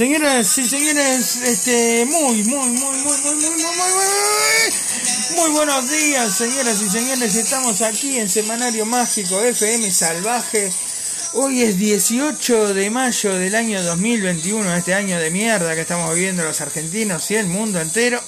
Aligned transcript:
Señoras 0.00 0.56
y 0.56 0.66
señores, 0.66 1.36
este, 1.44 2.06
muy, 2.06 2.42
muy, 2.44 2.70
muy, 2.70 2.70
muy, 2.70 2.98
muy, 3.02 3.18
muy, 3.18 3.36
muy, 3.36 3.76
muy, 3.76 5.36
muy, 5.36 5.50
buenos 5.50 5.90
días, 5.90 6.38
señoras 6.38 6.80
y 6.80 6.88
señores. 6.88 7.34
Estamos 7.34 7.82
aquí 7.82 8.16
en 8.16 8.30
Semanario 8.30 8.86
Mágico 8.86 9.38
FM 9.42 9.90
Salvaje. 9.90 10.72
Hoy 11.34 11.60
es 11.60 11.76
18 11.76 12.72
de 12.72 12.88
mayo 12.88 13.34
del 13.34 13.54
año 13.54 13.82
2021, 13.82 14.74
este 14.74 14.94
año 14.94 15.18
de 15.18 15.30
mierda 15.30 15.74
que 15.74 15.82
estamos 15.82 16.14
viviendo 16.14 16.44
los 16.44 16.62
argentinos 16.62 17.30
y 17.30 17.34
el 17.34 17.48
mundo 17.48 17.78
entero. 17.78 18.22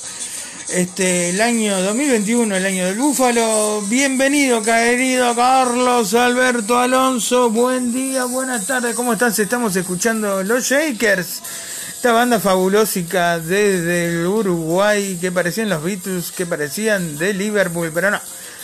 Este, 0.72 1.28
el 1.28 1.40
año 1.42 1.78
2021, 1.82 2.56
el 2.56 2.64
año 2.64 2.86
del 2.86 2.96
búfalo. 2.96 3.82
Bienvenido, 3.90 4.62
querido 4.62 5.34
Carlos 5.36 6.14
Alberto 6.14 6.78
Alonso. 6.78 7.50
Buen 7.50 7.92
día, 7.92 8.24
buenas 8.24 8.66
tardes. 8.66 8.96
¿Cómo 8.96 9.12
estás? 9.12 9.38
Estamos 9.38 9.76
escuchando 9.76 10.42
Los 10.42 10.64
Shakers. 10.64 11.42
Esta 11.94 12.12
banda 12.12 12.40
fabulosa 12.40 13.38
desde 13.38 14.06
el 14.06 14.26
Uruguay 14.26 15.18
que 15.20 15.30
parecían 15.30 15.68
los 15.68 15.84
Beatles, 15.84 16.32
que 16.32 16.46
parecían 16.46 17.18
de 17.18 17.34
Liverpool, 17.34 17.90
pero 17.92 18.10
no. 18.10 18.20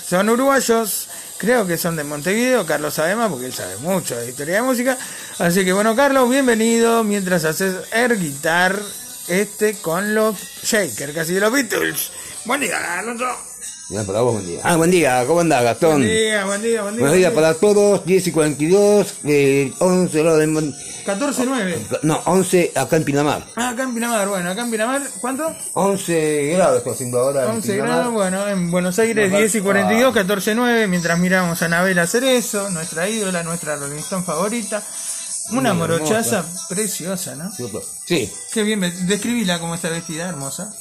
Son 0.08 0.30
uruguayos. 0.30 1.08
Creo 1.36 1.66
que 1.66 1.76
son 1.76 1.94
de 1.94 2.04
Montevideo, 2.04 2.64
Carlos 2.64 2.94
sabe 2.94 3.16
más 3.16 3.28
porque 3.28 3.46
él 3.46 3.52
sabe 3.52 3.76
mucho 3.76 4.16
de 4.16 4.30
historia 4.30 4.54
de 4.54 4.62
música. 4.62 4.96
Así 5.38 5.62
que 5.62 5.74
bueno, 5.74 5.94
Carlos, 5.94 6.30
bienvenido 6.30 7.04
mientras 7.04 7.44
haces 7.44 7.74
air 7.92 8.18
guitar 8.18 8.80
este 9.28 9.74
con 9.74 10.14
los 10.14 10.36
Shakers, 10.62 11.12
casi 11.14 11.34
de 11.34 11.40
los 11.40 11.52
Beatles. 11.52 12.10
Buen 12.44 12.60
día, 12.60 12.98
Alonso. 12.98 13.26
Ya, 13.90 14.04
para 14.04 14.20
vos, 14.20 14.34
buen 14.34 14.46
día. 14.46 14.60
Ah, 14.64 14.76
buen 14.76 14.90
día, 14.90 15.24
¿cómo 15.26 15.40
andás, 15.40 15.64
Gastón? 15.64 16.02
Buen 16.02 16.08
día, 16.08 16.44
buen 16.44 16.60
día, 16.62 16.82
buen 16.82 16.94
día. 16.94 17.00
Buenos 17.00 17.16
días 17.16 17.32
para 17.32 17.54
todos, 17.54 18.04
10 18.04 18.26
y 18.26 18.32
42, 18.32 19.14
eh, 19.24 19.72
11 19.78 20.22
grados 20.22 20.38
de... 20.40 20.46
14-9. 21.06 22.00
No, 22.02 22.20
11 22.26 22.72
acá 22.74 22.96
en 22.96 23.04
Pinamar. 23.04 23.46
Ah, 23.56 23.70
acá 23.70 23.84
en 23.84 23.94
Pinamar, 23.94 24.28
bueno, 24.28 24.50
acá 24.50 24.60
en 24.60 24.70
Pinamar, 24.70 25.00
¿cuánto? 25.22 25.56
11 25.72 26.52
grados 26.54 26.78
está 26.78 26.90
haciendo 26.90 27.18
ahora 27.18 27.44
en 27.44 27.50
11 27.52 27.72
Pinamar. 27.72 27.94
grados, 27.96 28.12
bueno, 28.12 28.48
en 28.48 28.70
Buenos 28.70 28.98
Aires 28.98 29.30
Nos 29.30 29.38
10 29.40 29.54
y 29.54 29.58
va- 29.60 29.64
42, 29.64 30.14
14 30.14 30.54
9, 30.54 30.86
mientras 30.86 31.18
miramos 31.18 31.62
a 31.62 31.64
Anabela 31.64 32.06
Cerezo, 32.06 32.68
nuestra 32.68 33.08
ídola, 33.08 33.42
nuestra 33.42 33.76
Rolling 33.76 34.02
favorita. 34.02 34.82
Una 35.52 35.72
morochaza 35.74 36.40
hermosa. 36.40 36.66
preciosa, 36.68 37.34
¿no? 37.36 37.50
Sí, 38.06 38.30
Qué 38.52 38.62
bien, 38.62 38.80
describila 39.06 39.58
como 39.60 39.74
está 39.74 39.88
vestida, 39.88 40.28
hermosa. 40.28 40.72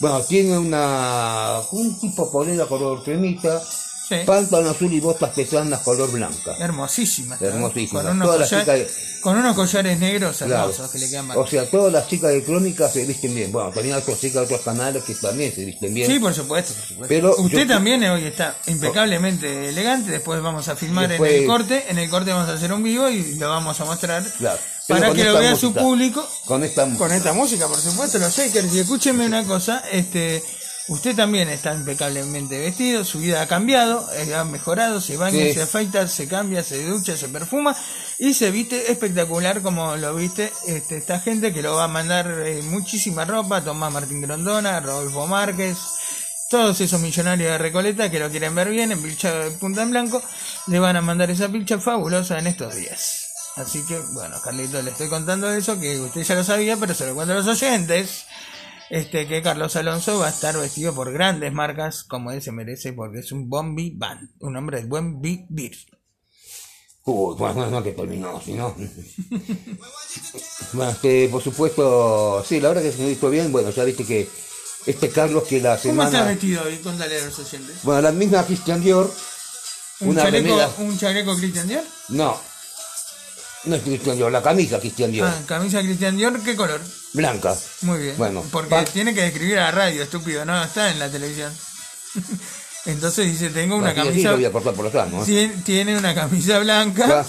bueno, 0.00 0.20
tiene 0.22 0.58
una... 0.58 1.60
un 1.72 1.98
tipo 2.00 2.30
polera 2.30 2.66
color 2.66 3.02
cremita, 3.02 3.62
Sí, 4.08 4.16
pantalón 4.26 4.70
azul 4.70 4.92
y 4.92 5.00
botas 5.00 5.30
pesadas 5.30 5.80
color 5.80 6.10
blanca. 6.12 6.54
hermosísima. 6.58 7.38
Hermosísima. 7.40 8.02
Con 8.02 8.10
unos, 8.12 8.26
Todas 8.26 8.40
las 8.40 8.48
collares, 8.64 8.88
chicas 8.88 9.20
con 9.22 9.36
unos 9.38 9.54
collares 9.56 9.98
negros 9.98 10.36
Claro. 10.36 10.54
hermosos 10.54 10.90
que 10.90 10.98
le 10.98 11.08
quedan 11.08 11.24
O 11.24 11.28
bárbaros. 11.28 11.50
sea, 11.50 11.70
todas 11.70 11.92
las 11.92 12.06
chicas 12.08 12.30
de 12.32 12.44
crónica 12.44 12.88
se 12.90 13.06
visten 13.06 13.34
bien. 13.34 13.50
Bueno, 13.50 13.70
también 13.70 13.94
hay 13.94 14.02
otras 14.02 14.20
chicas 14.20 14.34
de 14.34 14.40
otros 14.54 14.60
canales 14.60 15.02
que 15.04 15.14
también 15.14 15.54
se 15.54 15.64
visten 15.64 15.94
bien. 15.94 16.06
Sí, 16.10 16.18
por 16.18 16.34
supuesto, 16.34 16.74
por 16.74 16.82
supuesto. 16.82 17.08
Pero 17.08 17.34
Usted 17.38 17.60
yo- 17.60 17.66
también 17.66 18.04
hoy 18.04 18.24
está 18.26 18.56
impecablemente 18.66 19.70
elegante. 19.70 20.10
Después 20.10 20.42
vamos 20.42 20.68
a 20.68 20.76
filmar 20.76 21.08
Después- 21.08 21.32
en 21.32 21.40
el 21.42 21.46
corte. 21.46 21.84
En 21.88 21.98
el 21.98 22.10
corte 22.10 22.30
vamos 22.32 22.48
a 22.48 22.52
hacer 22.54 22.72
un 22.72 22.82
vivo 22.82 23.08
y 23.08 23.36
lo 23.36 23.48
vamos 23.48 23.80
a 23.80 23.84
mostrar 23.86 24.22
Claro. 24.38 24.58
Para 24.86 25.14
que 25.14 25.24
lo 25.24 25.38
vea 25.38 25.56
su 25.56 25.68
música. 25.68 25.80
público. 25.80 26.28
Con 26.44 26.62
esta 26.62 26.86
Con 26.96 27.10
esta 27.10 27.32
música, 27.32 27.66
por 27.68 27.78
supuesto, 27.80 28.18
los 28.18 28.36
Shakers. 28.36 28.74
Y 28.74 28.80
escúcheme 28.80 29.24
una 29.24 29.44
cosa, 29.44 29.82
este, 29.90 30.42
usted 30.88 31.16
también 31.16 31.48
está 31.48 31.74
impecablemente 31.74 32.58
vestido, 32.58 33.04
su 33.04 33.18
vida 33.20 33.42
ha 33.42 33.46
cambiado, 33.46 34.06
eh, 34.14 34.34
ha 34.34 34.44
mejorado, 34.44 35.00
se 35.00 35.16
baña, 35.16 35.44
Sí. 35.44 35.54
se 35.54 35.62
afeita, 35.62 36.06
se 36.08 36.28
cambia, 36.28 36.62
se 36.62 36.84
ducha, 36.84 37.16
se 37.16 37.28
perfuma 37.28 37.74
y 38.18 38.34
se 38.34 38.50
viste 38.50 38.92
espectacular 38.92 39.62
como 39.62 39.96
lo 39.96 40.14
viste 40.14 40.52
este, 40.66 40.98
esta 40.98 41.20
gente 41.20 41.52
que 41.52 41.62
lo 41.62 41.74
va 41.74 41.84
a 41.84 41.88
mandar 41.88 42.26
eh, 42.44 42.62
muchísima 42.62 43.24
ropa, 43.24 43.62
Tomás 43.62 43.92
Martín 43.92 44.20
Grondona, 44.20 44.80
Rodolfo 44.80 45.26
Márquez, 45.26 45.78
todos 46.50 46.80
esos 46.80 47.00
millonarios 47.00 47.50
de 47.50 47.58
Recoleta 47.58 48.10
que 48.10 48.20
lo 48.20 48.30
quieren 48.30 48.54
ver 48.54 48.68
bien 48.68 48.92
en 48.92 49.02
pilcha 49.02 49.32
de 49.32 49.50
punta 49.52 49.82
en 49.82 49.90
blanco, 49.90 50.22
le 50.66 50.78
van 50.78 50.96
a 50.96 51.00
mandar 51.00 51.30
esa 51.30 51.48
pilcha 51.48 51.78
fabulosa 51.80 52.38
en 52.38 52.46
estos 52.46 52.74
días. 52.76 53.30
Así 53.56 53.82
que, 53.86 53.98
bueno, 54.12 54.40
Carlito, 54.42 54.82
le 54.82 54.90
estoy 54.90 55.08
contando 55.08 55.48
eso, 55.52 55.78
que 55.78 56.00
usted 56.00 56.22
ya 56.22 56.34
lo 56.34 56.42
sabía, 56.44 56.76
pero 56.76 56.92
se 56.92 57.06
lo 57.06 57.14
cuento 57.14 57.32
a 57.34 57.36
los 57.36 57.46
oyentes. 57.46 58.24
Este, 58.90 59.26
que 59.26 59.42
Carlos 59.42 59.76
Alonso 59.76 60.18
va 60.18 60.26
a 60.26 60.30
estar 60.30 60.56
vestido 60.58 60.94
por 60.94 61.12
grandes 61.12 61.52
marcas, 61.52 62.04
como 62.04 62.30
él 62.30 62.42
se 62.42 62.52
merece, 62.52 62.92
porque 62.92 63.20
es 63.20 63.32
un 63.32 63.48
bombi 63.48 63.90
band, 63.96 64.30
un 64.40 64.56
hombre 64.56 64.80
de 64.82 64.86
buen 64.86 65.20
vivir. 65.20 65.76
Uy, 67.06 67.34
bueno, 67.36 67.66
no, 67.68 67.82
que 67.82 67.92
terminó, 67.92 68.40
si 68.40 68.54
no. 68.54 68.74
bueno, 70.72 70.90
este, 70.92 71.28
por 71.28 71.42
supuesto, 71.42 72.42
sí, 72.46 72.60
la 72.60 72.68
verdad 72.68 72.82
que 72.82 72.92
se 72.92 73.02
me 73.02 73.08
visto 73.10 73.28
bien. 73.30 73.52
Bueno, 73.52 73.70
ya 73.70 73.84
viste 73.84 74.04
que 74.04 74.28
este 74.86 75.10
Carlos 75.10 75.44
que 75.44 75.60
la 75.60 75.76
¿Cómo 75.78 75.92
estás 76.02 76.10
semana. 76.10 76.24
vestido 76.30 76.62
hoy? 76.62 76.76
Contale 76.78 77.20
a 77.20 77.24
los 77.26 77.38
oyentes. 77.38 77.76
Bueno, 77.82 78.00
la 78.02 78.12
misma 78.12 78.44
Christian 78.44 78.82
Dior. 78.82 79.10
¿Un 80.00 80.08
Una 80.08 80.22
chaleco, 80.22 80.48
remera. 80.48 80.70
un 80.78 80.98
chaleco 80.98 81.36
Christian 81.36 81.68
Dior? 81.68 81.84
No. 82.08 82.40
No 83.66 83.76
es 83.76 83.82
Christian 83.82 84.16
Dior, 84.16 84.30
la 84.30 84.42
camisa 84.42 84.78
Christian 84.78 85.10
Dior. 85.10 85.28
Ah, 85.28 85.40
camisa 85.46 85.80
Christian 85.80 86.16
Dior, 86.16 86.38
¿qué 86.42 86.54
color? 86.54 86.80
Blanca. 87.14 87.54
Muy 87.82 87.98
bien. 87.98 88.14
Bueno, 88.18 88.44
porque 88.50 88.70
pa- 88.70 88.84
tiene 88.84 89.14
que 89.14 89.22
describir 89.22 89.58
a 89.58 89.64
la 89.66 89.70
radio, 89.70 90.02
estúpido, 90.02 90.44
no 90.44 90.62
está 90.62 90.90
en 90.90 90.98
la 90.98 91.08
televisión. 91.10 91.52
Entonces 92.86 93.26
dice, 93.26 93.48
tengo 93.50 93.76
una 93.76 93.90
sí, 93.90 93.96
camisa... 93.96 94.30
lo 94.30 94.36
voy 94.36 94.44
a 94.44 94.52
cortar 94.52 94.74
por 94.74 94.86
acá, 94.86 95.06
¿no? 95.10 95.24
Tiene, 95.24 95.54
tiene 95.64 95.96
una 95.96 96.14
camisa 96.14 96.58
blanca. 96.58 97.06
Ya. 97.06 97.26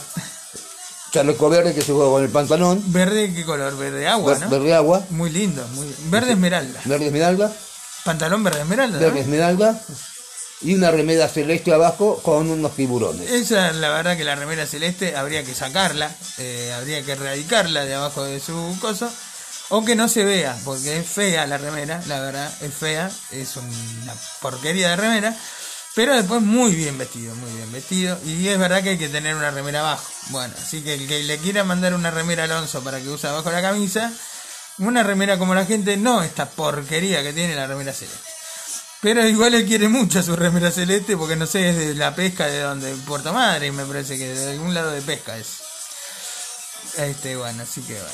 Chaleco 1.11 1.49
verde 1.49 1.73
que 1.73 1.81
se 1.81 1.93
juega 1.93 2.09
con 2.09 2.23
el 2.23 2.29
pantalón. 2.29 2.83
Verde, 2.87 3.33
¿qué 3.33 3.45
color? 3.45 3.77
Verde 3.77 4.05
agua, 4.07 4.33
ver- 4.33 4.41
¿no? 4.41 4.49
Verde 4.49 4.73
agua. 4.73 5.05
Muy 5.11 5.29
lindo, 5.29 5.65
muy 5.69 5.87
verde 6.09 6.31
esmeralda. 6.33 6.81
Verde 6.83 7.05
esmeralda. 7.05 7.53
Pantalón 8.03 8.43
verde 8.43 8.61
esmeralda. 8.61 8.99
¿no? 8.99 9.05
Verde 9.05 9.21
esmeralda. 9.21 9.81
Y 10.61 10.73
una 10.73 10.89
remera 10.89 11.27
celeste 11.27 11.73
abajo 11.73 12.21
con 12.23 12.49
unos 12.49 12.75
tiburones. 12.75 13.29
Esa, 13.29 13.73
la 13.73 13.89
verdad 13.89 14.17
que 14.17 14.23
la 14.23 14.35
remera 14.35 14.65
celeste 14.65 15.15
habría 15.15 15.43
que 15.43 15.53
sacarla, 15.53 16.15
eh, 16.37 16.73
habría 16.75 17.03
que 17.03 17.11
erradicarla 17.11 17.85
de 17.85 17.93
abajo 17.93 18.23
de 18.23 18.39
su 18.39 18.75
coso, 18.79 19.11
o 19.69 19.83
que 19.83 19.95
no 19.95 20.07
se 20.07 20.23
vea, 20.23 20.57
porque 20.63 20.97
es 20.97 21.07
fea 21.07 21.45
la 21.47 21.57
remera, 21.57 22.01
la 22.07 22.19
verdad, 22.21 22.51
es 22.61 22.73
fea, 22.73 23.11
es 23.31 23.57
una 23.57 24.13
porquería 24.39 24.89
de 24.89 24.95
remera, 24.95 25.35
pero 25.95 26.15
después 26.15 26.41
muy 26.41 26.73
bien 26.73 26.97
vestido, 26.97 27.35
muy 27.35 27.51
bien 27.51 27.71
vestido, 27.71 28.17
y 28.25 28.47
es 28.47 28.59
verdad 28.59 28.83
que 28.83 28.89
hay 28.89 28.97
que 28.97 29.09
tener 29.09 29.35
una 29.35 29.51
remera 29.51 29.79
abajo. 29.79 30.05
Bueno, 30.29 30.53
así 30.57 30.81
que 30.81 30.93
el 30.93 31.07
que 31.07 31.23
le 31.23 31.37
quiera 31.37 31.63
mandar 31.63 31.93
una 31.93 32.11
remera 32.11 32.43
Alonso 32.43 32.83
para 32.83 32.99
que 32.99 33.09
use 33.09 33.27
abajo 33.27 33.51
la 33.51 33.61
camisa, 33.61 34.11
una 34.77 35.03
remera 35.03 35.37
como 35.37 35.55
la 35.55 35.65
gente, 35.65 35.97
no 35.97 36.21
esta 36.21 36.49
porquería 36.49 37.23
que 37.23 37.33
tiene 37.33 37.55
la 37.55 37.67
remera 37.67 37.93
celeste. 37.93 38.34
Pero 39.01 39.27
igual 39.27 39.53
él 39.53 39.65
quiere 39.65 39.87
mucho 39.87 40.23
su 40.23 40.35
remera 40.35 40.71
celeste 40.71 41.15
porque 41.15 41.35
no 41.35 41.45
sé, 41.45 41.69
es 41.69 41.77
de 41.77 41.93
la 41.95 42.15
pesca 42.15 42.47
de 42.47 42.59
donde, 42.61 42.93
Puerto 43.05 43.33
Madre, 43.33 43.71
me 43.71 43.85
parece 43.85 44.17
que 44.17 44.27
de 44.27 44.51
algún 44.51 44.73
lado 44.73 44.91
de 44.91 45.01
pesca 45.01 45.37
es. 45.37 45.47
Este, 46.97 47.35
bueno, 47.35 47.63
así 47.63 47.81
que 47.81 47.93
bueno. 47.93 48.09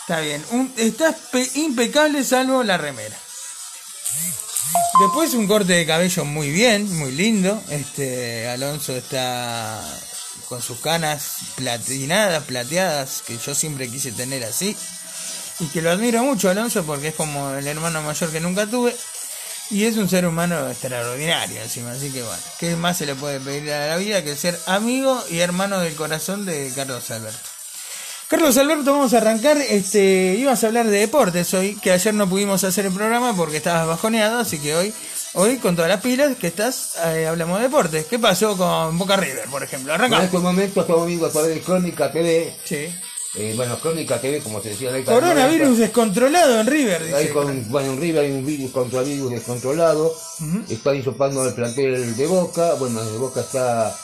Está 0.00 0.20
bien. 0.20 0.44
Un, 0.50 0.72
está 0.76 1.12
pe- 1.32 1.50
impecable 1.54 2.22
salvo 2.22 2.62
la 2.62 2.76
remera. 2.76 3.16
Después 5.00 5.34
un 5.34 5.48
corte 5.48 5.72
de 5.72 5.86
cabello 5.86 6.24
muy 6.24 6.50
bien, 6.50 6.92
muy 6.98 7.10
lindo. 7.10 7.60
Este, 7.70 8.48
Alonso 8.48 8.94
está 8.94 9.82
con 10.48 10.60
sus 10.62 10.78
canas 10.80 11.36
platinadas, 11.56 12.44
plateadas, 12.44 13.22
que 13.26 13.36
yo 13.38 13.54
siempre 13.54 13.88
quise 13.88 14.12
tener 14.12 14.44
así. 14.44 14.76
Y 15.60 15.66
que 15.68 15.80
lo 15.82 15.90
admiro 15.90 16.22
mucho, 16.22 16.50
Alonso, 16.50 16.84
porque 16.84 17.08
es 17.08 17.14
como 17.14 17.54
el 17.54 17.66
hermano 17.66 18.02
mayor 18.02 18.30
que 18.30 18.40
nunca 18.40 18.66
tuve. 18.66 18.94
Y 19.70 19.84
es 19.84 19.96
un 19.96 20.08
ser 20.08 20.26
humano 20.26 20.68
extraordinario 20.68 21.60
encima, 21.62 21.92
así 21.92 22.10
que 22.10 22.22
bueno, 22.22 22.42
¿qué 22.58 22.76
más 22.76 22.98
se 22.98 23.06
le 23.06 23.14
puede 23.14 23.40
pedir 23.40 23.72
a 23.72 23.86
la 23.88 23.96
vida 23.96 24.22
que 24.22 24.36
ser 24.36 24.58
amigo 24.66 25.22
y 25.30 25.38
hermano 25.38 25.80
del 25.80 25.94
corazón 25.94 26.44
de 26.44 26.70
Carlos 26.74 27.10
Alberto? 27.10 27.48
Carlos 28.28 28.56
Alberto, 28.56 28.92
vamos 28.92 29.14
a 29.14 29.18
arrancar, 29.18 29.56
este, 29.58 30.34
ibas 30.38 30.62
a 30.64 30.66
hablar 30.66 30.86
de 30.86 30.98
deportes 30.98 31.52
hoy, 31.54 31.76
que 31.76 31.92
ayer 31.92 32.12
no 32.14 32.28
pudimos 32.28 32.64
hacer 32.64 32.86
el 32.86 32.92
programa 32.92 33.34
porque 33.36 33.58
estabas 33.58 33.86
bajoneado, 33.86 34.38
así 34.40 34.58
que 34.58 34.74
hoy, 34.74 34.94
hoy 35.34 35.58
con 35.58 35.76
todas 35.76 35.90
las 35.90 36.00
pilas 36.00 36.36
que 36.36 36.46
estás, 36.48 36.96
eh, 37.04 37.26
hablamos 37.26 37.58
de 37.58 37.64
deportes. 37.64 38.06
¿Qué 38.06 38.18
pasó 38.18 38.56
con 38.56 38.96
Boca 38.98 39.16
River, 39.16 39.44
por 39.50 39.62
ejemplo? 39.62 39.92
En 39.92 40.00
Arrancamos. 40.00 40.26
este 40.26 40.38
momento 40.38 40.80
estamos 40.80 41.06
viendo 41.06 41.26
a 41.26 41.30
través 41.30 41.54
de 41.54 41.60
Crónica 41.60 42.10
TV. 42.10 42.54
Sí. 42.64 42.88
Eh, 43.36 43.52
bueno, 43.56 43.78
Crónica 43.80 44.20
TV, 44.20 44.38
como 44.40 44.60
se 44.62 44.70
decía. 44.70 44.90
la 44.92 45.02
Coronavirus 45.04 45.78
descontrolado 45.78 46.60
en 46.60 46.66
River, 46.66 47.02
Hay 47.14 47.22
dice. 47.24 47.32
con, 47.34 47.68
bueno, 47.70 47.92
en 47.92 48.00
River 48.00 48.24
hay 48.24 48.30
un 48.32 48.46
virus 48.46 48.70
contra 48.70 49.02
virus 49.02 49.30
descontrolado. 49.32 50.14
Está 50.68 50.94
hisopando 50.94 51.46
el 51.46 51.54
plantel 51.54 52.16
de 52.16 52.26
Boca. 52.26 52.74
Bueno, 52.74 53.02
de 53.04 53.18
Boca 53.18 53.40
está 53.40 53.94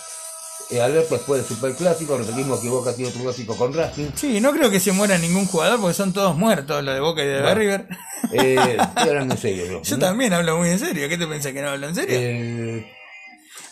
eh, 0.70 0.80
alerta 0.80 1.14
después 1.16 1.40
del 1.46 1.56
Superclásico. 1.56 2.18
Repetimos 2.18 2.60
que 2.60 2.68
Boca 2.68 2.92
tiene 2.92 3.10
otro 3.10 3.22
clásico 3.22 3.56
con 3.56 3.72
Racing. 3.72 4.10
Sí, 4.16 4.40
no 4.40 4.52
creo 4.52 4.70
que 4.70 4.80
se 4.80 4.90
muera 4.92 5.16
ningún 5.18 5.46
jugador 5.46 5.80
porque 5.80 5.94
son 5.94 6.12
todos 6.12 6.36
muertos, 6.36 6.82
los 6.82 6.94
de 6.94 7.00
Boca 7.00 7.22
y 7.22 7.26
de 7.26 7.40
Bueno. 7.40 7.54
River. 7.54 7.88
Eh, 8.32 8.56
estoy 8.80 9.08
hablando 9.10 9.34
en 9.34 9.40
serio. 9.40 9.64
yo, 9.66 9.82
Yo 9.82 9.96
¿no? 9.96 10.00
también 10.06 10.32
hablo 10.32 10.56
muy 10.58 10.70
en 10.70 10.78
serio. 10.80 11.08
¿Qué 11.08 11.16
te 11.18 11.26
pensás 11.28 11.52
que 11.52 11.62
no 11.62 11.70
hablo 11.70 11.88
en 11.88 11.94
serio? 11.94 12.16
Eh, 12.18 12.92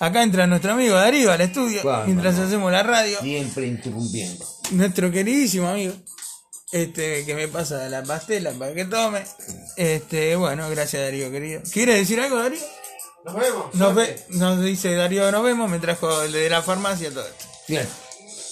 Acá 0.00 0.22
entra 0.22 0.46
nuestro 0.46 0.72
amigo 0.74 0.94
Darío 0.94 1.32
al 1.32 1.40
estudio 1.40 1.82
Bueno, 1.82 2.04
mientras 2.06 2.36
no. 2.36 2.44
hacemos 2.44 2.70
la 2.70 2.84
radio. 2.84 3.18
siempre 3.20 3.66
interrumpiendo. 3.66 4.44
Nuestro 4.70 5.10
queridísimo 5.10 5.68
amigo. 5.68 5.94
este, 6.72 7.24
que 7.24 7.34
me 7.34 7.48
pasa 7.48 7.88
la 7.88 8.02
pastela 8.02 8.52
para 8.52 8.74
que 8.74 8.84
tome. 8.84 9.24
Este, 9.76 10.36
bueno, 10.36 10.68
gracias 10.70 11.02
Darío, 11.02 11.30
querido. 11.30 11.62
¿Quiere 11.72 11.94
decir 11.94 12.20
algo, 12.20 12.36
Darío? 12.38 12.60
Nos 13.24 13.34
vemos. 13.34 13.74
Nos, 13.74 13.94
ve, 13.94 14.22
nos 14.30 14.62
dice 14.62 14.94
Darío, 14.94 15.30
nos 15.32 15.42
vemos, 15.42 15.70
me 15.70 15.78
trajo 15.78 16.22
el 16.22 16.32
de 16.32 16.48
la 16.50 16.62
farmacia 16.62 17.10
todo 17.10 17.26
esto. 17.26 17.44
Bien. 17.68 17.88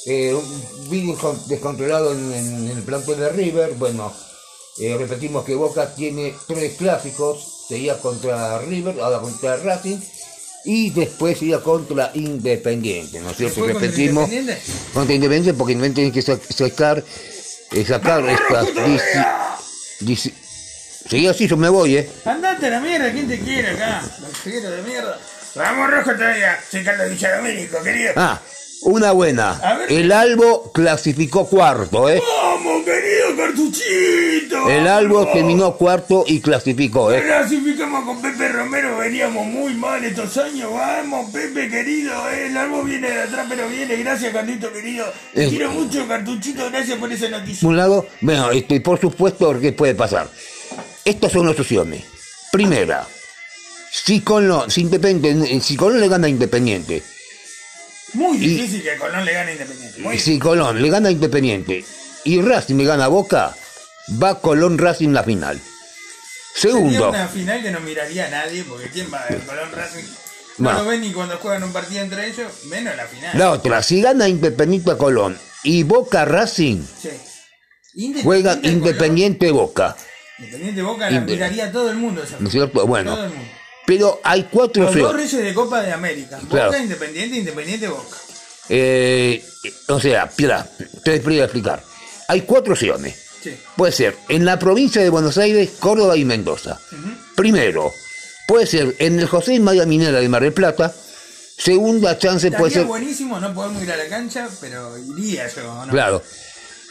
Eh, 0.07 0.33
un 0.35 0.91
vídeo 0.91 1.17
con- 1.19 1.49
descontrolado 1.49 2.13
en, 2.13 2.33
en 2.33 2.69
el 2.71 2.83
plantel 2.83 3.19
de 3.19 3.29
River. 3.31 3.73
Bueno, 3.75 4.13
eh, 4.79 4.97
repetimos 4.99 5.45
que 5.45 5.55
Boca 5.55 5.95
tiene 5.95 6.35
tres 6.47 6.77
clásicos. 6.77 7.53
Sería 7.69 7.99
contra 8.01 8.59
River, 8.61 9.01
ahora 9.01 9.19
contra 9.21 9.57
Racing. 9.57 9.99
Y 10.69 10.91
después 10.91 11.39
sería 11.39 11.61
contra 11.61 12.11
Independiente, 12.15 13.21
¿no 13.21 13.31
es 13.31 13.37
cierto? 13.37 13.61
¿Fue 13.61 13.73
contra 13.73 13.89
Repetimos. 13.89 14.25
Independiente? 14.29 14.63
Contra 14.93 15.15
Independiente 15.15 15.55
porque 15.57 15.73
Independiente 15.75 16.13
tiene 16.13 16.13
que 16.13 16.23
sa- 16.23 16.55
sacar, 16.55 17.03
eh, 17.73 17.85
sacar 17.85 18.29
estas... 18.29 18.67
dieci- 20.01 20.33
Seguí 21.09 21.29
así, 21.29 21.47
yo 21.47 21.57
me 21.57 21.69
voy, 21.69 21.99
¿eh? 21.99 22.11
Andate 22.25 22.67
a 22.67 22.71
la 22.71 22.81
mierda, 22.81 23.13
¿quién 23.13 23.29
te 23.29 23.39
quiere 23.39 23.71
acá? 23.71 24.03
Los 24.21 24.45
de 24.45 24.83
mierda. 24.83 25.21
Vamos 25.55 25.89
rojo 25.91 26.13
todavía, 26.13 26.59
soy 26.69 26.83
Carlos 26.83 27.11
Villadomínico, 27.11 27.81
querido. 27.83 28.13
Ah, 28.17 28.41
una 28.83 29.13
buena. 29.13 29.61
El 29.89 30.13
Albo 30.13 30.71
clasificó 30.73 31.47
cuarto, 31.47 32.09
¿eh? 32.09 32.23
¡Vamos, 32.43 32.85
querido 32.85 33.37
cartuchito! 33.37 34.69
El 34.69 34.87
Albo 34.87 35.27
terminó 35.33 35.77
cuarto 35.77 36.25
y 36.27 36.41
clasificó, 36.41 37.13
¿eh? 37.13 37.23
Clasificamos 37.23 38.05
con 38.05 38.23
Pepe 38.23 38.49
Romero, 38.49 38.99
veníamos 38.99 39.47
muy 39.47 39.75
mal 39.75 40.05
estos 40.05 40.37
años. 40.39 40.71
Vamos, 40.73 41.31
Pepe 41.31 41.69
querido, 41.69 42.13
eh, 42.31 42.47
el 42.47 42.57
árbol 42.57 42.87
viene 42.87 43.11
de 43.11 43.23
atrás, 43.23 43.47
pero 43.49 43.69
viene. 43.69 43.97
Gracias, 43.97 44.33
Carlito 44.33 44.73
querido. 44.73 45.07
Te 45.35 45.49
quiero 45.49 45.71
mucho, 45.71 46.07
cartuchito. 46.07 46.71
Gracias 46.71 46.99
por 46.99 47.13
esa 47.13 47.29
noticia. 47.29 47.69
un 47.69 47.77
lado, 47.77 48.07
bueno, 48.21 48.51
este, 48.51 48.81
por 48.81 49.01
supuesto, 49.01 49.59
¿qué 49.61 49.73
puede 49.73 49.95
pasar? 49.95 50.29
Estas 51.05 51.33
son 51.33 51.47
las 51.47 51.59
opciones. 51.59 52.05
Primera, 52.53 53.07
si 53.91 54.21
Colón, 54.21 54.71
si 54.71 54.89
si 55.61 55.77
Colón 55.77 56.01
le 56.01 56.09
gana 56.09 56.27
a 56.27 56.31
Independiente, 56.31 57.03
Muy 58.15 58.39
difícil 58.39 58.83
que 58.83 58.97
Colón 58.97 59.25
le 59.25 59.33
gane 59.33 59.51
a 59.51 59.53
Independiente. 59.55 60.01
Muy 60.01 60.19
si 60.19 60.39
Colón 60.39 60.81
le 60.81 60.89
gana 60.91 61.09
a 61.09 61.13
Independiente 61.13 61.85
y 62.25 62.41
Racing 62.41 62.77
le 62.77 62.85
gana 62.85 63.05
a 63.07 63.09
Boca, 63.09 63.55
va 64.23 64.41
Colón 64.41 64.79
Racing 64.79 65.11
la 65.11 65.23
final. 65.25 65.61
Sería 66.55 66.77
Segundo, 66.77 67.11
una 67.11 67.29
final 67.29 67.63
que 67.63 67.71
no 67.71 67.81
miraría 67.81 68.27
a 68.27 68.31
nadie, 68.31 68.65
porque 68.65 68.89
¿quién 68.89 69.13
va 69.13 69.21
a 69.21 69.29
ver 69.29 69.41
Colón 69.41 69.71
Racing? 69.73 70.05
No 70.59 70.73
lo 70.73 70.85
ven 70.87 71.03
ni 71.03 71.13
cuando 71.13 71.37
juegan 71.37 71.65
un 71.65 71.73
partido 71.73 72.01
entre 72.03 72.29
ellos, 72.29 72.51
menos 72.67 72.97
la 72.97 73.07
final. 73.07 73.37
la 73.39 73.51
otra, 73.53 73.83
si 73.83 74.01
gana 74.01 74.27
Independiente 74.29 74.91
a 74.93 74.97
Colón 74.97 75.37
y 75.65 75.83
Boca 75.83 76.25
Racing, 76.25 76.83
Sí. 77.03 77.11
Independiente 77.95 78.23
juega 78.23 78.57
Colón, 78.57 78.73
Independiente 78.73 79.51
Boca. 79.51 79.97
Independiente 80.39 80.83
Boca 80.83 81.11
la 81.11 81.19
Inde- 81.19 81.33
miraría 81.33 81.73
todo 81.73 81.91
el 81.91 81.97
mundo 81.97 82.23
¿No 82.41 82.47
es 82.47 82.53
cierto? 82.53 82.87
Bueno, 82.87 83.15
Todo 83.15 83.25
el 83.25 83.31
mundo. 83.33 83.51
Pero 83.87 84.21
hay 84.25 84.49
cuatro 84.51 84.83
Los 84.85 84.95
dos 84.95 85.15
reyes 85.15 85.43
de 85.43 85.55
Copa 85.55 85.81
de 85.81 85.93
América. 85.93 86.39
Claro. 86.51 86.71
Boca, 86.71 86.83
Independiente, 86.83 87.37
Independiente, 87.37 87.89
Boca. 87.89 88.17
Eh, 88.69 89.45
o 89.89 90.01
sea, 90.01 90.31
mira, 90.37 90.69
te 91.05 91.21
voy 91.21 91.41
a 91.41 91.45
explicar. 91.45 91.83
Hay 92.29 92.43
cuatro 92.43 92.73
opciones. 92.73 93.17
Sí. 93.43 93.57
Puede 93.77 93.93
ser 93.93 94.17
en 94.29 94.45
la 94.45 94.59
provincia 94.59 95.01
de 95.01 95.09
Buenos 95.09 95.39
Aires, 95.39 95.71
Córdoba 95.79 96.17
y 96.17 96.25
Mendoza. 96.25 96.81
Primero, 97.37 97.93
puede 98.49 98.67
ser 98.67 98.97
en 98.99 99.21
el 99.21 99.27
José 99.27 99.55
y 99.55 99.61
María 99.61 99.87
Minera 99.87 100.21
de 100.21 100.29
Mar 100.29 100.43
del 100.43 100.53
Plata. 100.53 100.93
Segunda 101.57 102.19
chance 102.19 102.51
puede 102.51 102.73
ser, 102.73 102.85
buenísimo, 102.85 103.41
no 103.41 103.55
podemos 103.55 103.83
ir 103.83 103.91
a 103.91 103.97
la 103.97 104.09
cancha, 104.09 104.49
pero 104.61 104.99
iría 104.99 105.49
yo, 105.49 105.87
¿no? 105.87 105.91
claro. 105.91 106.23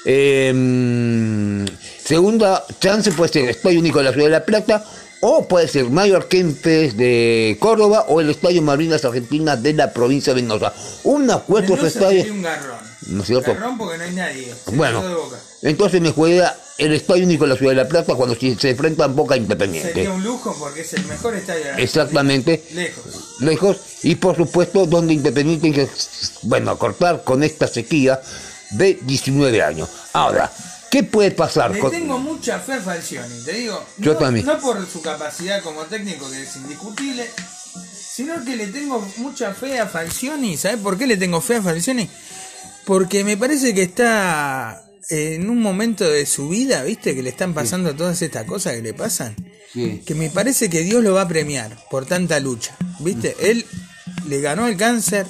Eh, 0.07 0.53
mm, 0.53 1.65
segunda 2.03 2.63
chance 2.79 3.11
puede 3.11 3.33
ser 3.33 3.49
Estadio 3.49 3.79
Único 3.79 3.97
de 3.99 4.05
la 4.05 4.11
Ciudad 4.11 4.27
de 4.27 4.31
La 4.31 4.45
Plata. 4.45 4.85
O 5.21 5.47
puede 5.47 5.67
ser 5.67 5.89
Mayor 5.89 6.27
Kempes 6.27 6.97
de 6.97 7.57
Córdoba 7.59 8.05
o 8.09 8.21
el 8.21 8.29
Estadio 8.29 8.61
Malvinas 8.61 9.05
Argentina 9.05 9.55
de 9.55 9.73
la 9.73 9.91
provincia 9.91 10.33
de 10.33 10.41
Mendoza. 10.41 10.73
Una 11.03 11.37
cuatro 11.39 11.75
estadios. 11.85 12.29
un 12.29 12.41
garrón. 12.41 12.77
¿No 13.07 13.21
es 13.21 13.27
cierto? 13.27 13.53
Garrón 13.53 13.77
porque 13.77 13.97
no 13.97 14.03
hay 14.03 14.13
nadie. 14.13 14.53
Bueno, 14.73 15.03
entonces 15.61 16.01
me 16.01 16.11
juega 16.11 16.55
el 16.77 16.93
Estadio 16.93 17.23
Único 17.25 17.45
de 17.45 17.51
la 17.51 17.55
Ciudad 17.55 17.71
de 17.71 17.83
La 17.83 17.87
Plata 17.87 18.15
cuando 18.15 18.35
se 18.35 18.69
enfrentan 18.69 19.15
Boca 19.15 19.35
e 19.35 19.37
Independiente. 19.37 19.93
Sería 19.93 20.11
un 20.11 20.23
lujo 20.23 20.55
porque 20.59 20.81
es 20.81 20.93
el 20.93 21.05
mejor 21.05 21.35
estadio 21.35 21.65
de 21.65 21.71
la 21.71 21.77
Exactamente, 21.79 22.63
Lejos. 22.73 23.03
lejos. 23.39 23.77
Y 24.03 24.15
por 24.15 24.35
supuesto, 24.35 24.85
donde 24.85 25.13
Independiente 25.13 25.89
bueno, 26.43 26.71
acortar 26.71 27.23
con 27.23 27.43
esta 27.43 27.67
sequía 27.67 28.21
de 28.71 28.99
19 29.01 29.61
años. 29.61 29.89
Ahora, 30.13 30.51
¿qué 30.95 31.03
puede 31.03 31.31
pasar 31.31 31.71
Le 31.71 31.81
tengo 31.89 32.17
mucha 32.17 32.57
fe 32.59 32.73
a 32.73 32.79
Falcioni, 32.79 33.43
te 33.43 33.51
digo. 33.51 33.85
Yo 33.97 34.13
no, 34.13 34.19
también. 34.19 34.45
No 34.45 34.57
por 34.59 34.87
su 34.87 35.01
capacidad 35.01 35.61
como 35.61 35.81
técnico, 35.83 36.29
que 36.31 36.43
es 36.43 36.55
indiscutible, 36.55 37.29
sino 37.93 38.41
que 38.45 38.55
le 38.55 38.67
tengo 38.67 39.05
mucha 39.17 39.53
fe 39.53 39.77
a 39.77 39.87
Falcioni. 39.87 40.55
¿Sabes 40.55 40.79
por 40.79 40.97
qué 40.97 41.05
le 41.05 41.17
tengo 41.17 41.41
fe 41.41 41.57
a 41.57 41.61
Falcioni? 41.61 42.09
Porque 42.85 43.25
me 43.25 43.35
parece 43.35 43.73
que 43.73 43.83
está 43.83 44.85
en 45.09 45.49
un 45.49 45.61
momento 45.61 46.09
de 46.09 46.25
su 46.25 46.47
vida, 46.47 46.81
¿viste? 46.83 47.13
Que 47.13 47.23
le 47.23 47.29
están 47.29 47.53
pasando 47.53 47.93
todas 47.93 48.21
estas 48.21 48.45
cosas 48.45 48.75
que 48.75 48.81
le 48.81 48.93
pasan. 48.93 49.35
Sí. 49.73 50.01
Que 50.05 50.15
me 50.15 50.29
parece 50.29 50.69
que 50.69 50.79
Dios 50.83 51.03
lo 51.03 51.13
va 51.13 51.23
a 51.23 51.27
premiar 51.27 51.75
por 51.91 52.05
tanta 52.05 52.39
lucha, 52.39 52.73
¿viste? 52.99 53.35
Él 53.41 53.65
le 54.29 54.39
ganó 54.39 54.67
el 54.67 54.77
cáncer, 54.77 55.27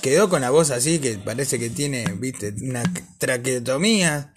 quedó 0.00 0.28
con 0.28 0.42
la 0.42 0.50
voz 0.50 0.70
así, 0.70 1.00
que 1.00 1.18
parece 1.18 1.58
que 1.58 1.70
tiene, 1.70 2.04
¿viste? 2.18 2.54
Una 2.60 2.84
traqueotomía. 3.18 4.32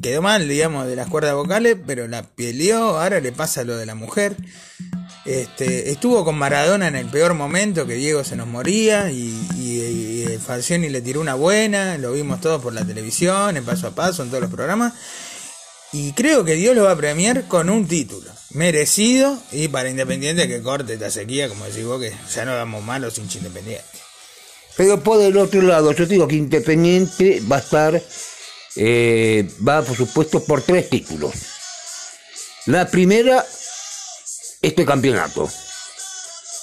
Quedó 0.00 0.22
mal, 0.22 0.48
digamos, 0.48 0.86
de 0.86 0.96
las 0.96 1.08
cuerdas 1.08 1.34
vocales, 1.34 1.76
pero 1.86 2.08
la 2.08 2.22
peleó, 2.22 2.98
ahora 2.98 3.20
le 3.20 3.32
pasa 3.32 3.62
lo 3.64 3.76
de 3.76 3.84
la 3.84 3.94
mujer. 3.94 4.34
Este, 5.26 5.90
estuvo 5.90 6.24
con 6.24 6.38
Maradona 6.38 6.88
en 6.88 6.96
el 6.96 7.06
peor 7.06 7.34
momento, 7.34 7.86
que 7.86 7.94
Diego 7.94 8.24
se 8.24 8.36
nos 8.36 8.46
moría, 8.46 9.10
y, 9.10 9.48
y, 9.56 10.24
y 10.32 10.38
Falcioni 10.38 10.88
le 10.88 11.02
tiró 11.02 11.20
una 11.20 11.34
buena, 11.34 11.98
lo 11.98 12.12
vimos 12.12 12.40
todos 12.40 12.62
por 12.62 12.72
la 12.72 12.86
televisión, 12.86 13.56
en 13.56 13.64
paso 13.64 13.88
a 13.88 13.90
paso, 13.90 14.22
en 14.22 14.30
todos 14.30 14.42
los 14.42 14.50
programas. 14.50 14.94
Y 15.92 16.12
creo 16.12 16.44
que 16.44 16.54
Dios 16.54 16.74
lo 16.74 16.84
va 16.84 16.92
a 16.92 16.96
premiar 16.96 17.46
con 17.48 17.70
un 17.70 17.86
título. 17.86 18.30
Merecido 18.50 19.38
y 19.52 19.68
para 19.68 19.90
Independiente 19.90 20.48
que 20.48 20.62
corte 20.62 20.94
esta 20.94 21.10
sequía, 21.10 21.48
como 21.48 21.66
decís 21.66 21.84
vos, 21.84 22.00
que 22.00 22.14
ya 22.34 22.44
no 22.44 22.54
damos 22.54 22.82
malos 22.82 23.14
sin 23.14 23.24
Independiente. 23.24 23.84
Pero 24.76 25.00
por 25.00 25.20
el 25.20 25.36
otro 25.36 25.62
lado, 25.62 25.92
yo 25.92 26.06
digo 26.06 26.26
que 26.28 26.36
Independiente 26.36 27.42
va 27.50 27.56
a 27.56 27.60
estar, 27.60 28.02
eh, 28.76 29.48
va 29.66 29.82
por 29.82 29.96
supuesto 29.96 30.44
por 30.44 30.62
tres 30.62 30.88
títulos. 30.90 31.34
La 32.66 32.86
primera, 32.88 33.44
este 34.62 34.84
campeonato. 34.84 35.50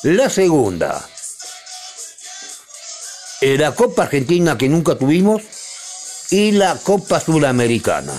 La 0.04 0.30
segunda, 0.30 1.08
eh, 3.42 3.58
la 3.58 3.74
Copa 3.74 4.04
Argentina 4.04 4.58
que 4.58 4.68
nunca 4.70 4.96
tuvimos 4.96 5.42
y 6.30 6.52
la 6.52 6.76
Copa 6.76 7.20
Sudamericana. 7.20 8.14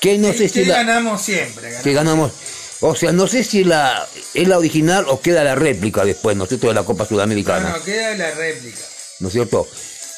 Que 0.00 0.18
no 0.18 0.32
sé 0.32 0.48
si 0.48 0.64
la, 0.64 0.76
ganamos 0.76 1.20
siempre. 1.20 1.62
ganamos. 1.64 1.82
que 1.84 1.92
ganamos. 1.92 2.32
O 2.82 2.94
sea, 2.94 3.12
no 3.12 3.26
sé 3.26 3.44
si 3.44 3.64
la 3.64 4.08
es 4.32 4.48
la 4.48 4.56
original 4.56 5.04
o 5.08 5.20
queda 5.20 5.44
la 5.44 5.54
réplica 5.54 6.04
después, 6.04 6.36
¿no 6.36 6.44
es 6.44 6.48
cierto?, 6.48 6.68
de 6.68 6.74
la 6.74 6.84
Copa 6.84 7.04
No, 7.04 7.08
Sudamericana. 7.08 7.70
no, 7.76 7.84
queda 7.84 8.14
la 8.16 8.30
réplica. 8.30 8.80
¿no 9.18 9.28
es 9.28 9.32
cierto? 9.34 9.68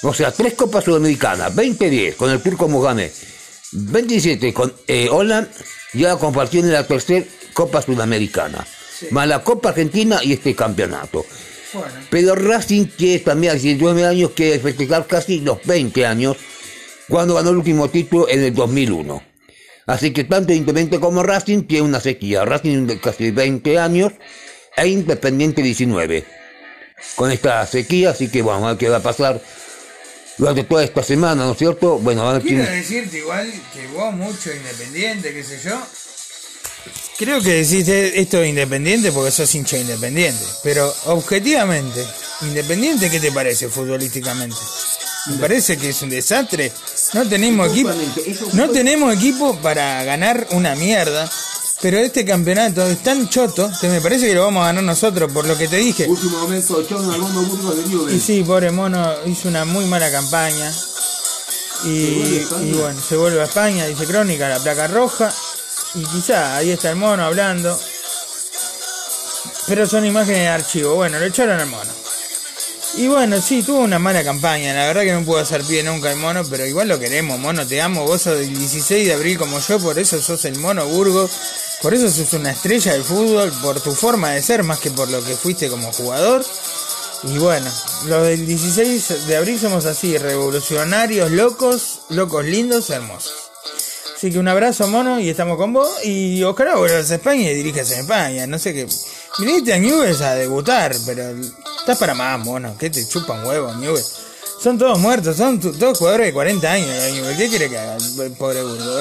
O 0.03 0.13
sea, 0.13 0.33
tres 0.33 0.55
Copas 0.55 0.85
Sudamericanas, 0.85 1.55
2010 1.55 2.17
con 2.17 2.31
el 2.31 2.41
Turco 2.43 2.69
Mogame, 2.69 3.11
27 3.73 4.53
con 4.53 4.73
eh, 4.89 5.09
Holland, 5.11 5.49
ya 5.95 6.17
compartió 6.17 6.61
en 6.61 6.73
la 6.73 6.87
tercera 6.87 7.25
Copa 7.53 7.83
Sudamericana, 7.83 8.67
Sí. 8.99 9.07
más 9.11 9.27
la 9.27 9.43
Copa 9.43 9.71
Argentina 9.71 10.21
y 10.23 10.33
este 10.33 10.55
campeonato. 10.55 11.25
Bueno, 11.73 11.89
Pero 12.11 12.35
Racing, 12.35 12.87
que 12.87 13.15
es 13.17 13.25
también 13.25 13.53
a 13.53 13.55
19 13.55 14.05
años, 14.07 14.31
quiere 14.35 14.59
festejar 14.59 15.07
casi 15.07 15.41
los 15.41 15.59
20 15.65 16.05
años, 16.07 16.37
cuando 17.09 17.35
ganó 17.35 17.51
el 17.51 17.57
último 17.57 17.89
título 17.89 18.29
en 18.29 18.43
el 18.45 18.55
2001. 18.55 19.23
Así 19.87 20.13
que 20.13 20.25
tanto 20.25 20.53
Independiente 20.53 21.01
como 21.01 21.23
Racing 21.23 21.63
tiene 21.65 21.87
una 21.87 22.01
sequía. 22.01 22.45
Racing 22.45 22.87
de 22.87 23.01
casi 23.01 23.31
20 23.31 23.79
años 23.79 24.13
e 24.77 24.87
Independiente 24.87 25.63
19. 25.63 26.25
Con 27.17 27.33
esta 27.33 27.67
sequía, 27.67 28.11
así 28.11 28.29
que 28.29 28.43
vamos 28.43 28.65
a 28.65 28.69
ver 28.69 28.77
qué 28.79 28.89
va 28.89 28.99
a 28.99 29.03
pasar 29.03 29.41
durante 30.39 30.65
toda 30.65 30.85
esta 30.85 31.03
semana, 31.03 31.45
¿no 31.45 31.53
es 31.53 31.59
cierto? 31.59 31.99
Bueno, 31.99 32.25
van 32.25 32.37
a 32.37 32.41
quiero 32.41 32.65
decirte 32.65 33.19
igual 33.19 33.53
que 33.73 33.87
vos 33.89 34.13
mucho 34.15 34.53
Independiente, 34.53 35.33
qué 35.33 35.45
sé 35.45 35.61
yo. 35.65 35.81
Creo 37.19 37.41
que 37.41 37.63
decís 37.63 37.87
esto 37.89 38.39
de 38.39 38.49
Independiente 38.49 39.13
porque 39.13 39.31
sos 39.31 39.55
hincha 39.55 39.77
de 39.77 39.83
Independiente. 39.83 40.45
Pero 40.63 40.93
objetivamente, 41.07 42.05
Independiente, 42.43 43.11
¿qué 43.11 43.21
te 43.21 43.31
parece 43.31 43.69
futbolísticamente? 43.69 44.57
Me 45.27 45.37
parece 45.37 45.77
que 45.77 45.91
es 45.91 46.03
un 46.03 46.11
desastre. 46.11 46.73
No 47.13 47.29
tenemos 47.29 47.71
equipo, 47.71 47.91
no 48.55 48.71
tenemos 48.71 49.15
equipo 49.15 49.57
para 49.57 50.03
ganar 50.03 50.49
una 50.51 50.75
mierda. 50.75 51.31
Pero 51.83 51.99
este 51.99 52.25
campeonato 52.25 52.87
es 52.87 53.03
tan 53.03 53.29
choto 53.29 53.69
que 53.81 53.89
me 53.89 54.01
parece 54.01 54.29
que 54.29 54.35
lo 54.37 54.45
vamos 54.45 54.63
a 54.63 54.67
ganar 54.67 54.85
nosotros, 54.85 55.33
por 55.33 55.45
lo 55.49 55.59
que 55.59 55.67
te 55.67 55.79
dije. 55.79 56.07
Último 56.09 56.39
momento, 56.39 56.77
Burgos 56.77 58.07
de. 58.09 58.15
Y 58.15 58.21
sí, 58.21 58.45
pobre 58.45 58.71
mono, 58.71 59.13
hizo 59.27 59.49
una 59.49 59.65
muy 59.65 59.85
mala 59.87 60.09
campaña. 60.13 60.73
Y, 61.85 61.89
y 61.89 62.73
bueno, 62.79 63.01
se 63.01 63.17
vuelve 63.17 63.41
a 63.41 63.45
España, 63.45 63.85
dice 63.87 64.07
Crónica, 64.07 64.49
la 64.49 64.61
placa 64.61 64.87
roja. 64.87 65.35
Y 65.95 66.05
quizá 66.05 66.57
ahí 66.57 66.71
está 66.71 66.91
el 66.91 66.97
mono 66.97 67.25
hablando. 67.25 67.77
Pero 69.67 69.85
son 69.85 70.07
imágenes 70.07 70.39
de 70.39 70.49
archivo. 70.49 70.95
Bueno, 70.95 71.19
lo 71.19 71.25
echaron 71.25 71.59
al 71.59 71.67
mono. 71.67 71.91
Y 72.95 73.09
bueno, 73.09 73.41
sí, 73.41 73.63
tuvo 73.63 73.81
una 73.81 73.99
mala 73.99 74.23
campaña. 74.23 74.75
La 74.75 74.87
verdad 74.87 75.03
que 75.03 75.13
no 75.13 75.25
pudo 75.25 75.39
hacer 75.39 75.63
pie 75.63 75.83
nunca 75.83 76.13
el 76.13 76.19
mono, 76.19 76.43
pero 76.49 76.65
igual 76.67 76.89
lo 76.89 77.01
queremos, 77.01 77.41
mono. 77.41 77.67
Te 77.67 77.81
amo. 77.81 78.05
Vos 78.05 78.23
sos 78.23 78.39
del 78.39 78.57
16 78.57 79.07
de 79.07 79.15
abril 79.15 79.39
como 79.39 79.59
yo, 79.59 79.81
por 79.81 79.99
eso 79.99 80.21
sos 80.21 80.45
el 80.45 80.59
mono 80.59 80.87
Burgos. 80.87 81.31
Por 81.83 81.95
eso 81.95 82.09
sos 82.09 82.33
una 82.35 82.53
estrella 82.53 82.93
del 82.93 83.03
fútbol, 83.03 83.53
por 83.61 83.81
tu 83.81 83.93
forma 83.93 84.31
de 84.31 84.41
ser, 84.41 84.63
más 84.63 84.79
que 84.79 84.93
por 84.93 85.11
lo 85.11 85.23
que 85.25 85.35
fuiste 85.35 85.69
como 85.69 85.93
jugador. 85.93 86.45
Y 87.25 87.39
bueno, 87.39 87.69
los 88.07 88.23
del 88.25 88.47
16 88.47 89.27
de 89.27 89.37
abril 89.37 89.59
somos 89.59 89.85
así, 89.87 90.17
revolucionarios, 90.17 91.33
locos, 91.33 92.03
locos 92.09 92.45
lindos, 92.45 92.91
hermosos. 92.91 93.35
Así 94.17 94.31
que 94.31 94.39
un 94.39 94.47
abrazo, 94.47 94.87
mono, 94.87 95.19
y 95.19 95.29
estamos 95.29 95.57
con 95.57 95.73
vos. 95.73 95.91
Y 96.05 96.45
ojalá 96.45 96.77
vuelvas 96.77 97.11
a 97.11 97.17
España 97.17 97.51
y 97.51 97.55
diriges 97.57 97.91
en 97.91 98.01
España. 98.01 98.47
No 98.47 98.61
sé 98.61 98.73
qué. 98.73 98.87
Viniste 99.41 99.73
a 99.73 99.79
Newell's 99.79 100.21
a 100.21 100.37
debutar, 100.37 100.95
pero 101.05 101.35
estás 101.81 101.99
para 101.99 102.15
más, 102.15 102.39
mono. 102.45 102.77
Que 102.79 102.91
te 102.91 103.05
chupan 103.09 103.45
huevos, 103.45 103.77
Newell's. 103.79 104.13
Son 104.61 104.79
todos 104.79 105.01
muertos, 105.01 105.37
son 105.37 105.59
todos 105.59 105.99
jugadores 105.99 106.29
de 106.29 106.33
40 106.33 106.71
años. 106.71 107.13
Newell's. 107.13 107.37
¿Qué 107.37 107.49
quiere 107.49 107.69
que 107.69 107.77
haga 107.77 107.97
el 107.97 108.33
pobre 108.33 108.63
burgo? 108.63 109.01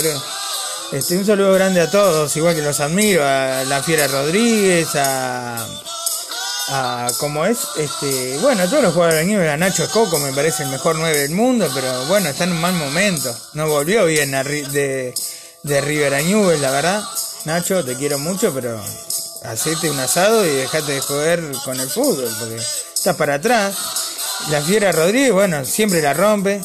Este, 0.91 1.15
un 1.15 1.25
saludo 1.25 1.53
grande 1.53 1.79
a 1.79 1.89
todos, 1.89 2.35
igual 2.35 2.53
que 2.53 2.61
los 2.61 2.81
admiro, 2.81 3.25
a 3.25 3.63
la 3.63 3.81
Fiera 3.81 4.07
Rodríguez, 4.09 4.89
a, 4.95 5.65
a 6.67 7.07
como 7.17 7.45
es, 7.45 7.59
este, 7.77 8.37
bueno, 8.39 8.63
a 8.63 8.67
todos 8.67 8.83
los 8.83 8.93
jugadores 8.93 9.21
de 9.21 9.31
Newell's, 9.31 9.53
a 9.53 9.57
Nacho 9.57 9.89
Coco 9.89 10.19
me 10.19 10.33
parece 10.33 10.63
el 10.63 10.69
mejor 10.69 10.97
9 10.97 11.17
del 11.17 11.31
mundo, 11.31 11.69
pero 11.73 12.05
bueno, 12.07 12.27
está 12.27 12.43
en 12.43 12.51
un 12.51 12.59
mal 12.59 12.73
momento, 12.73 13.33
no 13.53 13.69
volvió 13.69 14.05
bien 14.05 14.35
a 14.35 14.43
de, 14.43 15.13
de 15.63 15.81
River 15.81 16.13
a 16.13 16.21
la 16.21 16.71
verdad. 16.71 17.01
Nacho, 17.45 17.85
te 17.85 17.95
quiero 17.95 18.19
mucho, 18.19 18.53
pero 18.53 18.77
hacete 19.43 19.89
un 19.89 19.99
asado 19.99 20.45
y 20.45 20.49
dejate 20.49 20.91
de 20.91 20.99
joder 20.99 21.51
con 21.63 21.79
el 21.79 21.89
fútbol, 21.89 22.29
porque 22.37 22.57
estás 22.57 23.15
para 23.15 23.35
atrás. 23.35 23.75
La 24.49 24.61
Fiera 24.61 24.91
Rodríguez, 24.91 25.31
bueno, 25.31 25.63
siempre 25.63 26.01
la 26.01 26.13
rompe. 26.13 26.61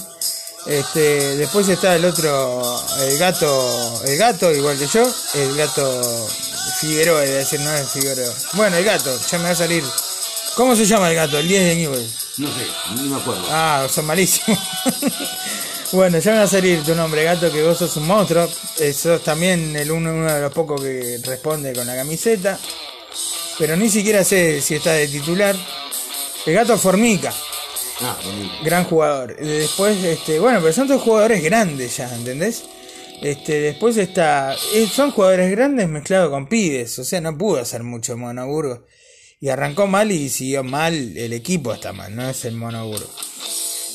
Este, 0.66 1.36
después 1.36 1.68
está 1.68 1.94
el 1.94 2.04
otro, 2.04 2.80
el 3.00 3.18
gato, 3.18 4.02
el 4.04 4.16
gato, 4.18 4.52
igual 4.52 4.76
que 4.76 4.88
yo, 4.88 5.08
el 5.34 5.56
gato 5.56 6.28
Figueroa, 6.80 7.24
es 7.24 7.30
decir, 7.30 7.60
no 7.60 7.72
es 7.72 7.88
Figueroa. 7.88 8.34
Bueno, 8.54 8.76
el 8.76 8.84
gato, 8.84 9.16
ya 9.30 9.38
me 9.38 9.44
va 9.44 9.50
a 9.50 9.54
salir. 9.54 9.84
¿Cómo 10.56 10.74
se 10.74 10.84
llama 10.84 11.08
el 11.08 11.16
gato? 11.16 11.38
El 11.38 11.46
10 11.46 11.64
de 11.64 11.74
Newell. 11.76 12.10
No 12.38 12.48
sé, 12.48 12.66
no 12.96 13.02
me 13.02 13.16
acuerdo. 13.20 13.44
Ah, 13.50 13.86
son 13.88 14.06
malísimos. 14.06 14.58
bueno, 15.92 16.18
ya 16.18 16.32
me 16.32 16.38
va 16.38 16.44
a 16.44 16.48
salir 16.48 16.82
tu 16.82 16.94
nombre, 16.94 17.22
gato, 17.22 17.52
que 17.52 17.62
vos 17.62 17.78
sos 17.78 17.96
un 17.96 18.06
monstruo. 18.06 18.48
Eh, 18.78 18.92
sos 18.92 19.22
también 19.22 19.76
el 19.76 19.90
uno, 19.90 20.12
uno 20.12 20.32
de 20.32 20.40
los 20.40 20.52
pocos 20.52 20.80
que 20.80 21.20
responde 21.24 21.72
con 21.74 21.86
la 21.86 21.94
camiseta. 21.94 22.58
Pero 23.58 23.76
ni 23.76 23.88
siquiera 23.88 24.24
sé 24.24 24.60
si 24.60 24.74
está 24.74 24.92
de 24.92 25.06
titular. 25.08 25.54
El 26.44 26.54
gato 26.54 26.76
Formica. 26.76 27.32
Ah, 28.00 28.18
gran 28.62 28.84
jugador. 28.84 29.36
Después, 29.36 30.02
este, 30.04 30.38
bueno, 30.38 30.60
pero 30.60 30.72
son 30.72 30.86
todos 30.86 31.02
jugadores 31.02 31.42
grandes 31.42 31.96
ya, 31.96 32.14
¿entendés? 32.14 32.64
Este, 33.22 33.60
después 33.60 33.96
está, 33.96 34.54
eh, 34.74 34.86
son 34.86 35.10
jugadores 35.10 35.50
grandes 35.50 35.88
mezclados 35.88 36.30
con 36.30 36.48
pibes, 36.48 36.98
o 36.98 37.04
sea, 37.04 37.20
no 37.22 37.36
pudo 37.36 37.60
hacer 37.60 37.82
mucho 37.82 38.16
Monoburgo. 38.16 38.84
Y 39.40 39.48
arrancó 39.48 39.86
mal 39.86 40.10
y 40.12 40.28
siguió 40.28 40.62
mal, 40.64 41.16
el 41.16 41.32
equipo 41.32 41.72
está 41.72 41.92
mal, 41.92 42.14
no 42.14 42.28
es 42.28 42.44
el 42.44 42.56
Monoburgo. 42.56 43.10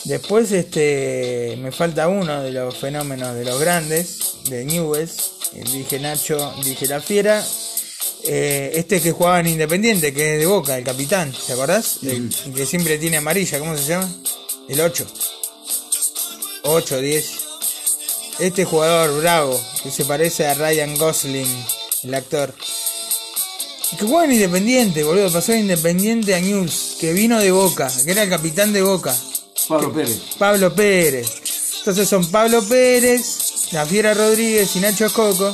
Después, 0.05 0.51
este, 0.51 1.57
me 1.61 1.71
falta 1.71 2.07
uno 2.07 2.41
de 2.41 2.51
los 2.51 2.75
fenómenos 2.75 3.35
de 3.35 3.45
los 3.45 3.59
grandes, 3.59 4.37
de 4.49 4.65
Newells. 4.65 5.31
Dije 5.53 5.99
Nacho, 5.99 6.53
dije 6.63 6.87
La 6.87 7.01
Fiera. 7.01 7.43
Eh, 8.23 8.71
este 8.75 9.01
que 9.01 9.11
jugaba 9.11 9.39
en 9.39 9.47
Independiente, 9.47 10.13
que 10.13 10.35
es 10.35 10.39
de 10.39 10.45
Boca, 10.45 10.77
el 10.77 10.83
capitán, 10.83 11.33
¿te 11.47 11.53
acordás? 11.53 11.99
El 12.03 12.29
que 12.53 12.65
siempre 12.65 12.97
tiene 12.97 13.17
amarilla, 13.17 13.59
¿cómo 13.59 13.75
se 13.75 13.85
llama? 13.85 14.09
El 14.69 14.79
8. 14.79 15.07
8, 16.63 17.01
10. 17.01 17.31
Este 18.39 18.65
jugador 18.65 19.19
bravo, 19.21 19.59
que 19.83 19.91
se 19.91 20.05
parece 20.05 20.47
a 20.47 20.53
Ryan 20.53 20.95
Gosling, 20.97 21.65
el 22.03 22.13
actor. 22.13 22.53
Que 23.97 24.05
juega 24.05 24.25
en 24.25 24.33
Independiente, 24.33 25.03
boludo. 25.03 25.31
Pasó 25.31 25.51
de 25.51 25.59
Independiente 25.59 26.35
a 26.35 26.39
News, 26.39 26.97
que 26.99 27.13
vino 27.13 27.39
de 27.39 27.51
Boca, 27.51 27.91
que 28.05 28.11
era 28.11 28.23
el 28.23 28.29
capitán 28.29 28.71
de 28.71 28.81
Boca. 28.81 29.15
Pablo 29.67 29.93
Pérez. 29.93 30.19
Pablo 30.37 30.73
Pérez. 30.73 31.27
Entonces 31.79 32.07
son 32.07 32.25
Pablo 32.29 32.63
Pérez, 32.63 33.71
La 33.71 33.85
Fiera 33.85 34.13
Rodríguez 34.13 34.75
y 34.75 34.79
Nacho 34.79 35.11
Coco. 35.11 35.53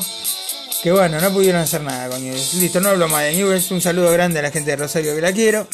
Que 0.88 0.94
bueno, 0.94 1.20
no 1.20 1.34
pudieron 1.34 1.60
hacer 1.60 1.82
nada 1.82 2.08
con 2.08 2.24
Newell's. 2.24 2.54
Listo, 2.54 2.80
no 2.80 2.88
hablo 2.88 3.10
más 3.10 3.26
de 3.26 3.34
Newell's. 3.34 3.70
Un 3.72 3.82
saludo 3.82 4.10
grande 4.10 4.40
a 4.40 4.42
la 4.42 4.52
gente 4.52 4.72
de 4.72 4.78
Rosario 4.78 5.14
que 5.14 5.20
la 5.20 5.34
quiero. 5.34 5.68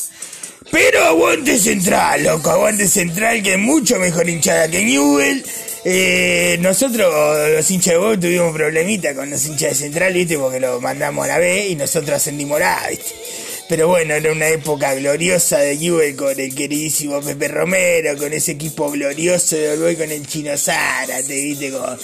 Pero 0.71 1.03
aguante 1.03 1.59
Central, 1.59 2.23
loco, 2.23 2.49
aguante 2.49 2.87
Central, 2.87 3.43
que 3.43 3.53
es 3.53 3.59
mucho 3.59 3.99
mejor 3.99 4.27
hinchada 4.27 4.67
que 4.69 4.83
Newell. 4.83 5.45
Eh, 5.85 6.57
nosotros, 6.61 7.13
los 7.55 7.69
hinchas 7.69 7.93
de 7.93 7.97
Boca, 7.99 8.19
tuvimos 8.21 8.55
problemita 8.55 9.13
con 9.13 9.29
los 9.29 9.45
hinchas 9.45 9.69
de 9.69 9.75
Central, 9.75 10.13
¿viste? 10.13 10.35
Porque 10.39 10.59
lo 10.59 10.81
mandamos 10.81 11.25
a 11.25 11.27
la 11.27 11.37
B 11.37 11.67
y 11.67 11.75
nosotros 11.75 12.17
ascendimos 12.17 12.59
la 12.59 12.83
A, 12.83 12.89
¿viste? 12.89 13.13
Pero 13.69 13.89
bueno, 13.89 14.15
era 14.15 14.31
una 14.31 14.47
época 14.47 14.95
gloriosa 14.95 15.59
de 15.59 15.77
Newell 15.77 16.15
con 16.15 16.39
el 16.39 16.55
queridísimo 16.55 17.21
Pepe 17.21 17.49
Romero, 17.49 18.17
con 18.17 18.33
ese 18.33 18.53
equipo 18.53 18.89
glorioso 18.89 19.57
de 19.57 19.73
Uruguay 19.73 19.95
con 19.95 20.11
el 20.11 20.25
Chino 20.25 20.57
Zárate, 20.57 21.35
¿viste? 21.35 21.71
Con, 21.71 21.99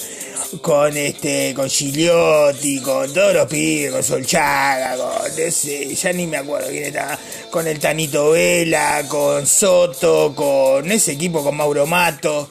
con 0.61 0.95
este, 0.97 1.53
con 1.53 1.69
Gigliotti, 1.69 2.79
con 2.79 3.13
todos 3.13 3.33
los 3.33 3.47
pibes, 3.47 3.91
con 3.91 4.03
Solchaga, 4.03 4.97
con 4.97 5.31
ese, 5.37 5.93
ya 5.95 6.13
ni 6.13 6.27
me 6.27 6.37
acuerdo 6.37 6.69
quién 6.69 6.85
estaba, 6.85 7.17
con 7.49 7.67
el 7.67 7.79
Tanito 7.79 8.31
Vela, 8.31 9.03
con 9.07 9.45
Soto, 9.45 10.33
con 10.35 10.91
ese 10.91 11.13
equipo 11.13 11.43
con 11.43 11.55
Mauro 11.55 11.85
Mato. 11.85 12.47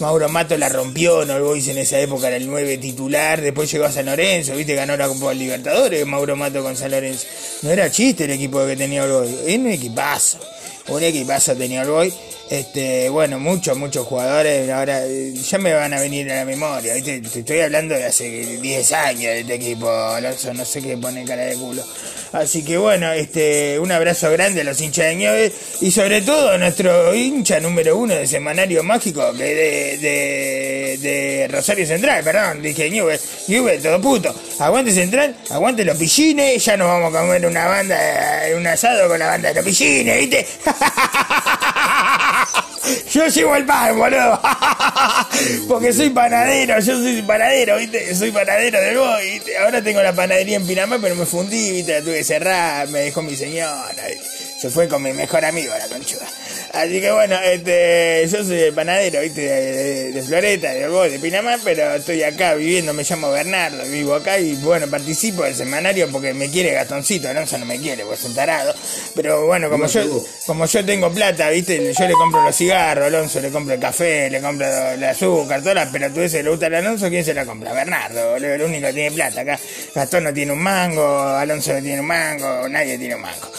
Mauro 0.00 0.28
Mato 0.28 0.56
la 0.56 0.68
rompió, 0.68 1.24
no 1.24 1.54
en 1.54 1.78
esa 1.78 1.98
época 1.98 2.28
era 2.28 2.36
el 2.36 2.46
9 2.46 2.78
titular, 2.78 3.40
después 3.40 3.70
llegó 3.70 3.84
a 3.84 3.92
San 3.92 4.06
Lorenzo, 4.06 4.54
viste, 4.54 4.74
ganó 4.74 4.96
la 4.96 5.08
Copa 5.08 5.34
Libertadores, 5.34 6.06
Mauro 6.06 6.36
Mato 6.36 6.62
con 6.62 6.76
San 6.76 6.90
Lorenzo. 6.90 7.26
No 7.62 7.70
era 7.70 7.90
chiste 7.90 8.24
el 8.24 8.30
equipo 8.32 8.66
que 8.66 8.76
tenía 8.76 9.06
Boys, 9.06 9.30
era 9.46 9.60
un 9.60 9.70
equipazo, 9.70 10.38
un 10.88 11.02
equipazo 11.02 11.54
tenía 11.56 11.84
Boys. 11.84 12.14
Este, 12.52 13.08
bueno, 13.08 13.40
muchos, 13.40 13.78
muchos 13.78 14.06
jugadores, 14.06 14.68
ahora 14.68 15.00
ya 15.06 15.56
me 15.56 15.72
van 15.72 15.94
a 15.94 16.00
venir 16.00 16.30
a 16.30 16.36
la 16.36 16.44
memoria. 16.44 16.92
Te 17.02 17.16
estoy 17.16 17.60
hablando 17.60 17.94
de 17.94 18.04
hace 18.04 18.58
10 18.58 18.92
años 18.92 19.22
de 19.22 19.40
este 19.40 19.54
equipo, 19.54 19.90
Alonso, 19.90 20.52
no 20.52 20.62
sé 20.62 20.82
qué 20.82 20.98
pone 20.98 21.24
cara 21.24 21.46
de 21.46 21.54
culo. 21.54 21.82
Así 22.32 22.62
que 22.62 22.76
bueno, 22.76 23.10
este, 23.12 23.78
un 23.78 23.90
abrazo 23.90 24.30
grande 24.30 24.60
a 24.60 24.64
los 24.64 24.78
hinchas 24.82 25.06
de 25.06 25.14
Newell's 25.14 25.54
y 25.80 25.90
sobre 25.90 26.20
todo 26.20 26.50
a 26.50 26.58
nuestro 26.58 27.14
hincha 27.14 27.58
número 27.58 27.96
uno 27.96 28.14
de 28.14 28.26
Semanario 28.26 28.82
Mágico, 28.82 29.32
que 29.32 29.54
de, 29.54 30.98
de, 30.98 31.48
Rosario 31.50 31.86
Central, 31.86 32.22
perdón, 32.22 32.60
dije 32.60 32.90
Newell's, 32.90 33.48
Newell's, 33.48 33.82
todo 33.82 33.98
puto. 33.98 34.34
Aguante 34.58 34.92
Central, 34.92 35.34
aguante 35.48 35.86
los 35.86 35.96
pillines, 35.96 36.62
ya 36.62 36.76
nos 36.76 36.88
vamos 36.88 37.14
a 37.14 37.20
comer 37.20 37.46
una 37.46 37.66
banda, 37.66 37.98
un 38.54 38.66
asado 38.66 39.08
con 39.08 39.18
la 39.18 39.28
banda 39.28 39.48
de 39.48 39.54
los 39.54 39.64
pillines, 39.64 40.18
¿viste? 40.18 40.46
Yo 43.12 43.26
llevo 43.28 43.56
el 43.56 43.64
pan, 43.64 43.96
boludo. 43.96 44.40
Porque 45.68 45.92
soy 45.92 46.10
panadero, 46.10 46.78
yo 46.80 46.96
soy 46.96 47.22
panadero, 47.22 47.76
¿viste? 47.76 48.14
Soy 48.14 48.30
panadero 48.30 49.04
boy, 49.04 49.30
¿viste? 49.30 49.56
Ahora 49.58 49.82
tengo 49.82 50.02
la 50.02 50.12
panadería 50.12 50.56
en 50.56 50.66
Pinamá, 50.66 50.98
pero 51.00 51.14
me 51.14 51.24
fundí, 51.26 51.70
¿viste? 51.70 51.94
La 51.94 52.00
tuve 52.02 52.18
que 52.18 52.24
cerrar, 52.24 52.88
me 52.88 53.00
dejó 53.00 53.22
mi 53.22 53.36
señora. 53.36 53.92
Se 54.60 54.70
fue 54.70 54.88
con 54.88 55.02
mi 55.02 55.12
mejor 55.12 55.44
amigo, 55.44 55.72
la 55.78 55.86
conchuda. 55.88 56.26
Así 56.72 57.02
que 57.02 57.12
bueno, 57.12 57.36
este, 57.44 58.26
yo 58.30 58.42
soy 58.44 58.58
el 58.60 58.72
panadero, 58.72 59.20
¿viste? 59.20 59.42
De, 59.42 59.72
de- 59.72 60.12
de 60.12 60.22
Floreta, 60.22 60.72
de 60.72 60.88
Boy, 60.88 61.10
de 61.10 61.18
Pinamá, 61.18 61.58
pero 61.62 61.94
estoy 61.94 62.22
acá 62.22 62.54
viviendo, 62.54 62.94
me 62.94 63.02
llamo 63.04 63.30
Bernardo, 63.30 63.84
vivo 63.90 64.14
acá 64.14 64.38
y 64.38 64.54
bueno, 64.54 64.86
participo 64.88 65.42
del 65.42 65.54
semanario 65.54 66.08
porque 66.10 66.32
me 66.32 66.50
quiere 66.50 66.72
Gastoncito, 66.72 67.28
Alonso 67.28 67.58
no 67.58 67.66
me 67.66 67.78
quiere, 67.78 68.04
pues 68.06 68.20
es 68.20 68.24
un 68.26 68.34
tarado. 68.34 68.74
Pero 69.14 69.44
bueno, 69.46 69.68
como 69.68 69.86
yo, 69.86 70.00
como 70.46 70.64
yo 70.64 70.84
tengo 70.84 71.10
plata, 71.12 71.50
¿viste? 71.50 71.92
Yo 71.92 72.06
le 72.08 72.14
compro 72.14 72.42
los 72.42 72.56
cigarros, 72.56 73.06
Alonso 73.06 73.40
le 73.40 73.50
compro 73.50 73.74
el 73.74 73.80
café, 73.80 74.30
le 74.30 74.40
compro 74.40 74.66
el 74.92 75.04
azúcar, 75.04 75.60
todas 75.60 75.74
las 75.74 75.88
pelotudeces 75.90 76.38
que 76.38 76.42
le 76.42 76.50
gusta 76.50 76.66
al 76.66 76.74
Alonso, 76.76 77.08
¿quién 77.10 77.22
se 77.24 77.34
la 77.34 77.44
compra? 77.44 77.74
Bernardo, 77.74 78.30
boludo, 78.32 78.54
el 78.54 78.62
único 78.62 78.86
que 78.86 78.92
tiene 78.94 79.10
plata 79.10 79.42
acá. 79.42 79.58
Gastón 79.94 80.24
no 80.24 80.32
tiene 80.32 80.52
un 80.52 80.58
mango, 80.62 81.18
Alonso 81.20 81.74
no 81.74 81.82
tiene 81.82 82.00
un 82.00 82.06
mango, 82.06 82.66
nadie 82.70 82.96
tiene 82.96 83.14
un 83.14 83.20
mango. 83.20 83.50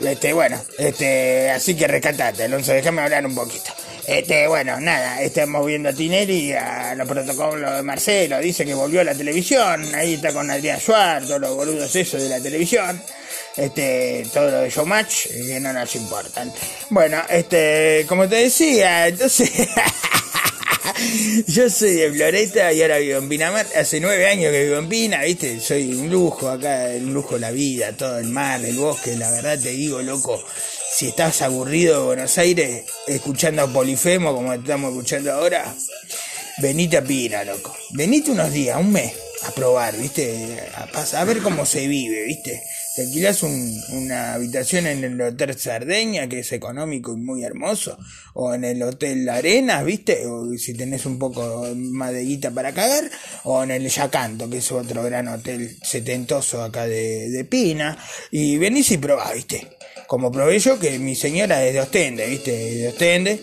Este, 0.00 0.32
bueno, 0.32 0.60
este, 0.78 1.50
así 1.50 1.76
que 1.76 1.86
rescatate, 1.86 2.44
Alonso, 2.44 2.72
déjame 2.72 3.02
hablar 3.02 3.26
un 3.26 3.34
poquito. 3.34 3.70
Este, 4.06 4.46
bueno, 4.48 4.80
nada, 4.80 5.20
estamos 5.20 5.64
viendo 5.66 5.90
a 5.90 5.92
Tinelli, 5.92 6.52
a 6.52 6.94
los 6.94 7.06
protocolos 7.06 7.76
de 7.76 7.82
Marcelo, 7.82 8.38
dice 8.38 8.64
que 8.64 8.74
volvió 8.74 9.02
a 9.02 9.04
la 9.04 9.14
televisión, 9.14 9.94
ahí 9.94 10.14
está 10.14 10.32
con 10.32 10.50
Adrián 10.50 10.80
Suárez, 10.80 11.28
todos 11.28 11.40
los 11.40 11.54
boludos 11.54 11.94
esos 11.94 12.22
de 12.22 12.28
la 12.30 12.40
televisión, 12.40 13.00
este, 13.56 14.26
todo 14.32 14.50
lo 14.50 14.60
de 14.62 14.70
Showmatch, 14.70 15.26
que 15.28 15.60
no 15.60 15.72
nos 15.72 15.94
importan. 15.94 16.50
Bueno, 16.88 17.22
este, 17.28 18.06
como 18.08 18.26
te 18.26 18.36
decía, 18.36 19.06
entonces, 19.06 19.50
Yo 21.46 21.70
soy 21.70 21.92
de 21.94 22.10
Floresta 22.10 22.72
y 22.72 22.82
ahora 22.82 22.98
vivo 22.98 23.18
en 23.18 23.28
Pinamar. 23.28 23.66
Hace 23.76 24.00
nueve 24.00 24.26
años 24.28 24.52
que 24.52 24.64
vivo 24.64 24.78
en 24.78 24.88
Pina, 24.88 25.22
¿viste? 25.22 25.60
Soy 25.60 25.92
un 25.92 26.10
lujo 26.10 26.48
acá, 26.48 26.86
un 26.96 27.12
lujo 27.12 27.38
la 27.38 27.50
vida, 27.50 27.92
todo 27.92 28.18
el 28.18 28.28
mar, 28.28 28.64
el 28.64 28.76
bosque. 28.76 29.16
La 29.16 29.30
verdad 29.30 29.58
te 29.58 29.70
digo, 29.70 30.02
loco, 30.02 30.42
si 30.92 31.08
estás 31.08 31.42
aburrido 31.42 32.00
de 32.00 32.06
Buenos 32.06 32.38
Aires 32.38 32.84
escuchando 33.06 33.72
Polifemo 33.72 34.34
como 34.34 34.52
estamos 34.52 34.90
escuchando 34.90 35.32
ahora, 35.32 35.74
venite 36.58 36.98
a 36.98 37.02
Pina, 37.02 37.44
loco. 37.44 37.76
Venite 37.90 38.30
unos 38.30 38.52
días, 38.52 38.76
un 38.78 38.92
mes, 38.92 39.12
a 39.42 39.50
probar, 39.52 39.96
¿viste? 39.96 40.58
A, 40.74 41.20
a 41.20 41.24
ver 41.24 41.38
cómo 41.38 41.64
se 41.64 41.86
vive, 41.86 42.24
¿viste? 42.24 42.62
Te 42.94 43.02
alquilas 43.02 43.42
un, 43.42 43.80
una 43.92 44.34
habitación 44.34 44.86
en 44.86 45.04
el 45.04 45.20
Hotel 45.20 45.56
Sardeña, 45.58 46.28
que 46.28 46.40
es 46.40 46.52
económico 46.52 47.12
y 47.12 47.16
muy 47.16 47.44
hermoso, 47.44 47.96
o 48.34 48.52
en 48.52 48.64
el 48.64 48.82
Hotel 48.82 49.28
Arenas, 49.28 49.84
¿viste? 49.84 50.26
O 50.26 50.52
si 50.58 50.74
tenés 50.74 51.06
un 51.06 51.18
poco 51.18 51.66
más 51.76 52.12
de 52.12 52.24
guita 52.24 52.50
para 52.50 52.72
cagar, 52.72 53.10
o 53.44 53.62
en 53.62 53.70
el 53.70 53.88
Yacanto, 53.88 54.50
que 54.50 54.58
es 54.58 54.72
otro 54.72 55.02
gran 55.02 55.28
hotel 55.28 55.76
setentoso 55.82 56.62
acá 56.62 56.86
de, 56.86 57.30
de 57.30 57.44
Pina, 57.44 57.96
y 58.30 58.58
venís 58.58 58.90
y 58.90 58.98
probás, 58.98 59.34
¿viste? 59.34 59.68
Como 60.06 60.32
probé 60.32 60.58
yo, 60.58 60.78
que 60.78 60.98
mi 60.98 61.14
señora 61.14 61.64
es 61.64 61.72
de 61.72 61.80
Ostende, 61.80 62.26
¿viste? 62.26 62.50
De 62.50 62.88
Ostende 62.88 63.40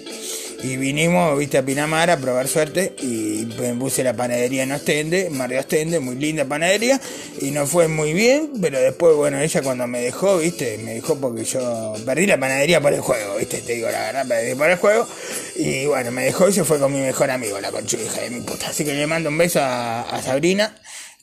y 0.64 0.78
vinimos, 0.78 1.38
viste, 1.38 1.58
a 1.58 1.64
Pinamar 1.64 2.10
a 2.10 2.18
probar 2.18 2.48
suerte 2.48 2.96
y 3.02 3.48
me 3.60 3.74
puse 3.76 4.04
la 4.04 4.14
panadería 4.14 4.64
en 4.64 4.72
Ostende, 4.72 5.30
Mario 5.30 5.60
Ostende, 5.60 6.00
muy 6.00 6.16
linda 6.16 6.46
panadería 6.46 7.00
y 7.42 7.52
no 7.52 7.68
fue 7.68 7.88
muy 7.88 8.14
bien, 8.14 8.52
pero 8.62 8.80
después, 8.80 9.16
bueno, 9.16 9.40
ella 9.40 9.62
cuando 9.62 9.88
me 9.88 10.02
dejó, 10.02 10.38
viste, 10.40 10.80
me 10.80 10.96
dejó 10.96 11.20
porque 11.20 11.44
yo 11.44 11.94
perdí 12.06 12.26
la 12.26 12.40
panadería 12.40 12.82
por 12.82 12.94
el 12.94 13.02
juego, 13.02 13.38
viste, 13.38 13.60
te 13.62 13.74
digo 13.74 13.90
la 13.92 14.00
verdad, 14.00 14.28
perdí 14.28 14.56
por 14.56 14.70
el 14.70 14.78
juego 14.78 15.08
y 15.56 15.86
bueno, 15.86 16.12
me 16.12 16.24
dejó 16.24 16.50
y 16.50 16.54
se 16.54 16.64
fue 16.64 16.80
con 16.80 16.92
mi 16.92 17.00
mejor 17.00 17.30
amigo, 17.30 17.60
la 17.60 17.72
conchuda 17.72 18.04
hija 18.04 18.22
de 18.22 18.30
mi 18.30 18.42
puta. 18.42 18.70
Así 18.70 18.84
que 18.84 18.94
le 18.94 19.08
mando 19.08 19.30
un 19.30 19.38
beso 19.38 19.60
a, 19.62 20.22
Sabrina, 20.24 20.76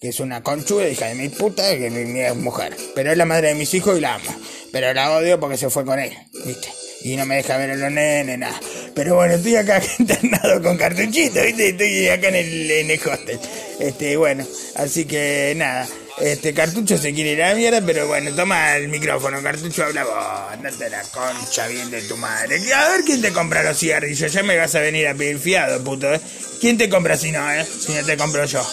que 0.04 0.10
es 0.10 0.20
una 0.20 0.42
conchuda 0.42 0.86
hija 0.86 1.06
de 1.06 1.14
mi 1.14 1.30
puta, 1.30 1.66
que 1.78 1.88
mi, 1.88 2.04
mi 2.04 2.30
mujer, 2.34 2.76
pero 2.94 3.10
es 3.10 3.16
la 3.16 3.24
madre 3.24 3.48
de 3.48 3.54
mis 3.54 3.72
hijos 3.72 3.96
y 3.96 4.02
la 4.02 4.16
amo, 4.16 4.36
pero 4.70 4.92
la 4.92 5.16
odio 5.16 5.40
porque 5.40 5.56
se 5.56 5.70
fue 5.70 5.86
con 5.86 5.98
él, 5.98 6.12
viste 6.44 6.68
y 7.04 7.16
no 7.16 7.24
me 7.24 7.36
deja 7.36 7.56
ver 7.56 7.70
a 7.70 7.76
los 7.76 7.90
nenes, 7.90 8.38
nada. 8.38 8.60
Pero 8.94 9.14
bueno, 9.14 9.34
estoy 9.34 9.56
acá 9.56 9.80
internado 9.98 10.62
con 10.62 10.76
cartuchito, 10.76 11.42
¿viste? 11.42 11.70
Estoy 11.70 12.08
acá 12.08 12.28
en 12.28 12.34
el, 12.34 12.70
en 12.70 12.90
el 12.90 13.00
hostel. 13.00 13.38
Este, 13.80 14.16
bueno, 14.18 14.46
así 14.76 15.06
que 15.06 15.54
nada. 15.56 15.88
Este 16.20 16.54
cartucho 16.54 16.96
se 16.96 17.12
quiere 17.12 17.32
ir 17.32 17.42
a 17.42 17.48
la 17.50 17.54
mierda, 17.56 17.82
pero 17.84 18.06
bueno, 18.06 18.30
toma 18.36 18.76
el 18.76 18.88
micrófono, 18.88 19.42
cartucho, 19.42 19.84
habla 19.84 20.04
vos, 20.04 20.52
andate 20.52 20.88
la 20.88 21.02
concha 21.02 21.66
bien 21.66 21.90
de 21.90 22.02
tu 22.02 22.16
madre. 22.16 22.60
A 22.72 22.88
ver 22.90 23.02
quién 23.04 23.20
te 23.20 23.32
compra 23.32 23.64
los 23.64 23.76
cigarrillos, 23.76 24.32
ya 24.32 24.42
me 24.44 24.56
vas 24.56 24.74
a 24.76 24.80
venir 24.80 25.08
a 25.08 25.14
pedir 25.14 25.38
fiado, 25.38 25.82
puto, 25.82 26.14
¿eh? 26.14 26.20
¿Quién 26.60 26.78
te 26.78 26.88
compra 26.88 27.16
si 27.16 27.32
no, 27.32 27.50
eh? 27.50 27.64
Si 27.64 27.92
no 27.92 28.04
te 28.04 28.16
compro 28.16 28.44
yo. 28.44 28.64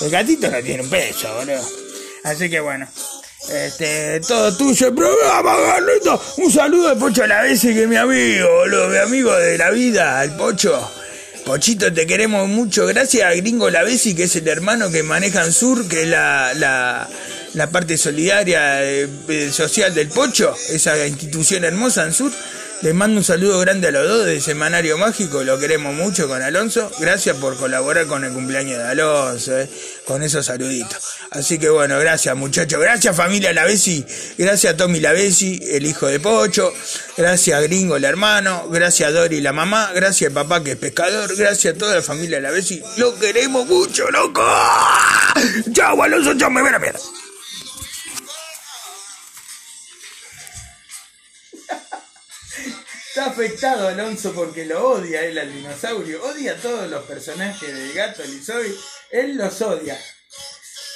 El 0.00 0.10
gatito 0.10 0.50
no 0.50 0.60
tiene 0.60 0.82
un 0.82 0.90
peso, 0.90 1.32
boludo. 1.34 1.62
Así 2.24 2.50
que 2.50 2.60
bueno. 2.60 2.88
Este, 3.48 4.20
todo 4.20 4.54
tuyo, 4.56 4.94
programa, 4.94 5.56
Garnito. 5.56 6.20
Un 6.38 6.52
saludo 6.52 6.90
al 6.90 6.98
Pocho 6.98 7.24
a 7.24 7.26
la 7.28 7.42
vez 7.42 7.60
que 7.60 7.86
mi 7.86 7.96
amigo, 7.96 8.48
boludo, 8.48 8.88
mi 8.88 8.98
amigo 8.98 9.34
de 9.36 9.56
la 9.56 9.70
vida, 9.70 10.22
el 10.24 10.32
Pocho. 10.32 10.90
Pochito, 11.48 11.90
te 11.90 12.06
queremos 12.06 12.46
mucho. 12.46 12.84
Gracias 12.84 13.24
a 13.24 13.34
Gringo 13.34 13.70
Lavesi, 13.70 14.14
que 14.14 14.24
es 14.24 14.36
el 14.36 14.46
hermano 14.48 14.90
que 14.90 15.02
maneja 15.02 15.50
Sur, 15.50 15.88
que 15.88 16.02
es 16.02 16.08
la, 16.08 16.52
la, 16.52 17.08
la 17.54 17.70
parte 17.70 17.96
solidaria 17.96 18.84
eh, 18.84 19.08
eh, 19.28 19.50
social 19.50 19.94
del 19.94 20.08
Pocho, 20.08 20.54
esa 20.68 21.06
institución 21.06 21.64
hermosa 21.64 22.04
en 22.04 22.12
Sur. 22.12 22.32
Les 22.82 22.94
mando 22.94 23.16
un 23.16 23.24
saludo 23.24 23.58
grande 23.60 23.88
a 23.88 23.92
los 23.92 24.06
dos 24.06 24.26
de 24.26 24.42
Semanario 24.42 24.98
Mágico, 24.98 25.42
lo 25.42 25.58
queremos 25.58 25.94
mucho 25.94 26.28
con 26.28 26.42
Alonso. 26.42 26.92
Gracias 27.00 27.38
por 27.38 27.56
colaborar 27.56 28.06
con 28.06 28.24
el 28.24 28.32
cumpleaños 28.32 28.76
de 28.76 28.84
Alonso, 28.84 29.58
eh, 29.58 29.70
con 30.08 30.22
esos 30.22 30.46
saluditos. 30.46 31.18
Así 31.32 31.58
que 31.58 31.68
bueno, 31.68 31.98
gracias 31.98 32.34
muchachos, 32.34 32.80
gracias 32.80 33.14
familia 33.14 33.52
Lavesi, 33.52 34.02
gracias 34.38 34.74
Tommy 34.74 35.00
Lavesi, 35.00 35.60
el 35.62 35.84
hijo 35.84 36.06
de 36.06 36.18
Pocho, 36.18 36.72
gracias 37.14 37.62
Gringo 37.64 37.96
el 37.96 38.04
hermano, 38.06 38.68
gracias 38.70 39.12
Dori 39.12 39.42
la 39.42 39.52
mamá, 39.52 39.92
gracias 39.94 40.32
papá 40.32 40.64
que 40.64 40.72
es 40.72 40.76
pescador, 40.78 41.36
gracias 41.36 41.74
a 41.74 41.78
toda 41.78 41.96
la 41.96 42.02
familia 42.02 42.40
Lavesi, 42.40 42.82
lo 42.96 43.18
queremos 43.18 43.66
mucho, 43.66 44.10
loco. 44.10 44.42
Chao 45.74 46.02
Alonso, 46.02 46.32
chao, 46.38 46.50
me 46.50 46.62
ven 46.62 46.74
a. 46.74 46.80
Está 53.08 53.26
afectado 53.26 53.88
Alonso 53.88 54.32
porque 54.32 54.64
lo 54.64 54.90
odia 54.90 55.22
él 55.22 55.38
al 55.38 55.52
dinosaurio. 55.52 56.22
Odia 56.24 56.52
a 56.52 56.56
todos 56.56 56.88
los 56.88 57.04
personajes 57.04 57.76
del 57.76 57.92
gato 57.92 58.22
Lizobi. 58.24 58.74
Él 59.10 59.36
los 59.36 59.60
odia. 59.62 59.98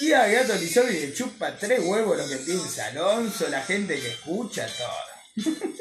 Y 0.00 0.12
a 0.12 0.26
gato 0.26 0.54
Lizobi 0.54 0.92
le 0.92 1.14
chupa 1.14 1.56
tres 1.56 1.80
huevos 1.80 2.18
lo 2.18 2.28
que 2.28 2.36
piensa 2.36 2.86
Alonso, 2.86 3.48
la 3.48 3.62
gente 3.62 4.00
que 4.00 4.08
escucha, 4.08 4.66
todo. 4.66 5.54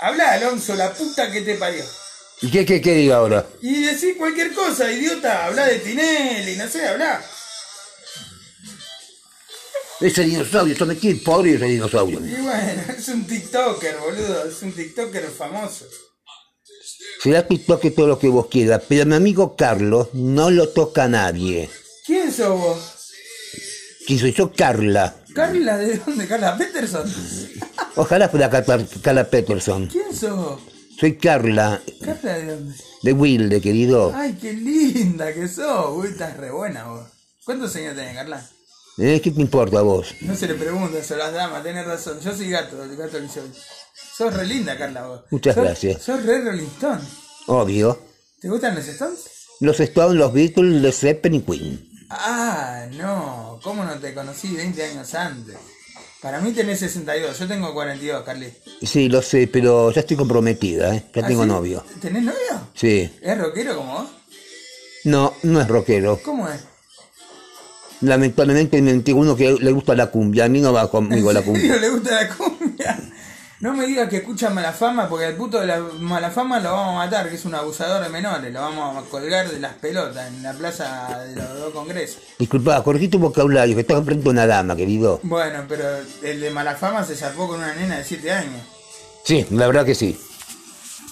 Habla 0.00 0.32
Alonso, 0.32 0.74
la 0.76 0.92
puta 0.92 1.30
que 1.30 1.42
te 1.42 1.56
parió. 1.56 1.84
¿Y 2.42 2.50
qué, 2.50 2.64
qué, 2.64 2.80
qué 2.80 2.94
diga 2.94 3.16
ahora? 3.16 3.46
Y 3.60 3.82
decir 3.82 4.16
cualquier 4.16 4.54
cosa, 4.54 4.90
idiota. 4.90 5.46
Habla 5.46 5.66
de 5.66 5.78
Tinelli, 5.80 6.56
no 6.56 6.68
sé, 6.68 6.88
habla. 6.88 7.22
Ese 10.00 10.24
dinosaurio, 10.24 10.74
¿eso 10.74 10.86
me 10.86 10.96
quiere 10.96 11.18
pobre 11.18 11.54
ese 11.56 11.66
dinosaurio? 11.66 12.20
Y 12.20 12.40
bueno, 12.40 12.82
es 12.96 13.08
un 13.08 13.26
TikToker, 13.26 13.98
boludo, 13.98 14.48
es 14.48 14.62
un 14.62 14.72
TikToker 14.72 15.28
famoso. 15.28 15.86
Será 17.22 17.46
TikToker 17.46 17.94
todo 17.94 18.06
lo 18.06 18.18
que 18.18 18.28
vos 18.28 18.46
quieras, 18.46 18.82
pero 18.88 19.04
mi 19.04 19.14
amigo 19.14 19.54
Carlos 19.54 20.08
no 20.14 20.50
lo 20.50 20.70
toca 20.70 21.04
a 21.04 21.08
nadie. 21.08 21.68
¿Quién 22.06 22.32
sos 22.32 22.58
vos? 22.58 22.78
¿Quién 24.06 24.18
soy 24.18 24.32
yo? 24.32 24.50
Carla. 24.52 25.16
¿Carla 25.34 25.76
de 25.76 25.98
dónde? 25.98 26.26
¿Carla 26.26 26.56
Peterson? 26.56 27.04
Ojalá 27.96 28.30
fuera 28.30 28.48
Carla, 28.48 29.28
Peterson. 29.28 29.86
¿Quién 29.88 30.14
sos? 30.14 30.60
Soy 30.98 31.18
Carla, 31.18 31.82
¿Carla 32.02 32.34
de 32.38 32.46
dónde? 32.56 32.74
de 33.02 33.12
Wilde, 33.12 33.60
querido. 33.60 34.12
Ay, 34.14 34.38
qué 34.40 34.54
linda 34.54 35.32
que 35.34 35.46
sos. 35.46 35.96
Uy, 35.96 36.08
estás 36.08 36.38
re 36.38 36.50
buena 36.50 36.84
vos. 36.84 37.06
¿Cuántos 37.44 37.76
años 37.76 37.96
tenés, 37.96 38.14
Carla? 38.14 38.46
¿Eh? 38.96 39.20
¿Qué 39.22 39.30
te 39.30 39.40
importa 39.42 39.78
a 39.78 39.82
vos? 39.82 40.14
No 40.22 40.34
se 40.34 40.46
le 40.48 40.54
pregunta 40.54 40.98
a 40.98 41.16
las 41.16 41.32
damas, 41.34 41.62
tenés 41.62 41.86
razón. 41.86 42.18
Yo 42.20 42.34
soy 42.34 42.48
gato, 42.48 42.82
el 42.82 42.96
gato 42.96 43.18
Lizoy. 43.18 43.50
Sos 44.16 44.34
re 44.34 44.46
linda, 44.46 44.76
Carla, 44.76 45.06
vos. 45.06 45.20
Muchas 45.30 45.54
Sos- 45.54 45.64
gracias. 45.64 46.02
Sos 46.02 46.22
re 46.24 46.40
Rolling 46.42 46.66
Stone. 46.66 47.00
Obvio. 47.46 47.98
¿Te 48.40 48.48
gustan 48.48 48.74
los 48.74 48.86
Stones? 48.86 49.24
Los 49.60 49.78
Stones, 49.80 50.16
los 50.18 50.32
Beatles, 50.32 50.82
los 50.82 50.96
Zeppelin 50.98 51.40
y 51.40 51.42
Queen. 51.42 51.90
Ah, 52.10 52.86
no. 52.92 53.60
¿Cómo 53.62 53.84
no 53.84 53.94
te 53.98 54.14
conocí 54.14 54.54
20 54.54 54.82
años 54.84 55.14
antes? 55.14 55.56
Para 56.20 56.40
mí 56.40 56.52
tenés 56.52 56.80
62, 56.80 57.38
yo 57.38 57.48
tengo 57.48 57.72
42, 57.72 58.22
Carly. 58.24 58.52
Sí, 58.82 59.08
lo 59.08 59.22
sé, 59.22 59.46
pero 59.48 59.90
ya 59.90 60.00
estoy 60.00 60.16
comprometida, 60.18 60.94
¿eh? 60.94 61.04
Ya 61.14 61.22
¿Ah, 61.24 61.26
tengo 61.26 61.42
sí? 61.44 61.48
novio. 61.48 61.84
¿Tenés 62.00 62.22
novio? 62.22 62.68
Sí. 62.74 63.10
¿Es 63.22 63.38
rockero 63.38 63.76
como 63.76 63.92
vos? 63.94 64.08
No, 65.04 65.34
no 65.44 65.60
es 65.62 65.68
rockero. 65.68 66.20
¿Cómo 66.22 66.46
es? 66.48 66.60
Lamentablemente 68.02 68.80
me 68.80 68.90
entiendo 68.92 69.22
uno 69.22 69.36
que 69.36 69.52
le 69.52 69.72
gusta 69.72 69.94
la 69.94 70.10
cumbia. 70.10 70.44
A 70.44 70.48
mí 70.48 70.60
no 70.60 70.72
va 70.72 70.90
conmigo 70.90 71.32
la 71.32 71.40
¿En 71.40 71.46
serio 71.46 71.60
cumbia. 71.62 71.76
le 71.80 71.90
gusta 71.90 72.22
la 72.22 72.28
cumbia? 72.36 72.98
No 73.60 73.74
me 73.74 73.86
digas 73.86 74.08
que 74.08 74.16
escucha 74.18 74.48
Malafama, 74.48 75.06
porque 75.06 75.26
al 75.26 75.34
puto 75.34 75.60
de 75.60 75.66
la 75.66 75.78
Malafama 75.80 76.60
lo 76.60 76.72
vamos 76.72 76.94
a 76.94 77.04
matar, 77.04 77.28
que 77.28 77.34
es 77.34 77.44
un 77.44 77.54
abusador 77.54 78.02
de 78.02 78.08
menores. 78.08 78.50
Lo 78.50 78.60
vamos 78.62 78.96
a 78.96 79.10
colgar 79.10 79.50
de 79.50 79.60
las 79.60 79.74
pelotas 79.74 80.28
en 80.28 80.42
la 80.42 80.54
plaza 80.54 81.18
de 81.26 81.36
los 81.36 81.48
dos 81.58 81.74
congresos. 81.74 82.22
Disculpa, 82.38 82.82
corregí 82.82 83.08
tu 83.08 83.18
vocabulario, 83.18 83.74
que 83.74 83.82
estás 83.82 83.98
enfrente 83.98 84.26
a 84.28 84.32
una 84.32 84.46
dama, 84.46 84.74
querido. 84.76 85.20
Bueno, 85.24 85.64
pero 85.68 85.84
el 86.22 86.40
de 86.40 86.50
Malafama 86.50 87.04
se 87.04 87.14
zarpó 87.16 87.48
con 87.48 87.58
una 87.58 87.74
nena 87.74 87.98
de 87.98 88.04
7 88.04 88.32
años. 88.32 88.62
Sí, 89.24 89.46
la 89.50 89.66
verdad 89.66 89.84
que 89.84 89.94
sí. 89.94 90.18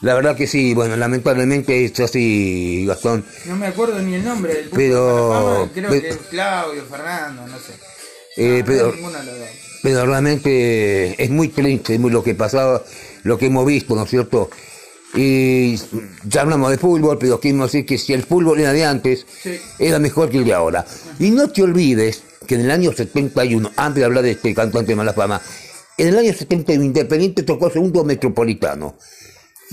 La 0.00 0.14
verdad 0.14 0.34
que 0.34 0.46
sí. 0.46 0.72
Bueno, 0.72 0.96
lamentablemente 0.96 1.84
es 1.84 2.00
así, 2.00 2.86
Gastón. 2.86 3.26
No 3.44 3.56
me 3.56 3.66
acuerdo 3.66 3.98
ni 3.98 4.14
el 4.14 4.24
nombre 4.24 4.54
del 4.54 4.64
puto 4.70 4.76
Pero- 4.76 5.04
de 5.04 5.34
Malafama, 5.34 5.70
creo 5.74 5.90
pe- 5.90 6.00
que 6.00 6.08
es 6.08 6.16
Claudio, 6.30 6.84
Fernando, 6.86 7.46
no 7.46 7.58
sé. 7.58 7.74
Eh, 8.38 8.60
No, 8.60 8.64
pero- 8.64 8.82
no 8.84 8.88
es 8.88 8.94
ninguno 8.96 9.18
de 9.18 9.24
los 9.26 9.38
dos. 9.38 9.48
Pero 9.82 10.06
realmente 10.06 11.22
es 11.22 11.30
muy 11.30 11.48
triste 11.48 11.98
muy 11.98 12.10
lo 12.10 12.22
que 12.22 12.34
pasaba, 12.34 12.82
lo 13.22 13.38
que 13.38 13.46
hemos 13.46 13.64
visto, 13.66 13.94
¿no 13.94 14.04
es 14.04 14.10
cierto? 14.10 14.50
Y 15.14 15.76
ya 16.24 16.42
hablamos 16.42 16.70
de 16.70 16.78
fútbol, 16.78 17.16
pero 17.18 17.40
queremos 17.40 17.72
decir 17.72 17.86
que 17.86 17.96
si 17.96 18.12
el 18.12 18.24
fútbol 18.24 18.60
era 18.60 18.72
de 18.72 18.84
antes, 18.84 19.26
Sí. 19.42 19.58
era 19.78 19.98
mejor 19.98 20.28
que 20.30 20.38
el 20.38 20.44
de 20.44 20.52
ahora. 20.52 20.84
Y 21.18 21.30
no 21.30 21.48
te 21.48 21.62
olvides 21.62 22.22
que 22.46 22.56
en 22.56 22.62
el 22.62 22.70
año 22.70 22.92
71, 22.92 23.70
antes 23.76 24.00
de 24.00 24.04
hablar 24.04 24.24
de 24.24 24.32
este 24.32 24.54
cantante 24.54 24.92
de 24.92 24.96
mala 24.96 25.12
fama, 25.14 25.40
en 25.96 26.08
el 26.08 26.18
año 26.18 26.32
70 26.32 26.74
Independiente 26.74 27.42
tocó 27.42 27.70
segundo 27.70 28.04
metropolitano. 28.04 28.96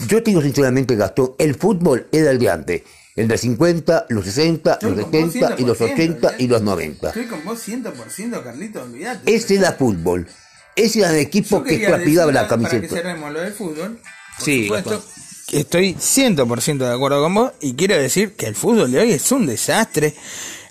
Yo 0.07 0.21
te 0.23 0.31
digo 0.31 0.41
sinceramente, 0.41 0.95
Gastón, 0.95 1.33
el 1.37 1.55
fútbol 1.55 2.07
era 2.11 2.31
el 2.31 2.39
de 2.39 2.49
antes. 2.49 2.81
El 3.15 3.27
de 3.29 3.37
50, 3.37 4.07
los 4.09 4.25
60, 4.25 4.73
Estoy 4.73 4.91
los 4.91 4.99
con 5.05 5.11
vos 5.11 5.31
70 5.33 5.55
y 5.57 5.65
los 5.65 5.79
100%, 5.79 5.93
80 5.93 6.35
y 6.37 6.47
los 6.47 6.61
olvidate. 6.61 6.63
90. 6.65 7.07
Estoy 7.07 7.25
con 7.27 7.45
vos 7.45 7.67
100%, 7.67 8.43
Carlito, 8.43 8.81
olvídate. 8.83 9.35
Ese 9.35 9.55
era 9.55 9.71
fútbol. 9.73 10.27
Ese 10.75 10.99
era 10.99 11.11
el 11.11 11.17
equipo 11.19 11.59
Yo 11.59 11.63
que 11.63 11.77
decir, 11.77 11.89
la 12.33 12.47
Para 12.47 12.59
que 12.59 12.67
camiseta. 12.69 12.95
cerremos 12.95 13.31
lo 13.31 13.39
del 13.39 13.53
fútbol, 13.53 13.99
por 14.37 14.45
Sí, 14.45 14.63
supuesto, 14.63 15.05
estoy 15.53 15.93
100% 15.95 16.77
de 16.79 16.93
acuerdo 16.93 17.23
con 17.23 17.33
vos 17.33 17.51
y 17.61 17.75
quiero 17.75 17.95
decir 17.95 18.33
que 18.33 18.47
el 18.47 18.55
fútbol 18.55 18.91
de 18.91 18.99
hoy 18.99 19.11
es 19.13 19.31
un 19.31 19.45
desastre. 19.45 20.13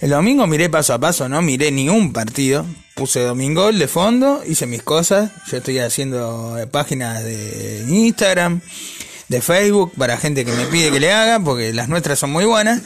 El 0.00 0.10
domingo 0.10 0.46
miré 0.46 0.68
paso 0.68 0.92
a 0.92 0.98
paso, 0.98 1.26
no 1.30 1.40
miré 1.40 1.70
ni 1.72 1.88
un 1.88 2.12
partido. 2.12 2.66
Puse 2.94 3.20
domingo 3.20 3.72
de 3.72 3.88
fondo, 3.88 4.42
hice 4.46 4.66
mis 4.66 4.82
cosas. 4.82 5.30
Yo 5.50 5.56
estoy 5.56 5.78
haciendo 5.78 6.58
páginas 6.70 7.24
de 7.24 7.86
Instagram, 7.88 8.60
de 9.28 9.40
Facebook, 9.40 9.92
para 9.96 10.16
gente 10.16 10.44
que 10.44 10.52
me 10.52 10.66
pide 10.66 10.90
que 10.90 11.00
le 11.00 11.12
haga, 11.12 11.40
porque 11.40 11.72
las 11.72 11.88
nuestras 11.88 12.18
son 12.18 12.30
muy 12.30 12.44
buenas. 12.44 12.82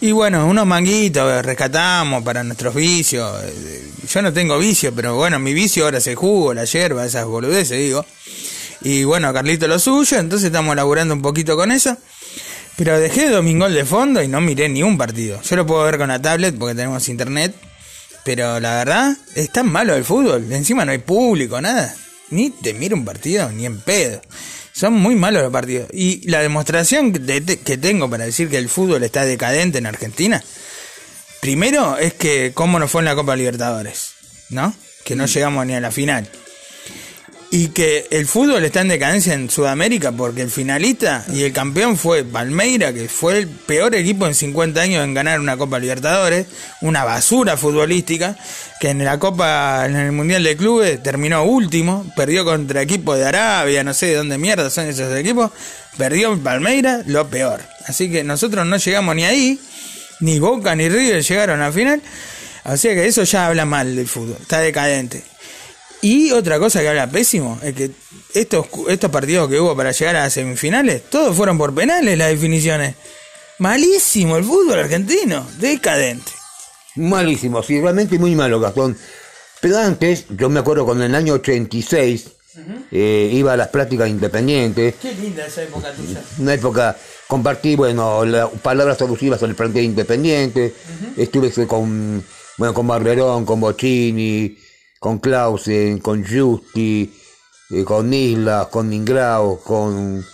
Y 0.00 0.12
bueno, 0.12 0.46
unos 0.46 0.66
manguitos 0.66 1.44
rescatamos 1.44 2.22
para 2.22 2.44
nuestros 2.44 2.74
vicios. 2.74 3.32
Yo 4.08 4.22
no 4.22 4.32
tengo 4.32 4.58
vicio, 4.58 4.94
pero 4.94 5.16
bueno, 5.16 5.38
mi 5.38 5.54
vicio 5.54 5.84
ahora 5.84 5.98
es 5.98 6.06
el 6.06 6.16
jugo, 6.16 6.52
la 6.52 6.64
hierba, 6.64 7.04
esas 7.04 7.24
boludeces, 7.24 7.78
digo. 7.78 8.04
Y 8.82 9.04
bueno, 9.04 9.32
Carlito 9.32 9.66
lo 9.66 9.78
suyo, 9.78 10.18
entonces 10.18 10.46
estamos 10.46 10.76
laburando 10.76 11.14
un 11.14 11.22
poquito 11.22 11.56
con 11.56 11.72
eso. 11.72 11.96
Pero 12.76 13.00
dejé 13.00 13.30
Domingol 13.30 13.72
de 13.72 13.86
fondo 13.86 14.22
y 14.22 14.28
no 14.28 14.40
miré 14.42 14.68
ni 14.68 14.82
un 14.82 14.98
partido. 14.98 15.40
Yo 15.42 15.56
lo 15.56 15.66
puedo 15.66 15.82
ver 15.84 15.96
con 15.96 16.08
la 16.08 16.20
tablet 16.20 16.56
porque 16.58 16.74
tenemos 16.74 17.08
internet. 17.08 17.54
Pero 18.22 18.60
la 18.60 18.74
verdad, 18.74 19.16
es 19.34 19.50
tan 19.50 19.70
malo 19.70 19.94
el 19.94 20.04
fútbol. 20.04 20.52
Encima 20.52 20.84
no 20.84 20.92
hay 20.92 20.98
público, 20.98 21.60
nada. 21.60 21.94
Ni 22.30 22.50
te 22.50 22.74
miro 22.74 22.96
un 22.96 23.04
partido, 23.04 23.50
ni 23.50 23.64
en 23.64 23.80
pedo. 23.80 24.20
Son 24.76 24.92
muy 24.92 25.14
malos 25.14 25.42
los 25.42 25.52
partidos. 25.52 25.88
Y 25.94 26.28
la 26.28 26.42
demostración 26.42 27.12
que 27.12 27.78
tengo 27.78 28.10
para 28.10 28.26
decir 28.26 28.50
que 28.50 28.58
el 28.58 28.68
fútbol 28.68 29.02
está 29.04 29.24
decadente 29.24 29.78
en 29.78 29.86
Argentina, 29.86 30.44
primero 31.40 31.96
es 31.96 32.12
que 32.12 32.52
cómo 32.52 32.78
nos 32.78 32.90
fue 32.90 33.00
en 33.00 33.06
la 33.06 33.14
Copa 33.14 33.36
Libertadores, 33.36 34.10
¿no? 34.50 34.74
Que 35.04 35.16
no 35.16 35.24
mm. 35.24 35.28
llegamos 35.28 35.66
ni 35.66 35.74
a 35.74 35.80
la 35.80 35.90
final 35.90 36.28
y 37.50 37.68
que 37.68 38.08
el 38.10 38.26
fútbol 38.26 38.64
está 38.64 38.80
en 38.80 38.88
decadencia 38.88 39.34
en 39.34 39.48
Sudamérica 39.48 40.12
porque 40.12 40.42
el 40.42 40.50
finalista 40.50 41.24
y 41.32 41.44
el 41.44 41.52
campeón 41.52 41.96
fue 41.96 42.24
Palmeira, 42.24 42.92
que 42.92 43.08
fue 43.08 43.38
el 43.38 43.48
peor 43.48 43.94
equipo 43.94 44.26
en 44.26 44.34
50 44.34 44.80
años 44.80 45.04
en 45.04 45.14
ganar 45.14 45.38
una 45.38 45.56
Copa 45.56 45.78
Libertadores, 45.78 46.46
una 46.80 47.04
basura 47.04 47.56
futbolística, 47.56 48.36
que 48.80 48.90
en 48.90 49.04
la 49.04 49.18
Copa, 49.18 49.86
en 49.86 49.96
el 49.96 50.12
Mundial 50.12 50.42
de 50.42 50.56
Clubes 50.56 51.02
terminó 51.02 51.44
último, 51.44 52.04
perdió 52.16 52.44
contra 52.44 52.82
equipos 52.82 53.16
de 53.16 53.26
Arabia, 53.26 53.84
no 53.84 53.94
sé 53.94 54.06
de 54.06 54.16
dónde 54.16 54.38
mierda 54.38 54.68
son 54.68 54.86
esos 54.86 55.14
equipos, 55.16 55.52
perdió 55.96 56.36
Palmeira, 56.42 57.02
lo 57.06 57.28
peor. 57.28 57.62
Así 57.86 58.10
que 58.10 58.24
nosotros 58.24 58.66
no 58.66 58.76
llegamos 58.76 59.14
ni 59.14 59.24
ahí, 59.24 59.60
ni 60.20 60.40
Boca 60.40 60.74
ni 60.74 60.88
River 60.88 61.22
llegaron 61.22 61.62
al 61.62 61.72
final, 61.72 62.02
así 62.64 62.88
que 62.88 63.06
eso 63.06 63.22
ya 63.22 63.46
habla 63.46 63.64
mal 63.64 63.94
del 63.94 64.08
fútbol, 64.08 64.38
está 64.40 64.58
decadente. 64.58 65.35
Y 66.06 66.30
otra 66.30 66.60
cosa 66.60 66.82
que 66.82 66.88
habla 66.88 67.10
pésimo 67.10 67.58
es 67.64 67.74
que 67.74 67.90
estos, 68.32 68.68
estos 68.86 69.10
partidos 69.10 69.48
que 69.50 69.58
hubo 69.58 69.76
para 69.76 69.90
llegar 69.90 70.14
a 70.14 70.20
las 70.20 70.34
semifinales, 70.34 71.02
todos 71.10 71.36
fueron 71.36 71.58
por 71.58 71.74
penales 71.74 72.16
las 72.16 72.28
definiciones. 72.28 72.94
Malísimo 73.58 74.36
el 74.36 74.44
fútbol 74.44 74.78
argentino, 74.78 75.44
decadente. 75.58 76.30
Malísimo, 76.94 77.60
sí, 77.60 77.80
realmente 77.80 78.20
muy 78.20 78.36
malo, 78.36 78.60
Gastón. 78.60 78.96
Pero 79.60 79.78
antes, 79.78 80.26
yo 80.28 80.48
me 80.48 80.60
acuerdo 80.60 80.84
cuando 80.84 81.02
en 81.02 81.10
el 81.10 81.16
año 81.16 81.32
86 81.32 82.28
eh, 82.92 83.30
iba 83.32 83.54
a 83.54 83.56
las 83.56 83.68
prácticas 83.70 84.08
independientes. 84.08 84.94
Qué 85.02 85.12
linda 85.12 85.44
esa 85.44 85.64
época 85.64 85.92
tuya. 85.92 86.22
Una 86.38 86.54
época 86.54 86.96
compartí, 87.26 87.74
bueno, 87.74 88.24
las 88.24 88.48
palabras 88.62 89.02
alusivas 89.02 89.42
al 89.42 89.56
plantel 89.56 89.82
independiente. 89.82 90.72
Estuve 91.16 91.50
con, 91.66 92.22
bueno, 92.58 92.72
con 92.72 92.86
Barberón, 92.86 93.44
con 93.44 93.58
Bocini, 93.58 94.56
con 94.98 95.18
Clausen, 95.18 95.98
con 95.98 96.24
Justi, 96.24 97.14
eh, 97.70 97.84
con 97.84 98.12
Isla, 98.12 98.68
con 98.70 98.92
Ingrao, 98.92 99.60
con... 99.60 100.24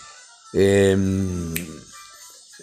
Em, 0.53 1.53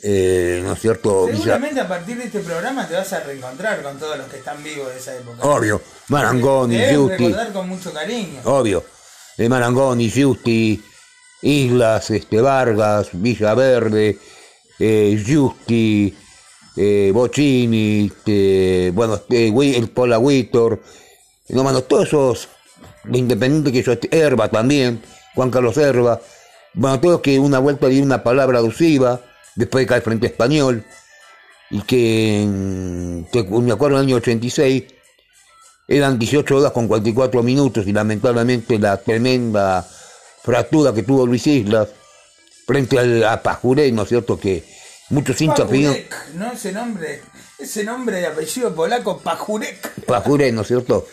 eh, 0.02 0.62
¿No 0.64 0.72
es 0.72 0.80
cierto? 0.80 1.26
Seguramente 1.26 1.80
a 1.80 1.88
partir 1.88 2.16
de 2.16 2.24
este 2.24 2.40
programa 2.40 2.88
te 2.88 2.94
vas 2.94 3.12
a 3.12 3.20
reencontrar 3.20 3.82
con 3.82 3.98
todos 3.98 4.16
los 4.16 4.28
que 4.28 4.38
están 4.38 4.62
vivos 4.62 4.88
de 4.88 4.98
esa 4.98 5.14
época. 5.14 5.42
Obvio. 5.42 5.82
Marangoni, 6.08 6.78
Justi. 6.94 7.26
recordar 7.26 7.52
con 7.52 7.68
mucho 7.68 7.92
cariño. 7.92 8.40
Obvio. 8.44 8.82
De 9.36 9.48
Marangoni, 9.48 10.10
Justi, 10.10 10.82
Islas, 11.42 12.10
este, 12.10 12.40
Vargas, 12.40 13.10
Villaverde, 13.12 14.18
eh, 14.78 15.22
Justi, 15.26 16.16
eh, 16.76 17.10
Bocini, 17.12 18.06
este, 18.06 18.90
bueno, 18.94 19.20
eh, 19.28 19.52
el 19.76 19.90
Pola 19.90 20.18
Witor, 20.18 20.80
no, 21.52 21.64
mano, 21.64 21.82
todos 21.82 22.08
esos 22.08 22.48
independientes 23.12 23.72
que 23.72 23.82
yo, 23.82 23.92
Herba 24.10 24.48
también, 24.48 25.02
Juan 25.34 25.50
Carlos 25.50 25.76
Herba, 25.76 26.20
bueno, 26.74 27.00
todos 27.00 27.20
que 27.20 27.38
una 27.38 27.58
vuelta 27.58 27.88
di 27.88 28.00
una 28.00 28.22
palabra 28.22 28.58
adusiva, 28.58 29.20
después 29.54 29.82
de 29.82 29.88
caer 29.88 30.02
frente 30.02 30.26
español, 30.26 30.84
y 31.70 31.82
que, 31.82 32.44
me 32.46 33.72
acuerdo 33.72 33.96
en 33.96 34.02
el 34.02 34.08
año 34.08 34.16
86, 34.16 34.84
eran 35.88 36.18
18 36.18 36.56
horas 36.56 36.72
con 36.72 36.86
44 36.86 37.42
minutos 37.42 37.86
y 37.86 37.92
lamentablemente 37.92 38.78
la 38.78 38.96
tremenda 38.96 39.86
fractura 40.42 40.92
que 40.92 41.02
tuvo 41.02 41.26
Luis 41.26 41.46
Islas 41.46 41.88
frente 42.66 42.98
al, 42.98 43.24
a 43.24 43.42
Pajuré, 43.42 43.90
¿no 43.90 44.02
es 44.02 44.08
cierto? 44.08 44.38
Que 44.38 44.64
muchos 45.10 45.40
hinchas 45.40 45.68
pidieron... 45.68 45.96
¿no? 46.34 46.52
Ese 46.52 46.72
nombre 46.72 47.22
ese 47.60 47.84
nombre 47.84 48.18
de 48.18 48.26
apellido 48.26 48.74
polaco, 48.74 49.18
Pajurek. 49.18 50.04
Pajurek, 50.06 50.52
¿no 50.54 50.62
es 50.62 50.68
cierto? 50.68 51.06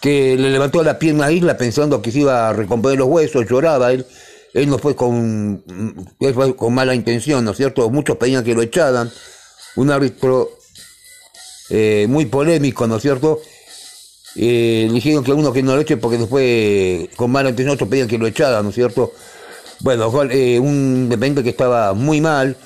que 0.00 0.36
le 0.36 0.50
levantó 0.50 0.82
la 0.82 0.98
pierna 0.98 1.26
a 1.26 1.32
Isla 1.32 1.56
pensando 1.56 2.00
que 2.00 2.10
se 2.10 2.20
iba 2.20 2.48
a 2.48 2.52
recomponer 2.52 2.98
los 2.98 3.08
huesos, 3.08 3.46
lloraba 3.48 3.92
él. 3.92 4.06
Él 4.52 4.68
no 4.68 4.78
fue 4.78 4.96
con, 4.96 5.62
fue 6.18 6.56
con 6.56 6.74
mala 6.74 6.94
intención, 6.94 7.44
¿no 7.44 7.52
es 7.52 7.56
cierto? 7.56 7.88
Muchos 7.90 8.16
pedían 8.16 8.42
que 8.42 8.54
lo 8.54 8.62
echaran. 8.62 9.10
Un 9.76 9.90
árbitro 9.90 10.50
eh, 11.68 12.06
muy 12.08 12.26
polémico, 12.26 12.86
¿no 12.86 12.96
es 12.96 13.02
cierto? 13.02 13.40
Eh, 14.34 14.86
le 14.88 14.94
dijeron 14.94 15.22
que 15.22 15.32
uno 15.32 15.52
que 15.52 15.62
no 15.62 15.74
lo 15.74 15.80
eche 15.80 15.96
porque 15.96 16.18
después 16.18 17.08
con 17.16 17.30
mala 17.30 17.50
intención 17.50 17.74
otros 17.74 17.88
pedían 17.88 18.08
que 18.08 18.18
lo 18.18 18.26
echaran, 18.26 18.64
¿no 18.64 18.70
es 18.70 18.74
cierto? 18.74 19.12
Bueno, 19.80 20.10
eh, 20.30 20.58
un 20.58 21.08
dependiente 21.08 21.42
que 21.42 21.50
estaba 21.50 21.94
muy 21.94 22.20
mal, 22.20 22.56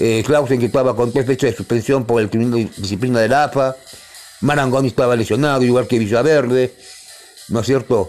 eh, 0.00 0.22
Clausen 0.24 0.58
que 0.58 0.66
estaba 0.66 0.96
con 0.96 1.12
tres 1.12 1.26
fechas 1.26 1.50
de 1.50 1.56
suspensión 1.56 2.04
por 2.06 2.22
el 2.22 2.30
Tribunal 2.30 2.64
de 2.64 2.70
Disciplina 2.80 3.20
de 3.20 3.28
la 3.28 3.44
AFA, 3.44 3.76
Marangoni 4.40 4.88
estaba 4.88 5.14
lesionado, 5.14 5.62
igual 5.62 5.86
que 5.86 5.98
Villaverde, 5.98 6.74
¿no 7.48 7.60
es 7.60 7.66
cierto? 7.66 8.08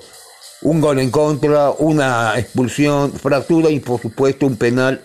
Un 0.62 0.80
gol 0.80 1.00
en 1.00 1.12
contra, 1.12 1.72
una 1.72 2.40
expulsión, 2.40 3.12
fractura 3.12 3.70
y 3.70 3.82
por 3.82 4.02
supuesto 4.02 4.46
un 4.46 4.56
penal 4.56 5.02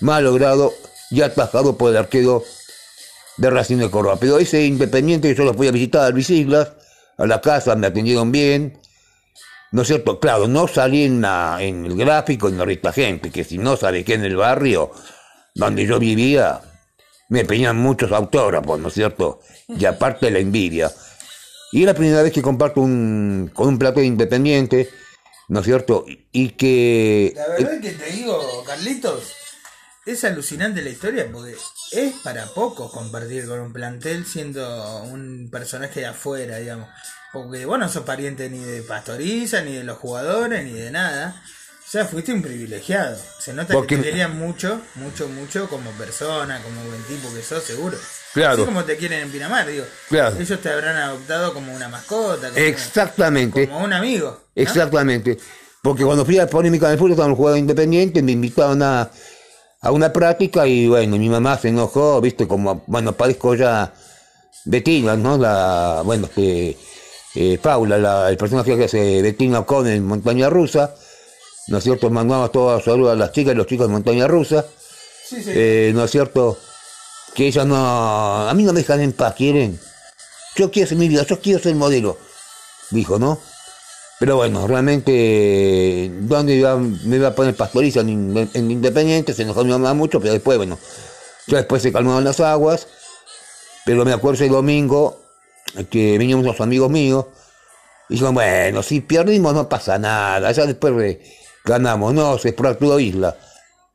mal 0.00 0.24
logrado 0.24 0.74
y 1.10 1.22
atajado 1.22 1.78
por 1.78 1.90
el 1.90 1.96
arquero 1.96 2.44
de 3.38 3.50
Racing 3.50 3.78
de 3.78 3.90
Córdoba. 3.90 4.16
Pero 4.20 4.38
ese 4.38 4.64
Independiente 4.66 5.34
yo 5.34 5.44
lo 5.44 5.54
fui 5.54 5.68
a 5.68 5.70
visitar 5.70 6.02
a 6.02 6.10
Luis 6.10 6.28
Islas, 6.28 6.72
a 7.16 7.26
la 7.26 7.40
casa, 7.40 7.74
me 7.76 7.86
atendieron 7.86 8.30
bien, 8.30 8.78
¿no 9.72 9.82
es 9.82 9.88
cierto? 9.88 10.20
Claro, 10.20 10.48
no 10.48 10.68
salí 10.68 11.04
en, 11.04 11.24
el 11.24 11.96
gráfico 11.96 12.48
en 12.48 12.58
la 12.58 12.92
gente, 12.92 13.30
que 13.30 13.44
si 13.44 13.56
no 13.56 13.76
sabe 13.76 14.04
que 14.04 14.14
en 14.14 14.24
el 14.24 14.36
barrio 14.36 14.90
donde 15.56 15.86
yo 15.86 15.98
vivía, 15.98 16.60
me 17.28 17.44
pedían 17.44 17.76
muchos 17.76 18.12
autógrafos, 18.12 18.78
¿no 18.78 18.88
es 18.88 18.94
cierto? 18.94 19.40
Y 19.68 19.84
aparte 19.86 20.30
la 20.30 20.38
envidia. 20.38 20.92
Y 21.72 21.80
es 21.80 21.86
la 21.86 21.94
primera 21.94 22.22
vez 22.22 22.32
que 22.32 22.42
comparto 22.42 22.80
un, 22.82 23.50
con 23.52 23.68
un 23.68 23.78
plato 23.78 24.00
independiente, 24.00 24.90
¿no 25.48 25.60
es 25.60 25.66
cierto? 25.66 26.04
Y 26.30 26.50
que... 26.50 27.32
La 27.34 27.48
verdad 27.48 27.80
que 27.80 27.92
te 27.92 28.12
digo, 28.12 28.64
Carlitos, 28.64 29.32
es 30.04 30.24
alucinante 30.24 30.82
la 30.82 30.90
historia 30.90 31.28
porque 31.32 31.56
es 31.92 32.14
para 32.22 32.46
pocos 32.46 32.92
compartir 32.92 33.48
con 33.48 33.58
un 33.58 33.72
plantel 33.72 34.26
siendo 34.26 35.02
un 35.04 35.48
personaje 35.50 36.00
de 36.00 36.06
afuera, 36.06 36.58
digamos. 36.58 36.88
Porque 37.32 37.64
vos 37.64 37.78
no 37.78 37.88
sos 37.88 38.04
pariente 38.04 38.48
ni 38.50 38.58
de 38.58 38.82
Pastoriza, 38.82 39.62
ni 39.62 39.74
de 39.74 39.84
los 39.84 39.98
jugadores, 39.98 40.64
ni 40.64 40.72
de 40.72 40.90
nada. 40.90 41.42
O 41.86 41.88
sea, 41.88 42.04
fuiste 42.04 42.32
un 42.32 42.42
privilegiado. 42.42 43.16
Se 43.38 43.52
nota 43.52 43.80
que 43.86 43.96
te 43.96 44.02
querían 44.02 44.36
mucho, 44.36 44.80
mucho, 44.96 45.28
mucho 45.28 45.68
como 45.68 45.88
persona, 45.92 46.60
como 46.60 46.82
buen 46.82 47.00
tipo 47.04 47.32
que 47.32 47.42
sos, 47.42 47.62
seguro. 47.62 47.96
Claro. 48.34 48.54
Así 48.54 48.64
como 48.64 48.84
te 48.84 48.96
quieren 48.96 49.20
en 49.20 49.30
Pinamar, 49.30 49.68
digo. 49.68 49.84
Claro. 50.08 50.36
Ellos 50.36 50.60
te 50.60 50.68
habrán 50.68 50.96
adoptado 50.96 51.54
como 51.54 51.72
una 51.72 51.88
mascota. 51.88 52.50
Exactamente. 52.56 53.68
Como 53.68 53.84
un 53.84 53.92
amigo. 53.92 54.36
Exactamente. 54.56 55.38
Porque 55.80 56.04
cuando 56.04 56.24
fui 56.24 56.40
a 56.40 56.48
Polémica 56.48 56.88
del 56.88 56.98
Fútbol, 56.98 57.12
estaban 57.12 57.36
jugando 57.36 57.58
independiente, 57.58 58.20
me 58.20 58.32
invitaron 58.32 58.82
a, 58.82 59.08
a 59.80 59.90
una 59.92 60.12
práctica 60.12 60.66
y 60.66 60.88
bueno, 60.88 61.16
mi 61.16 61.28
mamá 61.28 61.56
se 61.56 61.68
enojó, 61.68 62.20
viste, 62.20 62.48
como, 62.48 62.82
bueno, 62.88 63.12
parezco 63.12 63.54
ya 63.54 63.94
Betina, 64.64 65.16
¿no? 65.16 65.38
La, 65.38 66.02
bueno, 66.04 66.28
que 66.34 66.76
eh, 67.36 67.58
Paula, 67.62 67.96
la, 67.96 68.28
el 68.28 68.36
personaje 68.36 68.76
que 68.76 68.84
hace 68.84 69.22
Betina 69.22 69.62
con 69.62 69.86
en 69.86 70.04
Montaña 70.04 70.50
Rusa 70.50 70.96
¿no 71.68 71.78
es 71.78 71.84
cierto? 71.84 72.10
Mandamos 72.10 72.52
todos 72.52 72.84
saludos 72.84 73.12
a 73.12 73.16
las 73.16 73.32
chicas 73.32 73.54
y 73.54 73.56
los 73.56 73.66
chicos 73.66 73.86
de 73.86 73.92
Montaña 73.92 74.26
Rusa, 74.26 74.64
sí, 75.26 75.42
sí. 75.42 75.50
Eh, 75.52 75.92
¿no 75.94 76.04
es 76.04 76.10
cierto? 76.10 76.58
Que 77.34 77.46
ellas 77.46 77.66
no, 77.66 77.76
a 78.48 78.52
mí 78.54 78.62
no 78.62 78.72
me 78.72 78.80
dejan 78.80 79.00
en 79.00 79.12
paz, 79.12 79.34
¿quieren? 79.34 79.78
Yo 80.56 80.70
quiero 80.70 80.88
ser 80.88 80.98
mi 80.98 81.08
vida, 81.08 81.24
yo 81.24 81.40
quiero 81.40 81.58
ser 81.58 81.74
modelo, 81.74 82.18
dijo, 82.90 83.18
¿no? 83.18 83.38
Pero 84.18 84.36
bueno, 84.36 84.66
realmente, 84.66 86.10
¿dónde 86.20 86.54
iba, 86.54 86.76
me 86.76 87.16
iba 87.16 87.28
a 87.28 87.34
poner 87.34 87.54
pastoriza 87.54 88.00
en, 88.00 88.48
en 88.54 88.70
Independiente? 88.70 89.34
Se 89.34 89.42
enojó 89.42 89.62
mi 89.62 89.70
mamá 89.70 89.92
mucho, 89.92 90.20
pero 90.20 90.32
después, 90.32 90.56
bueno, 90.56 90.78
ya 91.46 91.58
después 91.58 91.82
se 91.82 91.92
calmaron 91.92 92.24
las 92.24 92.40
aguas. 92.40 92.88
Pero 93.84 94.04
me 94.04 94.12
acuerdo 94.12 94.42
el 94.44 94.50
domingo 94.50 95.20
que 95.90 96.18
venían 96.18 96.40
unos 96.40 96.60
amigos 96.60 96.90
míos 96.90 97.26
y 98.08 98.14
dijeron, 98.14 98.34
bueno, 98.34 98.82
si 98.82 99.00
perdimos 99.00 99.54
no 99.54 99.68
pasa 99.68 99.98
nada, 99.98 100.50
ya 100.50 100.66
después 100.66 101.18
ganamos, 101.66 102.14
no, 102.14 102.38
se 102.38 102.52
fracturó 102.52 102.98
Isla. 102.98 103.36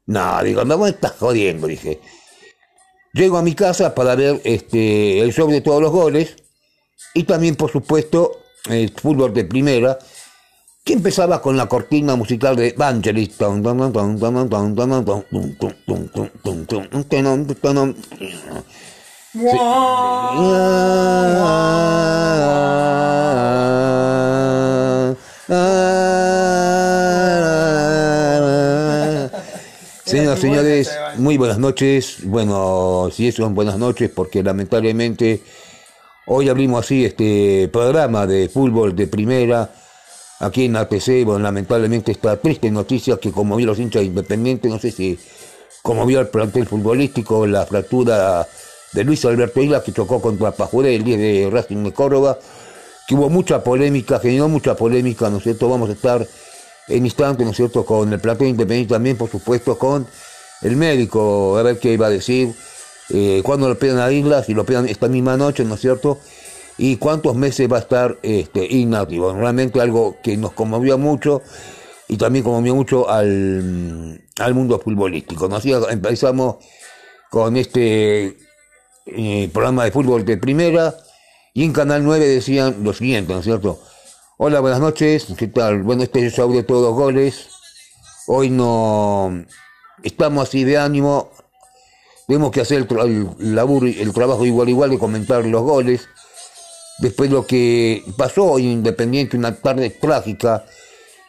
No, 0.05 0.43
digo, 0.43 0.63
me 0.65 0.75
voy 0.75 0.89
a 0.89 0.91
estar 0.91 1.17
jodiendo, 1.17 1.67
dije. 1.67 2.01
Llego 3.13 3.38
a 3.38 3.41
mi 3.41 3.55
casa 3.55 3.95
para 3.95 4.15
ver 4.15 4.41
este, 4.43 5.19
el 5.19 5.34
show 5.34 5.49
de 5.49 5.62
todos 5.62 5.81
los 5.81 5.91
goles 5.91 6.36
y 7.13 7.23
también, 7.23 7.55
por 7.55 7.71
supuesto, 7.71 8.39
el 8.69 8.91
fútbol 8.91 9.34
de 9.34 9.45
primera, 9.45 9.97
que 10.84 10.93
empezaba 10.93 11.41
con 11.41 11.57
la 11.57 11.67
cortina 11.67 12.15
musical 12.15 12.55
de 12.55 12.69
Evangelist. 12.69 13.41
Y 30.38 30.41
señores, 30.41 30.91
muy 31.17 31.38
buenas 31.38 31.60
noches. 31.60 32.17
Bueno, 32.24 33.10
si 33.13 33.28
eso 33.28 33.44
son 33.44 33.56
buenas 33.56 33.78
noches, 33.78 34.10
porque 34.10 34.44
lamentablemente 34.44 35.41
Hoy 36.34 36.50
abrimos 36.50 36.86
así 36.86 37.04
este 37.04 37.67
programa 37.74 38.28
de 38.28 38.48
fútbol 38.48 38.96
de 38.96 39.08
primera 39.08 39.70
aquí 40.39 40.65
en 40.65 40.76
ATC. 40.76 41.26
Bueno, 41.26 41.39
lamentablemente 41.39 42.12
esta 42.12 42.38
triste 42.38 42.70
noticia 42.70 43.17
que 43.17 43.32
como 43.32 43.56
vio 43.56 43.65
los 43.65 43.80
hinchas 43.80 44.04
independientes, 44.04 44.72
no 44.72 44.80
sé 44.80 44.91
si 44.91 45.20
como 45.82 46.06
vio 46.06 46.20
el 46.20 46.28
plantel 46.28 46.67
futbolístico, 46.67 47.48
la 47.48 47.65
fractura 47.65 48.48
de 48.94 49.04
Luis 49.04 49.26
Alberto 49.26 49.62
Isla 49.62 49.84
que 49.84 49.94
chocó 49.94 50.22
contra 50.22 50.52
Pajuré 50.52 50.96
el 50.96 51.04
10 51.04 51.20
de 51.20 51.50
Racing 51.52 51.84
de 51.84 51.91
Córdoba, 51.91 52.38
que 53.08 53.15
hubo 53.15 53.30
mucha 53.30 53.63
polémica, 53.63 54.20
generó 54.20 54.48
mucha 54.48 54.76
polémica, 54.76 55.30
¿no 55.30 55.38
es 55.38 55.44
cierto? 55.44 55.67
Vamos 55.70 55.89
a 55.89 55.94
estar 55.94 56.26
en 56.88 57.06
instante, 57.06 57.44
¿no 57.44 57.52
es 57.52 57.58
cierto?, 57.58 57.86
con 57.86 58.12
el 58.12 58.20
plantel 58.20 58.48
independiente 58.48 58.94
también, 58.94 59.17
por 59.17 59.30
supuesto, 59.30 59.78
con 59.78 60.08
el 60.62 60.76
médico, 60.76 61.58
a 61.58 61.63
ver 61.63 61.80
qué 61.80 61.94
iba 61.94 62.08
a 62.08 62.10
decir 62.10 62.54
eh, 63.10 63.41
cuándo 63.44 63.67
lo 63.67 63.78
pidan 63.78 64.00
a 64.00 64.12
Isla, 64.12 64.44
si 64.44 64.54
lo 64.54 64.65
pidan 64.65 64.88
esta 64.88 65.08
misma 65.08 65.38
noche, 65.38 65.65
¿no 65.65 65.76
es 65.76 65.82
cierto? 65.82 66.20
Y 66.78 66.98
cuántos 66.98 67.36
meses 67.36 67.72
va 67.72 67.78
a 67.78 67.82
estar 67.82 68.17
este, 68.24 68.65
inactivo. 68.65 69.34
Realmente 69.34 69.82
algo 69.82 70.17
que 70.24 70.38
nos 70.38 70.54
conmovió 70.54 70.98
mucho 70.98 71.41
y 72.08 72.17
también 72.17 72.44
conmovió 72.44 72.76
mucho 72.76 73.10
al, 73.10 74.22
mundo 74.54 74.80
futbolístico. 74.80 75.48
¿no? 75.48 75.58
Así 75.58 75.72
empezamos 75.89 76.56
con 77.30 77.58
este 77.58 78.38
eh, 79.06 79.50
programa 79.54 79.86
de 79.86 79.91
fútbol 79.91 80.26
de 80.26 80.38
primera 80.38 80.96
y 81.54 81.65
en 81.65 81.74
Canal 81.74 82.04
9 82.04 82.28
decían 82.28 82.78
lo 82.84 82.94
siguiente, 82.94 83.34
¿no 83.34 83.39
es 83.39 83.46
cierto? 83.46 83.80
Hola, 84.43 84.60
buenas 84.60 84.80
noches, 84.80 85.27
¿qué 85.38 85.47
tal? 85.49 85.84
Bueno, 85.84 86.01
este 86.01 86.25
es 86.25 86.39
el 86.39 86.51
de 86.51 86.63
todos 86.63 86.82
los 86.82 86.95
goles. 86.95 87.49
Hoy 88.25 88.49
no 88.49 89.45
estamos 90.01 90.49
así 90.49 90.63
de 90.63 90.80
ánimo, 90.80 91.30
tenemos 92.25 92.49
que 92.49 92.62
hacer 92.62 92.88
el, 92.89 93.27
laburo, 93.38 93.86
el 93.86 94.12
trabajo 94.13 94.43
igual 94.43 94.67
igual 94.69 94.89
de 94.89 94.97
comentar 94.97 95.45
los 95.45 95.62
goles. 95.62 96.10
Después 96.97 97.30
lo 97.30 97.45
que 97.45 98.04
pasó 98.17 98.58
en 98.58 98.65
Independiente, 98.65 99.38
una 99.38 99.54
tarde 99.54 99.91
trágica. 99.91 100.65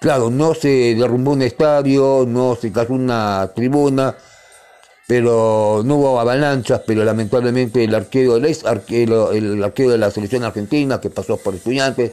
Claro, 0.01 0.31
no 0.31 0.55
se 0.55 0.94
derrumbó 0.94 1.33
un 1.33 1.42
estadio, 1.42 2.25
no 2.27 2.57
se 2.57 2.72
cayó 2.72 2.94
una 2.94 3.53
tribuna, 3.55 4.16
pero 5.07 5.83
no 5.85 5.96
hubo 5.96 6.18
avalanchas, 6.18 6.81
pero 6.87 7.05
lamentablemente 7.05 7.85
el 7.85 7.94
arquero, 7.94 8.37
el 8.38 8.57
arquero, 8.64 9.33
el 9.33 9.62
arquero 9.62 9.90
de 9.90 9.98
la 9.98 10.11
selección 10.11 10.44
argentina 10.44 10.98
que 10.98 11.11
pasó 11.11 11.37
por 11.37 11.55
estudiantes, 11.55 12.12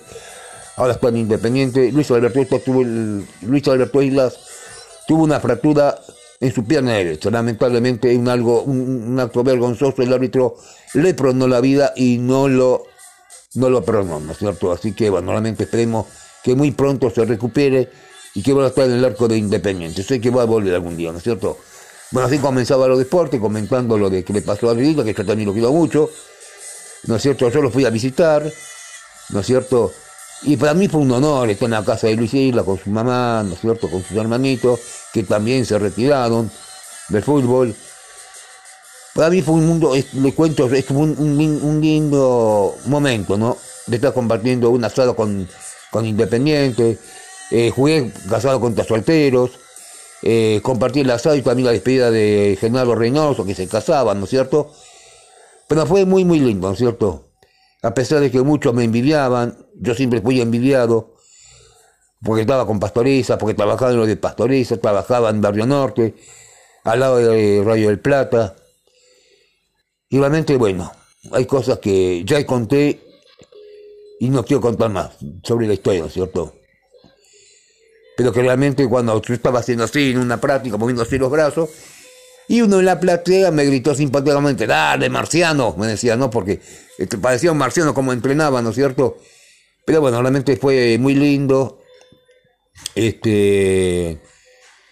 ahora 0.79 0.93
está 0.93 1.09
en 1.09 1.17
Independiente, 1.17 1.91
Luis 1.91 2.09
Alberto, 2.09 2.59
tuvo 2.59 2.83
Luis 2.83 3.67
Alberto 3.67 4.01
Islas 4.01 4.37
tuvo 5.09 5.23
una 5.23 5.39
fractura 5.39 5.99
en 6.39 6.53
su 6.53 6.63
pierna 6.65 6.93
derecha. 6.93 7.31
Lamentablemente 7.31 8.15
un, 8.15 8.29
algo, 8.29 8.61
un, 8.61 9.19
acto 9.19 9.43
vergonzoso, 9.43 10.03
el 10.03 10.13
árbitro 10.13 10.55
le 10.93 11.15
pronó 11.15 11.47
la 11.47 11.59
vida 11.61 11.93
y 11.95 12.19
no 12.19 12.47
lo, 12.47 12.83
no 13.55 13.71
lo 13.71 13.83
perdonó, 13.83 14.19
¿no 14.19 14.31
es 14.31 14.37
cierto? 14.37 14.71
Así 14.71 14.93
que 14.93 15.09
bueno, 15.09 15.25
normalmente 15.25 15.63
esperemos 15.63 16.05
que 16.43 16.53
muy 16.53 16.69
pronto 16.69 17.09
se 17.09 17.25
recupere 17.25 17.89
y 18.35 18.43
que 18.43 18.53
va 18.53 18.65
a 18.65 18.67
estar 18.67 18.85
en 18.85 18.91
el 18.91 19.03
arco 19.03 19.27
de 19.27 19.37
Independiente. 19.37 20.03
Sé 20.03 20.21
que 20.21 20.29
va 20.29 20.43
a 20.43 20.45
volver 20.45 20.75
algún 20.75 20.95
día, 20.95 21.11
¿no 21.11 21.17
es 21.17 21.23
cierto? 21.23 21.57
Bueno, 22.11 22.27
así 22.27 22.37
comenzaba 22.37 22.87
los 22.87 22.99
deportes, 22.99 23.39
comentando 23.39 23.97
lo 23.97 24.11
de 24.11 24.23
que 24.23 24.31
le 24.31 24.43
pasó 24.43 24.69
a 24.69 24.75
Rita, 24.75 25.03
que 25.03 25.15
yo 25.15 25.25
también 25.25 25.47
lo 25.47 25.53
quiero 25.53 25.71
mucho, 25.73 26.09
¿no 27.07 27.15
es 27.15 27.21
cierto? 27.23 27.49
Yo 27.49 27.63
lo 27.63 27.71
fui 27.71 27.83
a 27.85 27.89
visitar, 27.89 28.43
¿no 29.29 29.39
es 29.39 29.45
cierto? 29.45 29.91
Y 30.41 30.55
para 30.55 30.73
mí 30.73 30.87
fue 30.87 31.01
un 31.01 31.11
honor 31.11 31.49
estar 31.49 31.65
en 31.65 31.71
la 31.71 31.83
casa 31.83 32.07
de 32.07 32.15
Luis 32.15 32.33
Isla 32.33 32.63
con 32.63 32.77
su 32.77 32.89
mamá, 32.89 33.43
¿no 33.45 33.53
es 33.53 33.59
cierto?, 33.59 33.89
con 33.89 34.03
sus 34.03 34.15
hermanitos, 34.15 34.79
que 35.13 35.23
también 35.23 35.65
se 35.65 35.77
retiraron 35.77 36.49
del 37.09 37.23
fútbol. 37.23 37.75
Para 39.13 39.29
mí 39.29 39.41
fue 39.41 39.55
un 39.55 39.65
mundo, 39.65 39.93
le 40.13 40.33
cuento, 40.33 40.73
es 40.73 40.89
un, 40.91 41.15
un, 41.17 41.81
lindo 41.81 42.75
momento, 42.85 43.37
¿no? 43.37 43.57
De 43.87 43.97
estar 43.97 44.13
compartiendo 44.13 44.69
un 44.69 44.83
asado 44.85 45.15
con, 45.15 45.47
con 45.91 46.05
Independiente, 46.05 46.97
eh, 47.51 47.71
jugué 47.75 48.11
casado 48.29 48.61
contra 48.61 48.85
solteros, 48.85 49.51
eh, 50.21 50.59
compartí 50.63 51.01
el 51.01 51.09
asado 51.09 51.35
y 51.35 51.41
también 51.41 51.65
la 51.65 51.71
despedida 51.71 52.11
de 52.11 52.57
Genaro 52.59 52.95
Reynoso, 52.95 53.45
que 53.45 53.55
se 53.55 53.67
casaban, 53.67 54.19
¿no 54.19 54.25
es 54.25 54.29
cierto? 54.29 54.71
Pero 55.67 55.85
fue 55.85 56.05
muy, 56.05 56.23
muy 56.23 56.39
lindo, 56.39 56.67
¿no 56.67 56.73
es 56.73 56.79
cierto? 56.79 57.31
A 57.81 57.93
pesar 57.93 58.19
de 58.19 58.29
que 58.29 58.41
muchos 58.41 58.73
me 58.73 58.83
envidiaban, 58.83 59.57
yo 59.79 59.95
siempre 59.95 60.21
fui 60.21 60.41
envidiado, 60.41 61.15
porque 62.21 62.41
estaba 62.41 62.65
con 62.65 62.79
Pastoriza, 62.79 63.37
porque 63.37 63.53
trabajaba 63.53 63.91
en 63.91 63.97
lo 63.97 64.05
de 64.05 64.17
Pastoriza, 64.17 64.77
trabajaba 64.77 65.29
en 65.29 65.41
Barrio 65.41 65.65
Norte, 65.65 66.15
al 66.83 66.99
lado 66.99 67.17
de 67.17 67.63
Radio 67.65 67.87
del 67.87 67.99
Plata. 67.99 68.55
Y 70.09 70.19
realmente, 70.19 70.57
bueno, 70.57 70.91
hay 71.31 71.45
cosas 71.45 71.79
que 71.79 72.23
ya 72.25 72.45
conté 72.45 72.99
y 74.19 74.29
no 74.29 74.43
quiero 74.43 74.61
contar 74.61 74.89
más 74.89 75.11
sobre 75.43 75.67
la 75.67 75.73
historia, 75.73 76.01
¿no 76.01 76.07
es 76.07 76.13
cierto? 76.13 76.53
Pero 78.17 78.33
que 78.33 78.41
realmente 78.41 78.87
cuando 78.89 79.21
yo 79.21 79.33
estaba 79.33 79.59
haciendo 79.59 79.85
así, 79.85 80.11
en 80.11 80.17
una 80.17 80.41
práctica, 80.41 80.75
moviendo 80.75 81.03
así 81.03 81.17
los 81.17 81.31
brazos, 81.31 81.69
y 82.49 82.61
uno 82.61 82.79
en 82.79 82.85
la 82.85 82.99
platea 82.99 83.51
me 83.51 83.63
gritó 83.63 83.95
simpáticamente, 83.95 84.67
dale, 84.67 85.09
marciano, 85.09 85.75
me 85.77 85.87
decía, 85.87 86.17
¿no? 86.17 86.29
Porque 86.29 86.59
este, 86.97 87.17
parecía 87.17 87.51
un 87.51 87.59
marciano 87.59 87.93
como 87.93 88.11
entrenaba, 88.11 88.61
¿no 88.61 88.71
es 88.71 88.75
cierto? 88.75 89.17
Pero 89.89 90.01
bueno, 90.01 90.21
realmente 90.21 90.55
fue 90.55 90.99
muy 90.99 91.15
lindo. 91.15 91.81
Este. 92.93 94.19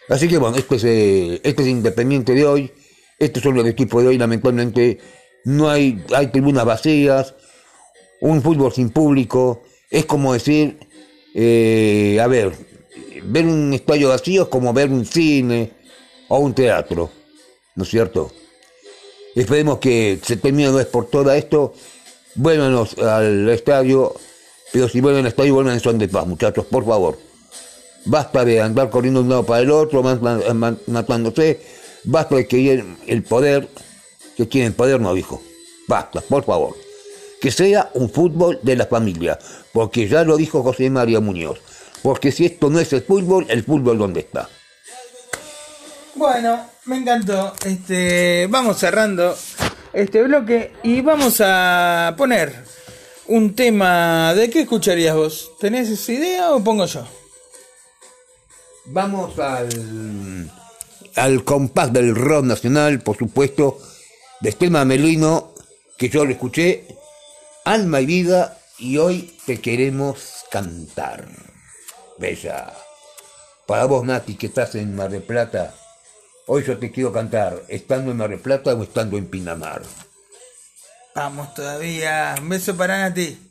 Así 0.09 0.27
que 0.27 0.39
bueno, 0.39 0.57
este 0.57 0.75
es, 0.77 0.83
eh, 0.85 1.41
este 1.43 1.61
es 1.61 1.67
Independiente 1.67 2.33
de 2.33 2.43
hoy. 2.47 2.71
Este 3.19 3.39
son 3.39 3.53
los 3.53 3.67
equipos 3.67 4.01
de 4.01 4.09
hoy, 4.09 4.17
lamentablemente. 4.17 4.97
No 5.43 5.69
hay, 5.69 6.03
hay 6.15 6.31
tribunas 6.31 6.65
vacías. 6.65 7.35
Un 8.21 8.41
fútbol 8.41 8.73
sin 8.73 8.89
público. 8.89 9.61
Es 9.91 10.05
como 10.05 10.33
decir, 10.33 10.79
eh, 11.35 12.17
a 12.19 12.25
ver, 12.25 12.53
ver 13.21 13.45
un 13.45 13.75
estadio 13.75 14.09
vacío 14.09 14.41
es 14.41 14.47
como 14.47 14.73
ver 14.73 14.89
un 14.89 15.05
cine 15.05 15.73
o 16.27 16.39
un 16.39 16.55
teatro. 16.55 17.11
¿no 17.75 17.83
es 17.83 17.89
cierto? 17.91 18.31
Esperemos 19.35 19.77
que 19.77 20.17
se 20.23 20.37
termine 20.37 20.71
no 20.71 20.79
es 20.79 20.87
por 20.87 21.07
todo 21.07 21.31
esto, 21.33 21.75
vuelvan 22.33 22.87
al 22.99 23.47
estadio, 23.49 24.15
pero 24.71 24.89
si 24.89 25.01
vuelven 25.01 25.25
al 25.25 25.29
estadio, 25.29 25.53
vuelvan 25.53 25.75
en 25.75 25.79
son 25.79 25.97
de 25.97 26.07
paz, 26.07 26.25
muchachos, 26.27 26.65
por 26.65 26.85
favor. 26.85 27.17
Basta 28.05 28.45
de 28.45 28.61
andar 28.61 28.89
corriendo 28.89 29.19
de 29.19 29.25
un 29.25 29.29
lado 29.29 29.45
para 29.45 29.61
el 29.61 29.71
otro, 29.71 30.03
matándose, 30.03 31.61
basta 32.03 32.35
de 32.35 32.47
que 32.47 32.83
el 33.07 33.23
poder, 33.23 33.67
que 34.35 34.47
quieren 34.47 34.73
poder, 34.73 35.01
no 35.01 35.13
dijo. 35.13 35.41
Basta, 35.87 36.21
por 36.21 36.43
favor. 36.43 36.75
Que 37.41 37.51
sea 37.51 37.89
un 37.93 38.09
fútbol 38.09 38.59
de 38.61 38.75
la 38.75 38.85
familia, 38.87 39.37
porque 39.71 40.07
ya 40.07 40.23
lo 40.23 40.37
dijo 40.37 40.63
José 40.63 40.89
María 40.89 41.19
Muñoz. 41.19 41.59
Porque 42.01 42.31
si 42.31 42.45
esto 42.45 42.69
no 42.69 42.79
es 42.79 42.93
el 42.93 43.01
fútbol, 43.01 43.45
el 43.49 43.63
fútbol 43.63 43.97
dónde 43.97 44.21
está. 44.21 44.49
Bueno, 46.15 46.67
me 46.85 46.97
encantó. 46.97 47.53
Este, 47.65 48.47
vamos 48.49 48.77
cerrando 48.79 49.35
este 49.93 50.23
bloque 50.23 50.73
y 50.83 51.01
vamos 51.01 51.41
a 51.43 52.15
poner 52.17 52.63
un 53.27 53.55
tema. 53.55 54.33
¿De 54.33 54.49
qué 54.49 54.61
escucharías 54.61 55.15
vos? 55.15 55.51
¿Tenés 55.59 55.89
esa 55.89 56.11
idea 56.11 56.53
o 56.53 56.63
pongo 56.63 56.85
yo? 56.85 57.05
Vamos 58.85 59.37
al 59.37 60.49
al 61.17 61.43
compás 61.43 61.91
del 61.91 62.15
rock 62.15 62.45
nacional, 62.45 63.01
por 63.01 63.17
supuesto, 63.17 63.79
de 64.39 64.49
Estelma 64.49 64.85
Melino, 64.85 65.53
que 65.97 66.09
yo 66.09 66.23
lo 66.23 66.31
escuché, 66.31 66.85
Alma 67.65 68.01
y 68.01 68.05
Vida, 68.05 68.59
y 68.77 68.97
hoy 68.97 69.35
te 69.45 69.59
queremos 69.59 70.45
cantar. 70.51 71.27
Bella. 72.19 72.71
Para 73.65 73.85
vos, 73.85 74.05
Nati, 74.05 74.35
que 74.35 74.47
estás 74.47 74.75
en 74.75 74.95
Mar 74.95 75.09
del 75.09 75.23
Plata, 75.23 75.73
hoy 76.45 76.63
yo 76.63 76.77
te 76.77 76.91
quiero 76.91 77.11
cantar, 77.11 77.63
estando 77.67 78.11
en 78.11 78.17
Mar 78.17 78.29
del 78.29 78.39
Plata 78.39 78.73
o 78.73 78.83
estando 78.83 79.17
en 79.17 79.25
Pinamar. 79.25 79.81
Vamos 81.17 81.51
todavía. 81.55 82.35
Un 82.39 82.47
beso 82.49 82.77
para 82.77 82.99
Nati. 82.99 83.46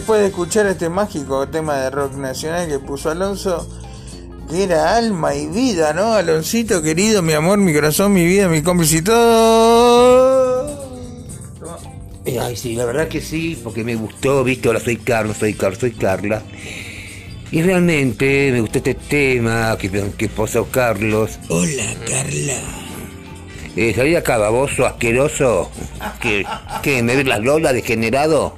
Después 0.00 0.22
de 0.22 0.28
escuchar 0.28 0.64
este 0.64 0.88
mágico 0.88 1.46
tema 1.46 1.76
de 1.76 1.90
rock 1.90 2.14
nacional 2.14 2.66
que 2.66 2.78
puso 2.78 3.10
Alonso, 3.10 3.68
que 4.48 4.62
era 4.64 4.96
alma 4.96 5.34
y 5.34 5.46
vida, 5.46 5.92
¿no? 5.92 6.14
Aloncito 6.14 6.80
querido, 6.80 7.20
mi 7.20 7.34
amor, 7.34 7.58
mi 7.58 7.74
corazón, 7.74 8.14
mi 8.14 8.24
vida, 8.24 8.48
mi 8.48 8.62
cómplice 8.62 8.96
y 8.96 9.02
todo. 9.02 10.70
Ay, 12.40 12.56
sí, 12.56 12.76
la 12.76 12.86
verdad 12.86 13.08
que 13.08 13.20
sí, 13.20 13.60
porque 13.62 13.84
me 13.84 13.94
gustó, 13.94 14.42
viste, 14.42 14.68
ahora 14.68 14.80
soy 14.80 14.96
Carlos, 14.96 15.36
soy 15.36 15.52
Carlos, 15.52 15.78
soy 15.78 15.90
Carla. 15.90 16.42
Y 17.52 17.60
realmente 17.60 18.52
me 18.52 18.62
gustó 18.62 18.78
este 18.78 18.94
tema 18.94 19.76
que, 19.78 19.90
que 20.16 20.28
posó 20.30 20.64
Carlos. 20.70 21.38
Hola, 21.50 21.84
Carla. 22.08 22.54
Eh, 23.76 23.92
salí 23.94 24.16
acá, 24.16 24.38
baboso, 24.38 24.86
asqueroso. 24.86 25.70
¿Qué, 26.22 26.46
qué 26.82 27.02
me 27.02 27.16
ves 27.16 27.26
la 27.26 27.36
lola, 27.36 27.74
degenerado? 27.74 28.56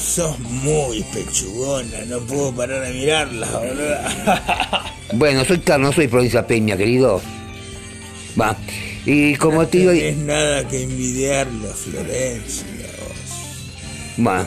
Sos 0.00 0.38
muy 0.38 1.02
pechugona, 1.12 1.98
no 2.06 2.20
puedo 2.20 2.52
parar 2.52 2.86
de 2.86 2.92
mirarla, 2.92 3.46
boludo. 3.46 3.96
Bueno, 5.12 5.44
soy 5.44 5.58
Carlos, 5.58 5.90
no 5.90 5.92
soy 5.94 6.08
provincia 6.08 6.46
Peña, 6.46 6.76
querido. 6.76 7.20
Va. 8.40 8.56
Y 9.04 9.34
como 9.36 9.66
te 9.66 9.78
digo, 9.78 9.90
es 9.90 10.16
nada 10.16 10.66
que 10.68 10.84
envidiarlo, 10.84 11.68
Florencia. 11.68 12.64
vos. 12.98 14.26
va. 14.26 14.46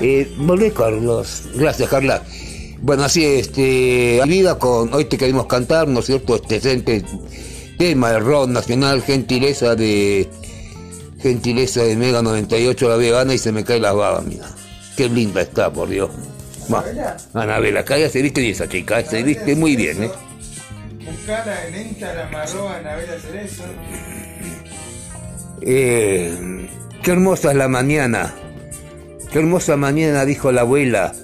Eh, 0.00 0.30
volvé, 0.36 0.70
Carlos. 0.72 1.44
Gracias, 1.54 1.88
Carla. 1.88 2.22
Bueno, 2.82 3.04
así 3.04 3.24
este, 3.24 4.20
vida 4.26 4.58
con 4.58 4.92
hoy 4.94 5.04
te 5.06 5.18
queremos 5.18 5.46
cantar, 5.46 5.88
¿no 5.88 6.00
es 6.00 6.06
cierto? 6.06 6.36
Este 6.36 7.04
tema 7.78 8.10
de 8.12 8.20
rock 8.20 8.48
nacional, 8.48 9.02
gentileza 9.02 9.74
de 9.74 10.28
gentileza 11.20 11.82
de 11.82 11.96
Mega 11.96 12.22
98 12.22 12.88
la 12.88 12.96
vegana 12.96 13.34
y 13.34 13.38
se 13.38 13.52
me 13.52 13.64
cae 13.64 13.80
la 13.80 13.92
baba, 13.92 14.22
mira. 14.22 14.48
Qué 15.00 15.08
linda 15.08 15.40
está, 15.40 15.72
por 15.72 15.88
Dios. 15.88 16.10
Va. 16.70 16.84
Anabela, 17.32 17.80
acá 17.80 17.96
ya 17.96 18.10
se 18.10 18.20
viste 18.20 18.42
bien 18.42 18.52
esa 18.52 18.68
chica, 18.68 19.00
eh, 19.00 19.06
se 19.08 19.22
viste 19.22 19.56
muy 19.56 19.74
bien, 19.74 20.02
¿eh? 20.02 20.10
Buscala 21.06 21.68
en 21.68 21.86
Instagram, 21.88 22.34
arroba 22.34 22.76
Anabela 22.76 23.18
Cerezo. 23.18 23.62
Eh, 25.62 26.68
qué 27.02 27.12
hermosa 27.12 27.52
es 27.52 27.56
la 27.56 27.66
mañana. 27.66 28.34
Qué 29.32 29.38
hermosa 29.38 29.78
mañana, 29.78 30.26
dijo 30.26 30.52
la 30.52 30.60
abuela, 30.60 31.14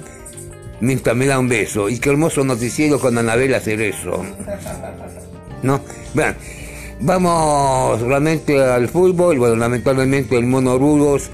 mientras 0.81 1.14
me 1.14 1.27
da 1.27 1.39
un 1.39 1.51
beso. 1.51 1.91
Y 1.91 1.99
qué 1.99 2.09
hermoso 2.09 2.45
noticiero 2.45 2.99
con 2.99 3.18
Anabela 3.18 3.61
Cerezo. 3.61 4.24
¿No? 5.62 5.83
Vean, 6.14 6.35
vamos 7.01 8.01
realmente 8.01 8.59
al 8.59 8.89
fútbol. 8.89 9.39
Bueno, 9.39 9.55
lamentablemente 9.57 10.39
el 10.39 10.47
Mono 10.47 10.79
Rudos, 10.79 11.31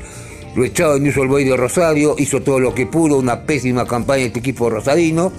lo 0.54 0.64
echado 0.64 0.96
en 0.96 1.06
Old 1.06 1.30
Boys 1.30 1.48
de 1.48 1.56
Rosario, 1.56 2.14
hizo 2.18 2.42
todo 2.42 2.60
lo 2.60 2.74
que 2.74 2.86
pudo, 2.86 3.18
una 3.18 3.44
pésima 3.44 3.86
campaña 3.86 4.24
este 4.24 4.40
equipo 4.40 4.68
rosadino. 4.68 5.32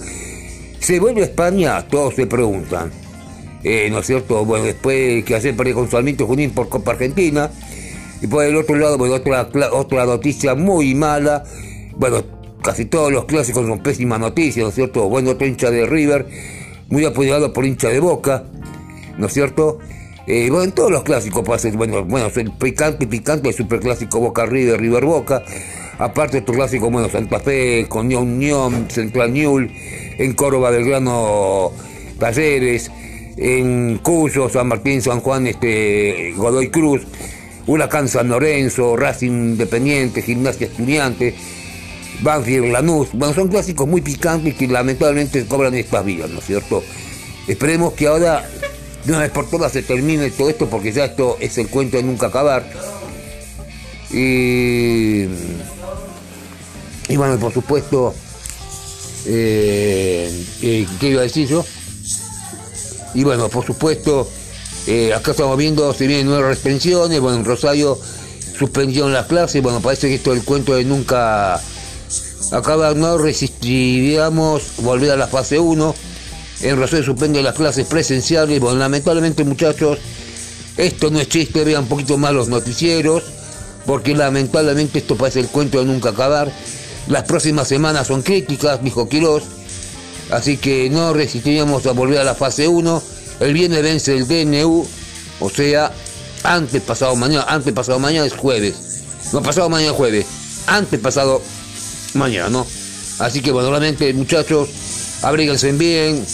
¿Se 0.79 0.99
vuelve 0.99 1.21
a 1.21 1.25
España? 1.25 1.87
Todos 1.87 2.15
se 2.15 2.27
preguntan. 2.27 2.91
Eh, 3.63 3.87
¿No 3.91 3.99
es 3.99 4.07
cierto? 4.07 4.43
Bueno, 4.43 4.65
después 4.65 5.23
que 5.23 5.35
hacer 5.35 5.55
perder 5.55 5.75
con 5.75 5.89
Sarmiento 5.89 6.25
Junín 6.25 6.51
por 6.51 6.67
Copa 6.67 6.91
Argentina. 6.91 7.49
Y 8.21 8.27
por 8.27 8.43
el 8.43 8.55
otro 8.55 8.75
lado, 8.75 8.97
bueno, 8.97 9.15
otra, 9.15 9.49
otra 9.71 10.05
noticia 10.05 10.55
muy 10.55 10.95
mala. 10.95 11.43
Bueno, 11.95 12.23
casi 12.63 12.85
todos 12.85 13.11
los 13.11 13.25
clásicos 13.25 13.67
son 13.67 13.79
pésimas 13.79 14.19
noticias, 14.19 14.63
¿no 14.63 14.69
es 14.69 14.75
cierto? 14.75 15.07
Bueno, 15.09 15.31
otro 15.31 15.45
hincha 15.45 15.69
de 15.69 15.85
River, 15.85 16.25
muy 16.89 17.05
apoyado 17.05 17.53
por 17.53 17.65
hincha 17.65 17.89
de 17.89 17.99
Boca, 17.99 18.45
¿no 19.17 19.27
es 19.27 19.33
cierto? 19.33 19.79
Eh, 20.25 20.47
bueno, 20.49 20.63
en 20.63 20.71
todos 20.71 20.91
los 20.91 21.03
clásicos 21.03 21.43
pasa, 21.43 21.69
bueno, 21.73 22.05
bueno, 22.05 22.31
el 22.33 22.51
picante, 22.53 23.05
picante, 23.07 23.49
el 23.49 23.55
superclásico 23.55 24.19
Boca 24.19 24.45
River, 24.45 24.79
River 24.79 25.05
Boca. 25.05 25.43
Aparte 25.99 26.39
otros 26.39 26.57
clásicos, 26.57 26.91
bueno, 26.91 27.09
Santa 27.09 27.39
Fe, 27.39 27.87
Unión 27.91 28.23
Unión, 28.23 28.87
Central 28.89 29.33
Newell, 29.33 29.71
en 30.17 30.33
Córdoba, 30.33 30.71
Belgrano, 30.71 31.71
Talleres, 32.19 32.89
en 33.37 33.99
Cuyo, 33.99 34.49
San 34.49 34.67
Martín, 34.67 35.01
San 35.01 35.19
Juan, 35.19 35.47
este, 35.47 36.33
Godoy 36.35 36.69
Cruz, 36.69 37.01
Huracán 37.67 38.07
San 38.07 38.29
Lorenzo, 38.29 38.95
Racing 38.95 39.31
Independiente, 39.31 40.21
Gimnasia 40.21 40.67
Estudiante, 40.67 41.33
Banfield, 42.21 42.71
Lanús. 42.71 43.09
Bueno, 43.13 43.33
son 43.33 43.49
clásicos 43.49 43.87
muy 43.87 44.01
picantes 44.01 44.55
que 44.55 44.67
lamentablemente 44.67 45.45
cobran 45.45 45.73
estas 45.75 46.05
vidas, 46.05 46.29
¿no 46.29 46.39
es 46.39 46.45
cierto? 46.45 46.83
Esperemos 47.47 47.93
que 47.93 48.07
ahora, 48.07 48.49
de 49.05 49.11
una 49.11 49.21
vez 49.21 49.31
por 49.31 49.49
todas, 49.49 49.71
se 49.71 49.83
termine 49.83 50.29
todo 50.31 50.49
esto, 50.49 50.69
porque 50.69 50.91
ya 50.91 51.05
esto 51.05 51.37
es 51.39 51.57
el 51.57 51.67
cuento 51.69 51.97
de 51.97 52.03
nunca 52.03 52.27
acabar. 52.27 52.63
Y, 54.11 55.23
y 57.09 57.17
bueno, 57.17 57.37
por 57.39 57.51
supuesto, 57.51 58.13
eh, 59.25 60.45
eh, 60.61 60.87
¿qué 60.99 61.09
iba 61.09 61.21
a 61.21 61.23
decir 61.23 61.47
yo? 61.47 61.65
Y 63.13 63.23
bueno, 63.23 63.49
por 63.49 63.65
supuesto, 63.65 64.29
eh, 64.87 65.13
acá 65.13 65.31
estamos 65.31 65.57
viendo, 65.57 65.93
se 65.93 66.07
vienen 66.07 66.27
nuevas 66.27 66.45
restricciones, 66.45 67.19
bueno, 67.19 67.37
en 67.37 67.45
Rosario 67.45 67.99
suspendieron 68.57 69.13
las 69.13 69.27
clases, 69.27 69.61
bueno, 69.61 69.81
parece 69.81 70.07
que 70.07 70.15
esto 70.15 70.33
es 70.33 70.39
el 70.39 70.45
cuento 70.45 70.75
de 70.75 70.85
nunca 70.85 71.59
acabar, 72.51 72.95
no 72.95 73.17
resistiríamos 73.17 74.77
volver 74.77 75.11
a 75.11 75.15
la 75.15 75.27
fase 75.27 75.59
1, 75.59 75.95
en 76.63 76.77
Rosario 76.77 77.05
suspende 77.05 77.41
las 77.41 77.55
clases 77.55 77.85
presenciales, 77.87 78.59
bueno, 78.59 78.79
lamentablemente 78.79 79.43
muchachos, 79.43 79.99
esto 80.77 81.09
no 81.11 81.19
es 81.19 81.29
chiste, 81.29 81.63
vean 81.63 81.83
un 81.83 81.89
poquito 81.89 82.17
más 82.17 82.33
los 82.33 82.47
noticieros, 82.47 83.23
porque 83.85 84.15
lamentablemente 84.15 84.99
esto 84.99 85.15
parece 85.15 85.39
el 85.41 85.47
cuento 85.47 85.79
de 85.79 85.85
nunca 85.85 86.09
acabar, 86.09 86.51
las 87.07 87.23
próximas 87.23 87.67
semanas 87.67 88.07
son 88.07 88.21
críticas, 88.21 88.81
dijo 88.83 89.07
Quirós, 89.09 89.43
Así 90.31 90.57
que 90.57 90.89
no 90.89 91.13
resistiríamos 91.13 91.85
a 91.85 91.91
volver 91.91 92.19
a 92.19 92.23
la 92.23 92.35
fase 92.35 92.67
1. 92.67 93.03
El 93.39 93.53
viernes 93.53 93.83
vence 93.83 94.15
el 94.15 94.27
DNU, 94.27 94.85
o 95.39 95.49
sea, 95.49 95.91
antes 96.43 96.81
pasado 96.81 97.15
mañana, 97.15 97.45
antes 97.47 97.73
pasado 97.73 97.99
mañana 97.99 98.25
es 98.25 98.33
jueves. 98.33 98.75
No 99.31 99.41
pasado 99.41 99.69
mañana 99.69 99.91
es 99.91 99.97
jueves, 99.97 100.25
antes 100.67 100.99
pasado 100.99 101.41
mañana, 102.13 102.49
¿no? 102.49 102.65
Así 103.19 103.41
que 103.41 103.51
bueno, 103.51 103.69
realmente 103.69 104.11
muchachos, 104.13 104.69
abríguense 105.21 105.71
bien, 105.73 106.25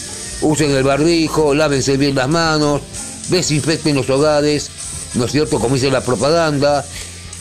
usen 0.41 0.71
el 0.71 0.83
barbijo, 0.83 1.53
lávense 1.53 1.97
bien 1.97 2.15
las 2.15 2.27
manos, 2.29 2.81
desinfecten 3.29 3.95
los 3.95 4.09
hogares, 4.09 4.69
¿no 5.15 5.25
es 5.25 5.31
cierto? 5.31 5.59
Como 5.59 5.75
dice 5.75 5.91
la 5.91 6.01
propaganda. 6.01 6.85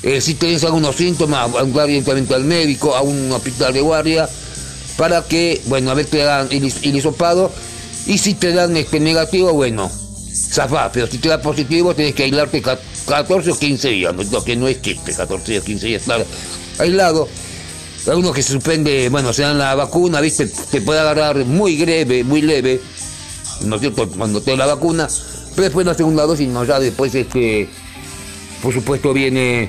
Eh, 0.02 0.20
si 0.20 0.34
tenés 0.34 0.62
algunos 0.64 0.94
síntomas, 0.96 1.52
hablar 1.56 1.88
directamente 1.88 2.34
al 2.34 2.44
médico, 2.44 2.94
a 2.94 3.02
un 3.02 3.32
hospital 3.32 3.72
de 3.72 3.80
guardia, 3.80 4.28
para 4.96 5.22
que, 5.22 5.60
bueno, 5.66 5.90
a 5.90 5.94
ver 5.94 6.06
te 6.06 6.18
dan 6.18 6.48
el, 6.50 6.64
his- 6.64 6.82
el 6.84 6.96
hisopado 6.96 7.50
y 8.06 8.18
si 8.18 8.34
te 8.34 8.52
dan 8.52 8.76
este 8.76 9.00
negativo, 9.00 9.52
bueno, 9.52 9.90
zafá, 10.52 10.90
pero 10.92 11.06
si 11.08 11.18
te 11.18 11.28
da 11.28 11.40
positivo 11.42 11.94
tenés 11.94 12.14
que 12.14 12.24
aislarte 12.24 12.62
ca- 12.62 12.78
14 13.08 13.50
o 13.50 13.58
15 13.58 13.88
días, 13.88 14.14
lo 14.30 14.44
que 14.44 14.54
no 14.56 14.68
es 14.68 14.80
chiste, 14.82 15.12
14 15.12 15.58
o 15.58 15.62
15 15.64 15.86
días 15.86 16.02
estar 16.02 16.24
aislado. 16.78 17.28
Algunos 18.08 18.34
que 18.34 18.42
se 18.42 18.52
suspende, 18.52 19.08
bueno, 19.10 19.32
se 19.32 19.42
dan 19.42 19.58
la 19.58 19.74
vacuna, 19.74 20.20
viste, 20.20 20.46
te 20.46 20.80
puede 20.80 21.00
agarrar 21.00 21.44
muy 21.44 21.76
leve, 21.76 22.24
muy 22.24 22.40
leve, 22.40 22.80
¿no 23.62 23.76
es 23.76 23.80
cierto?, 23.82 24.08
cuando 24.08 24.40
te 24.40 24.52
da 24.52 24.56
la 24.56 24.66
vacuna, 24.66 25.08
pero 25.54 25.64
después 25.64 25.86
la 25.86 25.94
segunda 25.94 26.24
dosis, 26.24 26.48
no, 26.48 26.64
ya 26.64 26.80
después 26.80 27.14
este, 27.14 27.68
por 28.62 28.72
supuesto 28.72 29.12
viene 29.12 29.68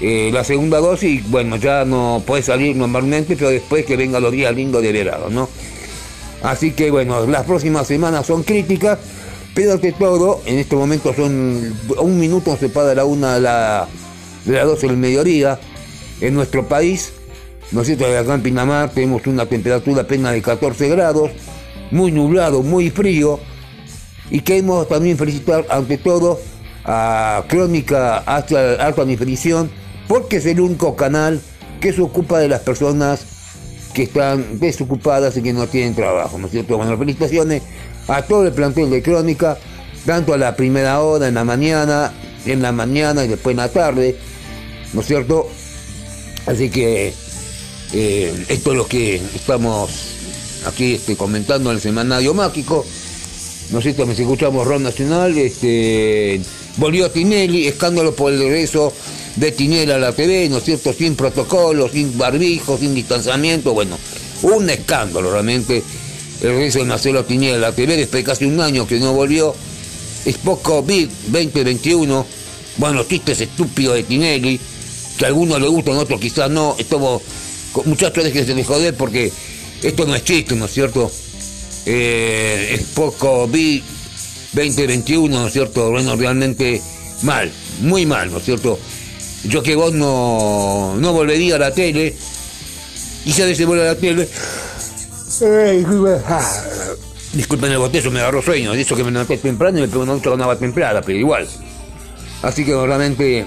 eh, 0.00 0.30
la 0.32 0.44
segunda 0.44 0.78
dosis, 0.78 1.28
bueno, 1.30 1.56
ya 1.56 1.84
no 1.84 2.22
puedes 2.26 2.46
salir 2.46 2.74
normalmente, 2.74 3.36
pero 3.36 3.50
después 3.50 3.84
que 3.84 3.96
vengan 3.96 4.22
los 4.22 4.32
días 4.32 4.54
lindos 4.54 4.82
de 4.82 4.92
verano, 4.92 5.28
¿no? 5.28 5.48
Así 6.42 6.72
que 6.72 6.90
bueno, 6.90 7.26
las 7.26 7.44
próximas 7.44 7.86
semanas 7.86 8.26
son 8.26 8.44
críticas, 8.44 8.98
pero 9.54 9.80
que 9.80 9.92
todo, 9.92 10.40
en 10.46 10.58
este 10.58 10.74
momento 10.74 11.14
son 11.14 11.74
un 11.98 12.18
minuto 12.18 12.56
separa 12.56 12.94
la 12.94 13.04
una 13.04 13.34
de 13.34 13.40
la, 13.40 13.88
de 14.44 14.52
las 14.52 14.66
12 14.66 14.86
del 14.88 14.96
mediodía 14.96 15.58
en 16.20 16.34
nuestro 16.34 16.66
país, 16.66 17.12
¿no 17.74 17.80
es 17.80 17.88
cierto? 17.88 18.06
Acá 18.06 18.34
en 18.34 18.42
Pinamar 18.42 18.90
tenemos 18.90 19.26
una 19.26 19.46
temperatura 19.46 20.02
apenas 20.02 20.32
de 20.32 20.40
14 20.40 20.88
grados, 20.88 21.30
muy 21.90 22.12
nublado, 22.12 22.62
muy 22.62 22.90
frío, 22.90 23.40
y 24.30 24.40
queremos 24.40 24.88
también 24.88 25.18
felicitar 25.18 25.66
ante 25.68 25.98
todo 25.98 26.40
a 26.84 27.44
Crónica 27.48 28.18
Alta, 28.18 28.74
Alta 28.74 29.04
Definición 29.04 29.70
porque 30.06 30.36
es 30.36 30.46
el 30.46 30.60
único 30.60 30.94
canal 30.94 31.40
que 31.80 31.92
se 31.92 32.00
ocupa 32.00 32.38
de 32.38 32.48
las 32.48 32.60
personas 32.60 33.26
que 33.92 34.04
están 34.04 34.60
desocupadas 34.60 35.36
y 35.36 35.42
que 35.42 35.52
no 35.52 35.66
tienen 35.66 35.94
trabajo, 35.94 36.38
¿no 36.38 36.46
es 36.46 36.52
cierto? 36.52 36.76
Bueno, 36.76 36.96
felicitaciones 36.96 37.62
a 38.06 38.22
todo 38.22 38.46
el 38.46 38.52
plantel 38.52 38.90
de 38.90 39.02
Crónica, 39.02 39.58
tanto 40.06 40.32
a 40.32 40.38
la 40.38 40.54
primera 40.54 41.00
hora, 41.00 41.26
en 41.26 41.34
la 41.34 41.44
mañana, 41.44 42.12
en 42.46 42.62
la 42.62 42.70
mañana 42.70 43.24
y 43.24 43.28
después 43.28 43.54
en 43.54 43.58
la 43.58 43.68
tarde, 43.68 44.16
¿no 44.92 45.00
es 45.00 45.06
cierto? 45.06 45.48
Así 46.46 46.70
que 46.70 47.14
eh, 47.94 48.46
esto 48.48 48.72
es 48.72 48.76
lo 48.76 48.86
que 48.86 49.20
estamos 49.34 49.90
aquí 50.66 50.94
este, 50.94 51.16
comentando 51.16 51.70
en 51.70 51.76
el 51.76 51.82
semanario 51.82 52.34
mágico. 52.34 52.84
¿no 53.70 53.78
es 53.78 53.84
cierto? 53.84 54.04
Me 54.06 54.14
escuchamos 54.14 54.66
Ron 54.66 54.82
Nacional, 54.82 55.36
este, 55.38 56.40
volvió 56.76 57.10
Tinelli, 57.10 57.66
escándalo 57.66 58.14
por 58.14 58.32
el 58.32 58.40
regreso 58.40 58.92
de 59.36 59.52
Tinelli 59.52 59.92
a 59.92 59.98
la 59.98 60.12
TV, 60.12 60.48
¿no 60.48 60.58
es 60.58 60.64
cierto? 60.64 60.92
Sin 60.92 61.14
protocolo, 61.14 61.88
sin 61.88 62.16
barbijo, 62.18 62.76
sin 62.76 62.94
distanciamiento, 62.94 63.72
bueno, 63.72 63.96
un 64.42 64.68
escándalo 64.68 65.30
realmente 65.30 65.82
el 66.42 66.48
regreso 66.48 66.80
de 66.80 66.84
Marcelo 66.86 67.24
Tinelli 67.24 67.54
a 67.54 67.58
la 67.58 67.72
TV 67.72 67.96
después 67.96 68.24
de 68.24 68.30
casi 68.30 68.44
un 68.44 68.60
año 68.60 68.86
que 68.86 68.98
no 68.98 69.12
volvió. 69.12 69.54
Es 70.24 70.38
poco 70.38 70.82
COVID 70.82 71.08
2021, 71.28 72.26
bueno, 72.78 73.04
chistes 73.04 73.40
estúpidos 73.40 73.94
de 73.94 74.02
Tinelli, 74.02 74.58
que 75.18 75.24
a 75.24 75.28
algunos 75.28 75.60
le 75.60 75.68
gustan, 75.68 75.96
a 75.96 76.00
otros 76.00 76.20
quizás 76.20 76.50
no, 76.50 76.74
esto, 76.78 77.20
muchachos, 77.84 78.24
déjense 78.24 78.54
de 78.54 78.64
joder 78.64 78.94
porque 78.94 79.32
esto 79.82 80.06
no 80.06 80.14
es 80.14 80.24
chiste, 80.24 80.54
¿no 80.54 80.66
es 80.66 80.72
cierto? 80.72 81.10
eh, 81.86 82.74
es 82.74 82.82
poco 82.94 83.46
vi 83.46 83.82
2021, 84.52 85.38
¿no 85.38 85.46
es 85.46 85.52
cierto? 85.52 85.90
Bueno, 85.90 86.16
realmente 86.16 86.80
mal, 87.22 87.50
muy 87.80 88.06
mal, 88.06 88.30
¿no 88.30 88.38
es 88.38 88.44
cierto? 88.44 88.78
Yo 89.44 89.62
que 89.62 89.74
vos 89.74 89.92
no, 89.92 90.94
no 90.96 91.12
volvería 91.12 91.56
a 91.56 91.58
la 91.58 91.74
tele, 91.74 92.14
y 93.24 93.32
si 93.32 93.42
a 93.42 93.46
veces 93.46 93.66
vuelve 93.66 93.84
a 93.84 93.92
la 93.92 93.96
tele, 93.96 94.28
eh, 95.42 95.84
ah, 96.26 96.62
disculpen 97.32 97.72
el 97.72 97.78
botezo, 97.78 98.10
me 98.10 98.20
agarró 98.20 98.40
sueño, 98.42 98.72
eso 98.74 98.96
que 98.96 99.04
me 99.04 99.10
levanté 99.10 99.36
temprano 99.38 99.78
y 99.78 99.80
me 99.82 99.88
pegó 99.88 100.04
una 100.04 100.14
noche 100.14 100.30
con 100.30 100.40
agua 100.40 100.56
templada, 100.56 101.02
pero 101.02 101.18
igual. 101.18 101.46
Así 102.42 102.64
que 102.64 102.72
realmente 102.72 103.46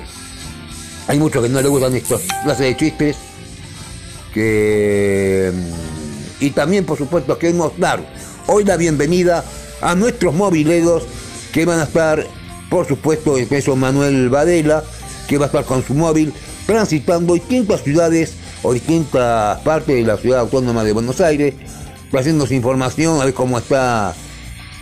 hay 1.08 1.18
muchos 1.18 1.42
que 1.42 1.50
no 1.50 1.62
les 1.62 1.70
gustan 1.70 1.96
estas 1.96 2.22
clases 2.44 2.60
de 2.60 2.78
chistes, 2.78 3.16
y 6.40 6.52
también 6.52 6.86
por 6.86 6.98
supuesto 6.98 7.38
queremos 7.38 7.78
dar 7.78 8.00
hoy 8.48 8.64
la 8.64 8.78
bienvenida 8.78 9.44
a 9.82 9.96
nuestros 9.96 10.34
mobileros 10.34 11.04
que 11.52 11.66
van 11.66 11.80
a 11.80 11.84
estar 11.84 12.26
por 12.70 12.88
supuesto 12.88 13.38
el 13.38 13.48
peso 13.48 13.76
Manuel 13.76 14.30
Vadela 14.30 14.84
que 15.28 15.38
va 15.38 15.46
a 15.46 15.48
estar 15.48 15.66
con 15.66 15.84
su 15.84 15.94
móvil 15.94 16.34
transitando 16.66 17.34
distintas 17.34 17.82
ciudades 17.82 18.36
o 18.64 18.74
distintas 18.74 19.60
partes 19.62 19.96
de 19.96 20.04
la 20.04 20.18
ciudad 20.18 20.42
autónoma 20.42 20.84
de 20.84 20.94
Buenos 20.94 21.20
Aires 21.22 21.56
trayéndonos 22.12 22.52
información 22.52 23.20
a 23.20 23.26
ver 23.26 23.34
cómo 23.34 23.58
está 23.58 24.14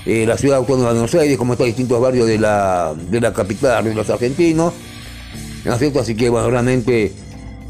eh, 0.05 0.25
la 0.27 0.37
ciudad 0.37 0.57
autónoma 0.57 0.89
de 0.89 0.95
Buenos 0.95 1.15
Aires 1.15 1.37
cómo 1.37 1.53
están 1.53 1.67
distintos 1.67 2.01
barrios 2.01 2.27
de 2.27 2.39
la, 2.39 2.93
de 3.09 3.21
la 3.21 3.31
capital 3.31 3.85
de 3.85 3.95
los 3.95 4.09
argentinos 4.09 4.73
¿no 5.63 5.73
es 5.73 5.95
así 5.95 6.15
que 6.15 6.29
bueno 6.29 6.49
realmente 6.49 7.13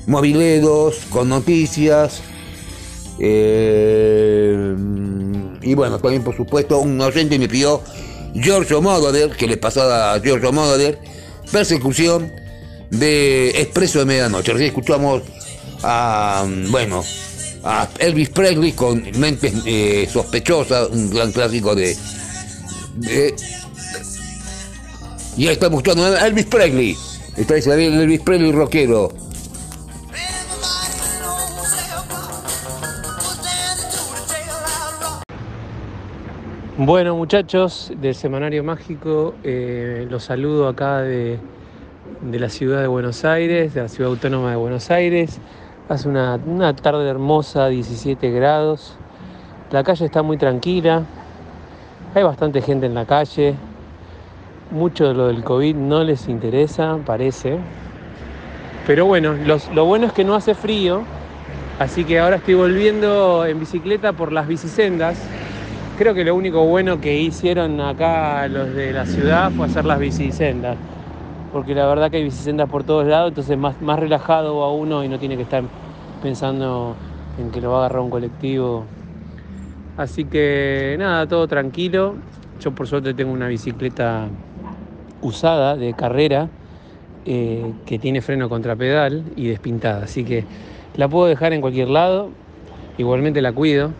mobileros 0.07 0.97
con 1.09 1.29
noticias 1.29 2.21
eh, 3.19 4.75
y 5.61 5.73
bueno, 5.73 5.99
también 5.99 6.23
por 6.23 6.35
supuesto 6.35 6.79
un 6.79 6.99
oyente 7.01 7.39
me 7.39 7.47
pidió 7.47 7.81
Giorgio 8.33 8.81
Moroder, 8.81 9.31
que 9.31 9.47
le 9.47 9.57
pasaba 9.57 10.13
a 10.13 10.19
Giorgio 10.19 10.51
Moroder, 10.51 10.99
persecución 11.51 12.31
de 12.89 13.49
Expreso 13.61 13.99
de 13.99 14.05
Medianoche. 14.05 14.51
Recién 14.51 14.69
escuchamos 14.69 15.23
a, 15.81 16.45
bueno, 16.69 17.03
a 17.63 17.87
Elvis 17.99 18.29
Presley 18.29 18.73
con 18.73 19.03
Mentes 19.17 19.53
eh, 19.65 20.07
Sospechosas, 20.11 20.89
un 20.89 21.09
gran 21.09 21.31
clásico 21.31 21.73
de, 21.73 21.95
Y 25.37 25.47
ahí 25.47 25.53
estamos 25.53 25.79
escuchando 25.79 26.05
a 26.05 26.27
Elvis 26.27 26.45
Presley 26.45 26.97
Está 27.37 27.55
David 27.59 27.99
Elvis 27.99 28.21
Presley 28.21 28.51
rockero. 28.51 29.24
Bueno 36.77 37.15
muchachos 37.15 37.93
del 38.01 38.13
Semanario 38.15 38.61
Mágico, 38.61 39.33
eh, 39.45 40.05
los 40.09 40.25
saludo 40.25 40.67
acá 40.67 40.99
de, 40.99 41.39
de 42.19 42.37
la 42.37 42.49
ciudad 42.49 42.81
de 42.81 42.87
Buenos 42.87 43.23
Aires, 43.23 43.73
de 43.73 43.83
la 43.83 43.87
ciudad 43.87 44.11
autónoma 44.11 44.49
de 44.49 44.57
Buenos 44.57 44.91
Aires. 44.91 45.39
Hace 45.87 46.09
una, 46.09 46.37
una 46.45 46.75
tarde 46.75 47.09
hermosa, 47.09 47.69
17 47.69 48.29
grados. 48.29 48.97
La 49.71 49.85
calle 49.85 50.03
está 50.03 50.21
muy 50.21 50.35
tranquila, 50.35 51.03
hay 52.13 52.23
bastante 52.23 52.61
gente 52.61 52.87
en 52.87 52.93
la 52.93 53.05
calle. 53.05 53.55
Mucho 54.69 55.07
de 55.07 55.13
lo 55.13 55.27
del 55.27 55.45
COVID 55.45 55.77
no 55.77 56.03
les 56.03 56.27
interesa, 56.27 56.97
parece. 57.05 57.57
Pero 58.85 59.05
bueno, 59.05 59.33
lo 59.73 59.85
bueno 59.85 60.07
es 60.07 60.11
que 60.11 60.25
no 60.25 60.35
hace 60.35 60.53
frío, 60.53 61.03
así 61.79 62.03
que 62.03 62.19
ahora 62.19 62.35
estoy 62.35 62.55
volviendo 62.55 63.45
en 63.45 63.61
bicicleta 63.61 64.11
por 64.11 64.33
las 64.33 64.45
bicisendas. 64.45 65.25
Creo 65.97 66.13
que 66.13 66.25
lo 66.25 66.35
único 66.35 66.65
bueno 66.65 66.99
que 66.99 67.17
hicieron 67.17 67.79
acá 67.79 68.49
los 68.49 68.75
de 68.75 68.91
la 68.91 69.05
ciudad 69.05 69.49
fue 69.51 69.65
hacer 69.65 69.85
las 69.85 69.97
bicisendas. 69.97 70.75
Porque 71.53 71.73
la 71.73 71.85
verdad 71.85 72.11
que 72.11 72.17
hay 72.17 72.23
bicisendas 72.25 72.69
por 72.69 72.83
todos 72.83 73.07
lados, 73.07 73.29
entonces 73.29 73.57
más, 73.57 73.81
más 73.81 73.97
relajado 73.97 74.59
va 74.59 74.73
uno 74.73 75.05
y 75.05 75.07
no 75.07 75.17
tiene 75.17 75.37
que 75.37 75.43
estar 75.43 75.63
pensando 76.21 76.97
en 77.39 77.49
que 77.49 77.61
lo 77.61 77.71
va 77.71 77.77
a 77.77 77.79
agarrar 77.85 78.01
un 78.01 78.09
colectivo. 78.09 78.85
Así 79.95 80.25
que 80.25 80.97
nada, 80.99 81.27
todo 81.27 81.47
tranquilo. 81.47 82.15
Yo 82.59 82.71
por 82.71 82.87
suerte 82.87 83.13
tengo 83.13 83.31
una 83.31 83.47
bicicleta 83.47 84.27
usada 85.21 85.77
de 85.77 85.93
carrera 85.93 86.49
eh, 87.25 87.71
que 87.85 87.99
tiene 87.99 88.21
freno 88.21 88.49
contrapedal 88.49 89.23
y 89.37 89.47
despintada. 89.47 90.03
Así 90.03 90.25
que 90.25 90.43
la 90.97 91.07
puedo 91.07 91.27
dejar 91.27 91.53
en 91.53 91.61
cualquier 91.61 91.87
lado. 91.87 92.31
Igualmente 92.97 93.41
la 93.41 93.53
cuido. 93.53 93.91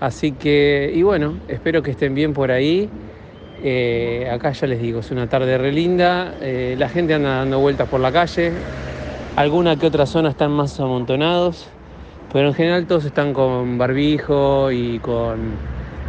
Así 0.00 0.32
que, 0.32 0.92
y 0.94 1.02
bueno, 1.02 1.34
espero 1.48 1.82
que 1.82 1.92
estén 1.92 2.14
bien 2.14 2.32
por 2.32 2.50
ahí. 2.50 2.90
Eh, 3.62 4.28
acá 4.30 4.52
ya 4.52 4.66
les 4.66 4.80
digo, 4.80 5.00
es 5.00 5.10
una 5.10 5.28
tarde 5.28 5.56
re 5.56 5.72
linda. 5.72 6.34
Eh, 6.40 6.76
la 6.78 6.88
gente 6.88 7.14
anda 7.14 7.36
dando 7.36 7.58
vueltas 7.60 7.88
por 7.88 8.00
la 8.00 8.12
calle. 8.12 8.52
Alguna 9.36 9.76
que 9.76 9.86
otra 9.86 10.06
zona 10.06 10.30
están 10.30 10.52
más 10.52 10.78
amontonados. 10.80 11.70
Pero 12.32 12.48
en 12.48 12.54
general 12.54 12.86
todos 12.86 13.04
están 13.04 13.32
con 13.32 13.78
barbijo 13.78 14.70
y 14.70 14.98
con 14.98 15.38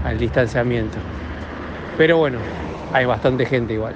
el 0.09 0.17
distanciamiento. 0.17 0.97
Pero 1.97 2.17
bueno, 2.17 2.39
hay 2.91 3.05
bastante 3.05 3.45
gente 3.45 3.73
igual. 3.73 3.95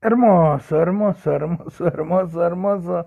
Hermoso, 0.00 0.80
hermoso, 0.80 1.32
hermoso, 1.32 1.86
hermoso, 1.86 2.44
hermoso. 2.44 3.06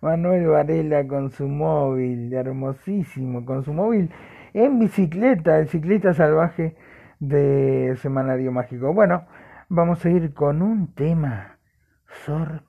Manuel 0.00 0.46
Varela 0.46 1.06
con 1.06 1.30
su 1.30 1.48
móvil, 1.48 2.32
hermosísimo, 2.32 3.44
con 3.44 3.64
su 3.64 3.72
móvil 3.72 4.10
en 4.64 4.78
bicicleta, 4.78 5.58
el 5.58 5.68
ciclista 5.68 6.14
salvaje 6.14 6.76
de 7.20 7.96
Semanario 8.02 8.50
Mágico. 8.50 8.92
Bueno, 8.92 9.26
vamos 9.68 10.04
a 10.04 10.10
ir 10.10 10.34
con 10.34 10.62
un 10.62 10.94
tema 10.94 11.58
sorpresa. 12.24 12.67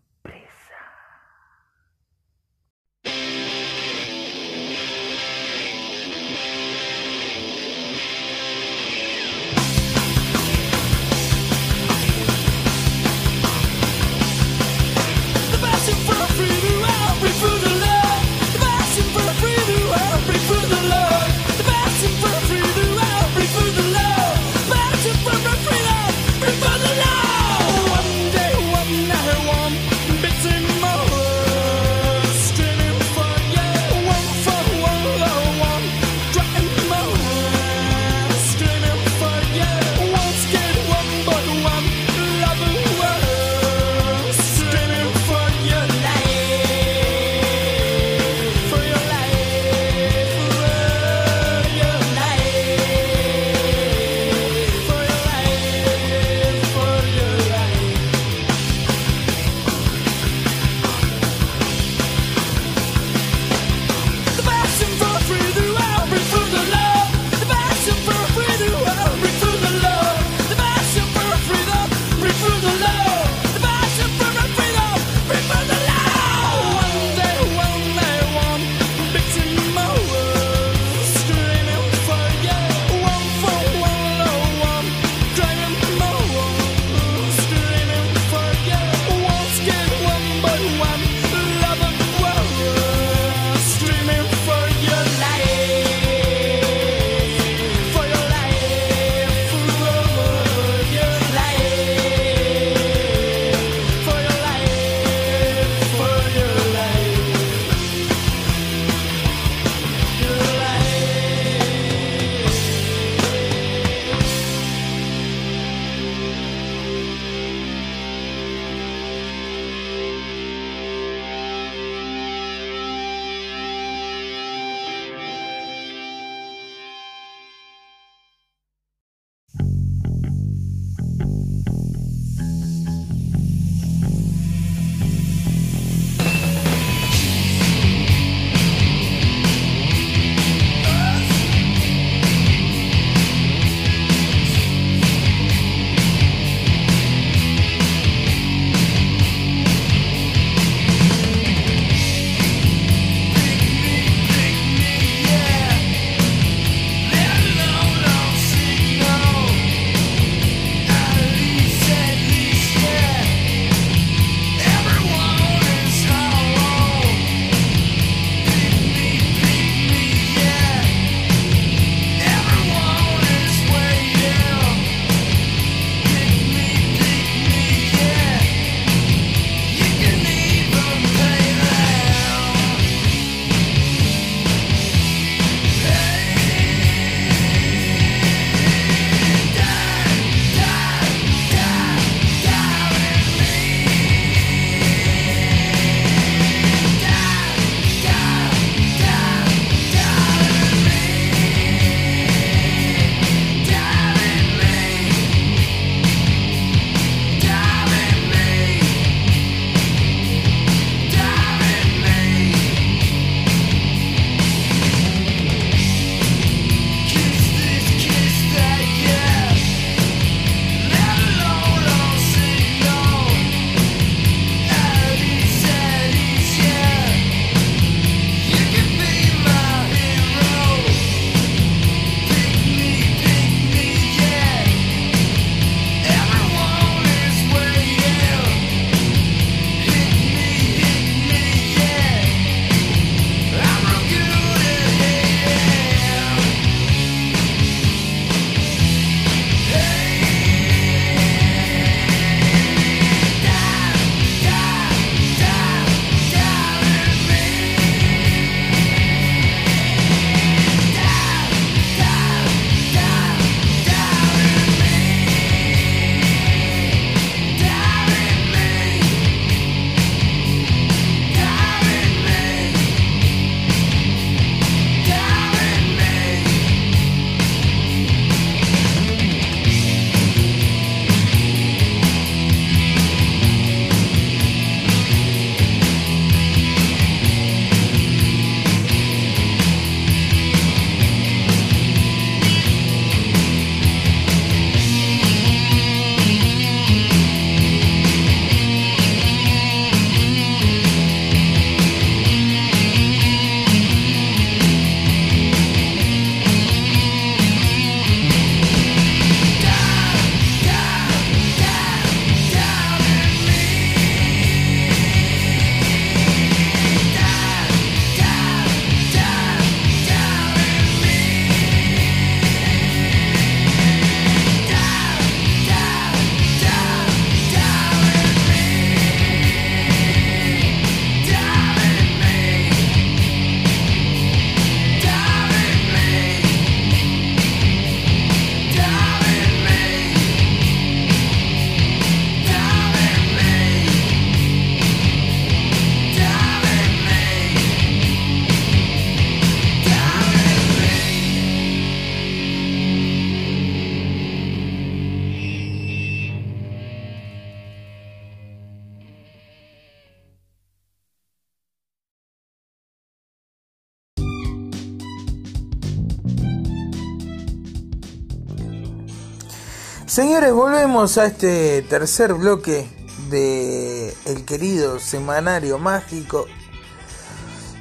Señores, 370.19 370.51
volvemos 370.51 371.17
a 371.17 371.27
este 371.27 371.81
tercer 371.83 372.33
bloque 372.33 372.89
de 373.29 374.13
el 374.25 374.43
querido 374.43 374.99
semanario 374.99 375.77
mágico. 375.77 376.45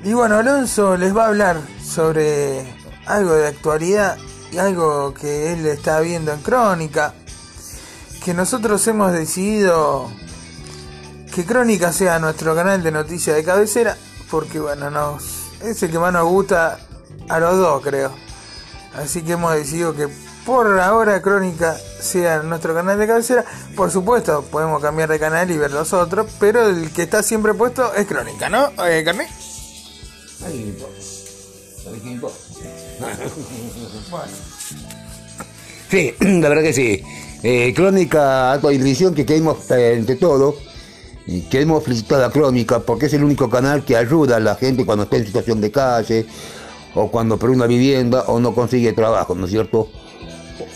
Y 0.05 0.12
bueno, 0.12 0.36
Alonso 0.36 0.97
les 0.97 1.16
va 1.16 1.24
a 1.24 1.28
hablar 1.30 1.61
sobre 1.82 2.64
algo 3.07 3.34
de 3.34 3.49
actualidad 3.49 4.18
y 4.53 4.59
algo 4.59 5.14
que 5.14 5.53
él 5.53 5.66
está 5.66 5.99
viendo 5.99 6.32
en 6.32 6.41
Crónica. 6.41 7.12
Que 8.24 8.34
nosotros 8.34 8.86
hemos 8.86 9.11
decidido 9.11 10.09
que 11.34 11.45
Crónica 11.45 11.93
sea 11.93 12.20
nuestro 12.20 12.55
canal 12.55 12.84
de 12.84 12.93
noticias 12.93 13.34
de 13.34 13.43
cabecera. 13.43 13.97
Porque 14.30 14.61
bueno, 14.61 14.93
nos, 14.93 15.24
es 15.61 15.82
el 15.82 15.91
que 15.91 15.99
más 15.99 16.12
nos 16.12 16.28
gusta 16.28 16.78
a 17.28 17.41
los 17.41 17.57
dos, 17.57 17.82
creo. 17.82 18.12
Así 18.95 19.22
que 19.22 19.32
hemos 19.32 19.53
decidido 19.57 19.93
que 19.93 20.09
por 20.49 20.80
ahora 20.80 21.20
Crónica 21.20 21.76
sea 22.01 22.42
nuestro 22.42 22.72
canal 22.72 22.99
de 22.99 23.07
cabecera. 23.07 23.44
Por 23.76 23.90
supuesto, 23.90 24.46
podemos 24.51 24.80
cambiar 24.80 25.11
de 25.11 25.18
canal 25.18 25.51
y 25.51 25.59
ver 25.59 25.70
los 25.70 25.92
otros, 25.92 26.26
pero 26.40 26.66
el 26.70 26.90
que 26.90 27.03
está 27.03 27.22
siempre 27.22 27.53
puesto 27.53 27.92
es 27.92 28.07
Crónica, 28.07 28.49
¿no? 28.49 28.70
Eh, 28.86 29.03
Carmen? 29.05 29.26
Ay, 30.46 30.61
no 30.61 30.68
importa. 30.68 30.96
¿Sabes 31.84 32.01
qué 32.03 32.11
importa? 32.11 32.38
Bueno, 34.11 34.24
Sí, 35.90 36.14
la 36.40 36.49
verdad 36.49 36.62
que 36.62 36.72
sí. 36.72 37.03
Eh, 37.42 37.74
Crónica 37.76 38.53
Alta 38.53 38.70
División 38.70 39.14
que 39.14 39.26
queremos, 39.26 39.70
eh, 39.70 39.96
entre 39.99 40.16
todos, 40.16 40.55
y 41.26 41.42
queremos 41.42 41.84
felicitar 41.84 42.24
a 42.24 42.30
Crónica 42.30 42.80
porque 42.80 43.05
es 43.05 43.12
el 43.12 43.22
único 43.22 43.51
canal 43.51 43.84
que 43.84 43.99
ayuda 43.99 44.36
a 44.36 44.40
la 44.40 44.55
gente 44.55 44.86
cuando 44.86 45.05
está 45.05 45.18
en 45.18 45.26
situación 45.26 45.61
de 45.61 45.70
calle, 45.70 46.24
o 46.94 47.11
cuando 47.11 47.36
pierde 47.38 47.55
una 47.55 47.66
vivienda, 47.66 48.22
o 48.28 48.40
no 48.40 48.55
consigue 48.55 48.94
trabajo, 48.94 49.34
¿no 49.34 49.44
es 49.44 49.51
cierto? 49.51 49.90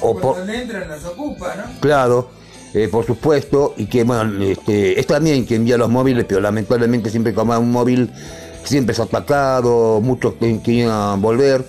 O 0.03 0.15
por, 0.15 0.35
cuando 0.35 0.53
le 0.53 0.63
entran 0.63 0.89
nos 0.89 1.05
ocupa, 1.05 1.55
¿no? 1.57 1.81
Claro, 1.81 2.29
eh, 2.75 2.89
por 2.91 3.07
supuesto, 3.07 3.75
y 3.77 3.87
que 3.87 4.05
bueno, 4.05 4.43
este, 4.45 4.99
es 4.99 5.07
también 5.07 5.47
que 5.47 5.55
envía 5.55 5.77
los 5.77 5.89
móviles, 5.89 6.25
pero 6.29 6.41
lamentablemente 6.41 7.11
siempre 7.11 7.33
como 7.35 7.59
un 7.59 7.71
móvil 7.71 8.11
siempre 8.65 8.93
es 8.93 9.01
atacado, 9.01 10.01
muchos 10.01 10.35
que 10.35 10.61
querían 10.61 11.21
volver. 11.21 11.65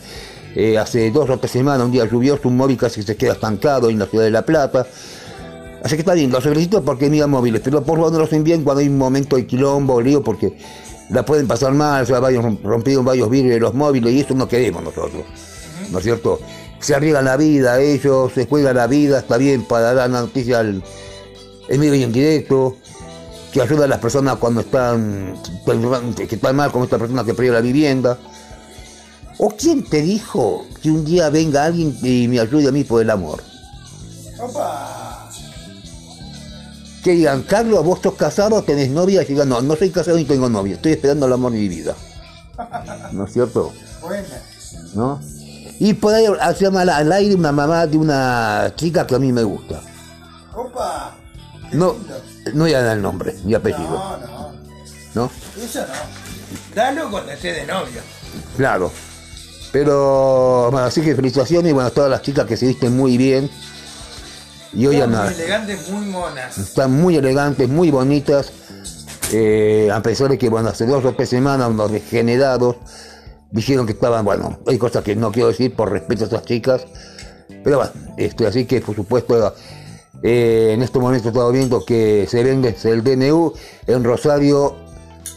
Eh, 0.56 0.78
hace 0.78 1.10
dos 1.10 1.30
o 1.30 1.40
tres 1.40 1.52
semanas, 1.52 1.86
un 1.86 1.92
día 1.92 2.06
lluvioso, 2.06 2.48
un 2.48 2.58
móvil 2.58 2.78
casi 2.78 3.02
se 3.02 3.16
queda 3.16 3.34
estancado 3.34 3.90
en 3.90 3.98
la 3.98 4.06
ciudad 4.06 4.26
de 4.26 4.32
La 4.32 4.44
Plata. 4.44 4.86
Así 5.84 5.96
que 5.96 6.02
está 6.02 6.14
bien, 6.14 6.32
los 6.32 6.44
felicito 6.44 6.84
porque 6.84 7.08
envían 7.08 7.30
móviles, 7.30 7.62
pero 7.64 7.84
por 7.84 7.98
favor 7.98 8.14
no 8.14 8.20
los 8.20 8.32
envíen 8.32 8.64
cuando 8.64 8.82
hay 8.82 8.88
un 8.88 8.98
momento 8.98 9.36
de 9.36 9.46
quilombo, 9.46 10.00
lío, 10.00 10.24
porque 10.24 10.56
la 11.10 11.26
pueden 11.26 11.48
pasar 11.48 11.74
mal, 11.74 12.08
se 12.08 12.16
han 12.16 12.64
rompido 12.64 13.04
varios 13.04 13.30
vidrios 13.30 13.56
de 13.56 13.60
los 13.60 13.74
móviles 13.74 14.14
y 14.14 14.20
eso 14.22 14.34
no 14.34 14.48
queremos 14.48 14.84
nosotros. 14.84 15.24
¿No 15.92 15.98
es 15.98 16.04
cierto? 16.04 16.40
Se 16.84 16.94
arriesgan 16.94 17.24
la 17.24 17.38
vida, 17.38 17.80
ellos 17.80 18.34
se 18.34 18.46
juegan 18.46 18.76
la 18.76 18.88
vida, 18.88 19.20
está 19.20 19.38
bien 19.38 19.64
para 19.64 19.94
dar 19.94 20.10
la 20.10 20.20
noticia 20.20 20.60
al, 20.60 20.84
en 21.70 21.82
vivo 21.82 21.96
y 21.96 22.04
en 22.04 22.12
directo, 22.12 22.76
que 23.54 23.62
ayuda 23.62 23.86
a 23.86 23.88
las 23.88 24.00
personas 24.00 24.36
cuando 24.36 24.60
están, 24.60 25.42
que 26.28 26.36
están 26.36 26.58
mal 26.58 26.74
con 26.74 26.84
esta 26.84 26.98
persona 26.98 27.24
que 27.24 27.34
perdió 27.34 27.54
la 27.54 27.62
vivienda. 27.62 28.18
¿O 29.38 29.50
quién 29.50 29.86
te 29.86 30.02
dijo 30.02 30.66
que 30.82 30.92
un 30.92 31.06
día 31.06 31.30
venga 31.30 31.64
alguien 31.64 31.98
y 32.04 32.28
me 32.28 32.42
ayude 32.42 32.68
a 32.68 32.72
mí 32.74 32.84
por 32.84 33.02
el 33.02 33.10
amor? 33.10 33.42
¡Opa! 34.42 35.30
Que 37.02 37.12
digan, 37.12 37.44
Carlos, 37.44 37.86
vos 37.86 38.00
sos 38.04 38.16
casado, 38.16 38.62
tenés 38.64 38.90
novia, 38.90 39.24
y 39.24 39.26
digan, 39.26 39.48
no, 39.48 39.62
no 39.62 39.78
soy 39.78 39.90
casado 39.90 40.18
ni 40.18 40.26
tengo 40.26 40.50
novia, 40.50 40.76
estoy 40.76 40.92
esperando 40.92 41.28
el 41.28 41.34
amor 41.34 41.54
de 41.54 41.60
mi 41.60 41.70
vida. 41.70 41.96
¿No 43.14 43.24
es 43.24 43.32
cierto? 43.32 43.72
Buena. 44.02 44.42
¿No? 44.96 45.22
Y 45.84 45.94
por 45.96 46.14
ahí 46.14 46.26
se 46.58 46.64
llama 46.64 46.84
al- 46.84 47.12
aire 47.12 47.36
una 47.36 47.52
mamá 47.52 47.86
de 47.86 47.98
una 47.98 48.72
chica 48.78 49.06
que 49.06 49.16
a 49.16 49.20
mí 49.20 49.34
me 49.34 49.44
gusta. 49.44 49.82
¡Opa! 50.56 51.14
No, 51.74 51.98
no 52.54 52.64
voy 52.64 52.74
a 52.74 52.82
dar 52.82 52.96
el 52.96 53.04
nombre 53.04 53.36
ni 53.44 53.54
apellido, 53.54 53.90
No, 53.90 54.18
no. 54.18 54.52
¿no? 55.14 55.32
Eso 55.62 55.82
no. 55.82 56.74
Dalo 56.74 57.12
cuando 57.12 57.34
esté 57.34 57.52
de 57.52 57.66
novio. 57.66 58.00
Claro. 58.56 58.90
Pero, 59.74 60.70
bueno, 60.72 60.88
así 60.88 61.02
que 61.02 61.16
felicitaciones 61.18 61.72
y 61.72 61.74
bueno, 61.74 61.88
a 61.88 61.92
todas 61.92 62.10
las 62.10 62.22
chicas 62.22 62.46
que 62.46 62.56
se 62.56 62.66
visten 62.68 62.96
muy 62.96 63.18
bien. 63.18 63.50
Y 64.72 64.88
hoy 64.88 64.96
Muy 64.96 65.02
andan, 65.04 65.34
elegantes, 65.34 65.90
muy 65.90 66.06
monas. 66.06 66.58
están 66.60 66.92
muy 66.94 67.18
elegantes, 67.18 67.68
muy 67.68 67.92
bonitas. 67.92 68.54
eh, 69.34 69.90
a 69.94 70.02
pesar 70.02 70.30
de 70.30 70.38
que, 70.38 70.48
bueno, 70.48 70.70
hace 70.70 70.86
dos 70.86 71.04
o 71.04 71.14
tres 71.14 71.28
semanas 71.28 71.68
unos 71.70 71.92
degenerados 71.92 72.78
dijeron 73.54 73.86
que 73.86 73.94
estaban, 73.94 74.26
bueno, 74.26 74.60
hay 74.68 74.78
cosas 74.78 75.04
que 75.04 75.16
no 75.16 75.32
quiero 75.32 75.48
decir 75.48 75.74
por 75.74 75.90
respeto 75.92 76.24
a 76.24 76.26
estas 76.26 76.44
chicas. 76.44 76.86
Pero 77.64 77.78
bueno, 77.78 77.92
este, 78.18 78.46
así 78.48 78.66
que 78.66 78.82
por 78.82 78.96
supuesto, 78.96 79.54
eh, 80.22 80.72
en 80.74 80.82
este 80.82 81.00
momento 81.00 81.30
estaba 81.30 81.50
viendo 81.52 81.86
que 81.86 82.28
se 82.30 82.44
vende 82.44 82.76
el 82.84 83.04
DNU 83.04 83.54
en 83.88 84.04
Rosario, 84.04 84.76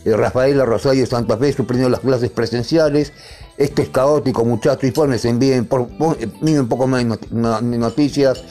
eh, 0.04 0.16
Rafaela 0.16 0.64
Rosario 0.64 1.06
Santa 1.06 1.36
Fe 1.36 1.52
suprimió 1.52 1.88
las 1.88 2.00
clases 2.00 2.30
presenciales. 2.30 3.12
Esto 3.58 3.82
es 3.82 3.88
caótico, 3.90 4.44
muchachos, 4.44 4.84
infórmense, 4.84 5.28
envíen, 5.28 5.66
por, 5.66 5.88
por- 5.88 6.16
miren 6.42 6.60
un 6.60 6.68
poco 6.68 6.86
más 6.86 7.00
de 7.00 7.04
not- 7.06 7.30
no- 7.30 7.60
de 7.60 7.78
noticias. 7.78 8.42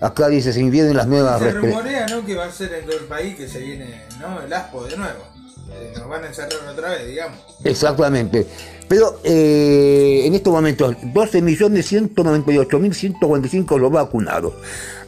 Acá 0.00 0.28
dice, 0.28 0.52
se 0.52 0.60
envíen 0.60 0.94
las 0.94 1.06
nuevas... 1.06 1.40
Se 1.40 1.50
rumorea, 1.52 2.06
¿no? 2.08 2.24
Que 2.26 2.34
va 2.34 2.44
a 2.46 2.52
ser 2.52 2.72
en 2.74 2.84
todo 2.84 2.98
el 2.98 3.04
país 3.06 3.36
que 3.36 3.48
se 3.48 3.58
viene, 3.60 4.02
¿no? 4.20 4.42
El 4.42 4.52
aspo 4.52 4.84
de 4.84 4.96
nuevo. 4.96 5.33
Eh, 5.70 5.92
nos 5.96 6.08
van 6.08 6.24
a 6.24 6.26
encerrar 6.28 6.68
otra 6.70 6.90
vez, 6.90 7.06
digamos. 7.06 7.38
Exactamente. 7.64 8.46
Pero 8.88 9.20
eh, 9.24 10.22
en 10.24 10.34
estos 10.34 10.52
momentos, 10.52 10.94
12.198.145 10.96 13.78
los 13.78 13.90
vacunados. 13.90 14.52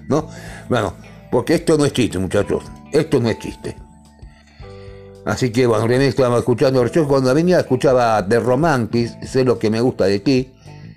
¿no? 0.09 0.29
Bueno, 0.69 0.95
porque 1.31 1.55
esto 1.55 1.77
no 1.77 1.85
es 1.85 1.93
chiste, 1.93 2.19
muchachos, 2.19 2.65
esto 2.93 3.21
no 3.21 3.29
es 3.29 3.39
chiste. 3.41 3.77
Así 5.25 5.51
que 5.51 5.67
bueno, 5.67 5.87
realmente 5.87 6.11
estábamos 6.11 6.39
escuchando, 6.39 6.87
yo 6.87 7.07
cuando 7.07 7.35
venía 7.35 7.61
escuchaba 7.61 8.27
The 8.27 8.41
Romantics, 8.41 9.17
sé 9.29 9.45
lo 9.45 9.59
que 9.59 9.71
me 9.71 9.81
gusta 9.81 10.05
de 10.05 10.21
ti, 10.21 10.53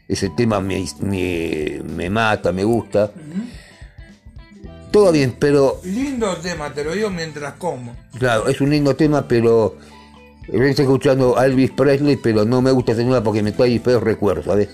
ese 0.08 0.30
tema 0.30 0.60
me, 0.60 0.86
me, 1.02 1.82
me 1.84 2.10
mata, 2.10 2.52
me 2.52 2.64
gusta. 2.64 3.12
Todo 4.94 5.12
bien, 5.12 5.36
pero 5.40 5.82
Lindo 5.84 6.38
tema, 6.38 6.72
te 6.72 6.84
lo 6.84 6.94
digo 6.94 7.10
mientras 7.10 7.54
como. 7.54 7.96
Claro, 8.20 8.48
es 8.48 8.62
un 8.62 8.70
lindo 8.70 8.96
tema, 8.96 9.28
pero 9.28 9.76
estoy 10.44 10.86
escuchando 10.86 11.36
a 11.36 11.48
Elvis 11.48 11.72
Presley, 11.72 12.16
pero 12.16 12.46
no 12.46 12.62
me 12.62 12.70
gusta 12.70 12.92
ese 12.92 13.02
tema 13.02 13.24
porque 13.24 13.42
me 13.42 13.52
trae 13.54 13.80
feos 13.80 14.04
recuerdos, 14.04 14.46
¿sabes? 14.46 14.70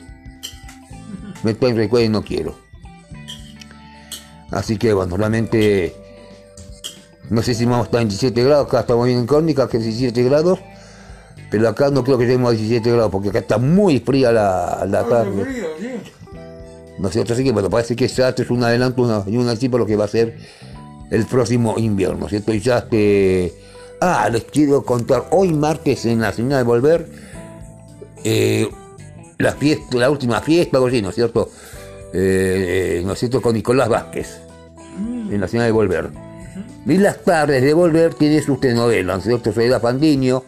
Me 1.42 1.54
trae 1.54 1.74
recuerdos 1.74 2.10
y 2.10 2.12
no 2.12 2.22
quiero. 2.22 2.54
Así 4.52 4.78
que 4.78 4.92
bueno, 4.92 5.16
realmente 5.16 5.96
no 7.30 7.42
sé 7.42 7.54
si 7.54 7.64
vamos 7.64 7.84
a 7.84 7.86
estar 7.86 8.02
en 8.02 8.10
17 8.10 8.44
grados, 8.44 8.68
acá 8.68 8.82
estamos 8.82 9.06
bien 9.06 9.20
en 9.20 9.26
Córnica, 9.26 9.70
que 9.70 9.78
es 9.78 9.86
17 9.86 10.22
grados, 10.24 10.60
pero 11.50 11.70
acá 11.70 11.92
no 11.92 12.04
creo 12.04 12.18
que 12.18 12.26
lleguemos 12.26 12.50
a 12.50 12.58
17 12.58 12.92
grados 12.92 13.10
porque 13.10 13.30
acá 13.30 13.40
está 13.40 13.58
muy 13.58 14.02
fría 14.02 14.34
la, 14.34 14.86
la 14.86 15.06
tarde. 15.06 15.46
frío, 15.46 15.68
sí. 15.80 16.12
¿No 17.00 17.08
es 17.08 17.14
cierto? 17.14 17.34
Así 17.34 17.44
que 17.44 17.52
bueno, 17.52 17.70
parece 17.70 17.96
que 17.96 18.08
ya 18.08 18.30
es 18.30 18.50
un 18.50 18.64
adelanto 18.64 19.02
una- 19.04 19.24
y 19.26 19.38
un 19.38 19.48
anticipo 19.48 19.78
lo 19.78 19.86
que 19.86 19.96
va 19.96 20.06
a 20.06 20.10
ser 20.10 20.38
el 21.12 21.26
próximo 21.26 21.76
invierno, 21.78 22.28
¿cierto? 22.30 22.54
Y 22.54 22.60
ya 22.60 22.80
este... 22.80 23.54
Ah, 24.02 24.30
les 24.32 24.44
quiero 24.46 24.84
contar, 24.84 25.26
hoy 25.32 25.52
martes 25.54 26.06
en 26.06 26.22
la 26.22 26.32
señal 26.32 26.60
de 26.60 26.64
volver, 26.64 27.08
eh, 28.24 28.70
la 29.38 29.54
fiesta, 29.54 29.98
la 29.98 30.10
última 30.10 30.40
fiesta, 30.42 30.78
algo 30.78 30.88
así, 30.88 31.02
¿no 31.02 31.10
es 31.10 31.16
cierto? 31.16 31.50
Eh, 32.14 33.02
¿No 33.06 33.14
es 33.14 33.20
cierto? 33.20 33.42
Con 33.42 33.54
Nicolás 33.56 33.90
Vázquez, 33.90 34.40
en 34.98 35.40
la 35.42 35.48
ciudad 35.48 35.66
de 35.66 35.72
Volver. 35.72 36.10
Y 36.86 36.98
las 36.98 37.24
tardes 37.24 37.62
de 37.62 37.74
Volver 37.74 38.14
tiene 38.14 38.42
sus 38.42 38.60
telenovelas, 38.60 39.16
¿no 39.18 39.20
es 39.20 39.24
cierto? 39.26 39.52
Soledad 39.54 39.82
Fandiño, 39.82 40.44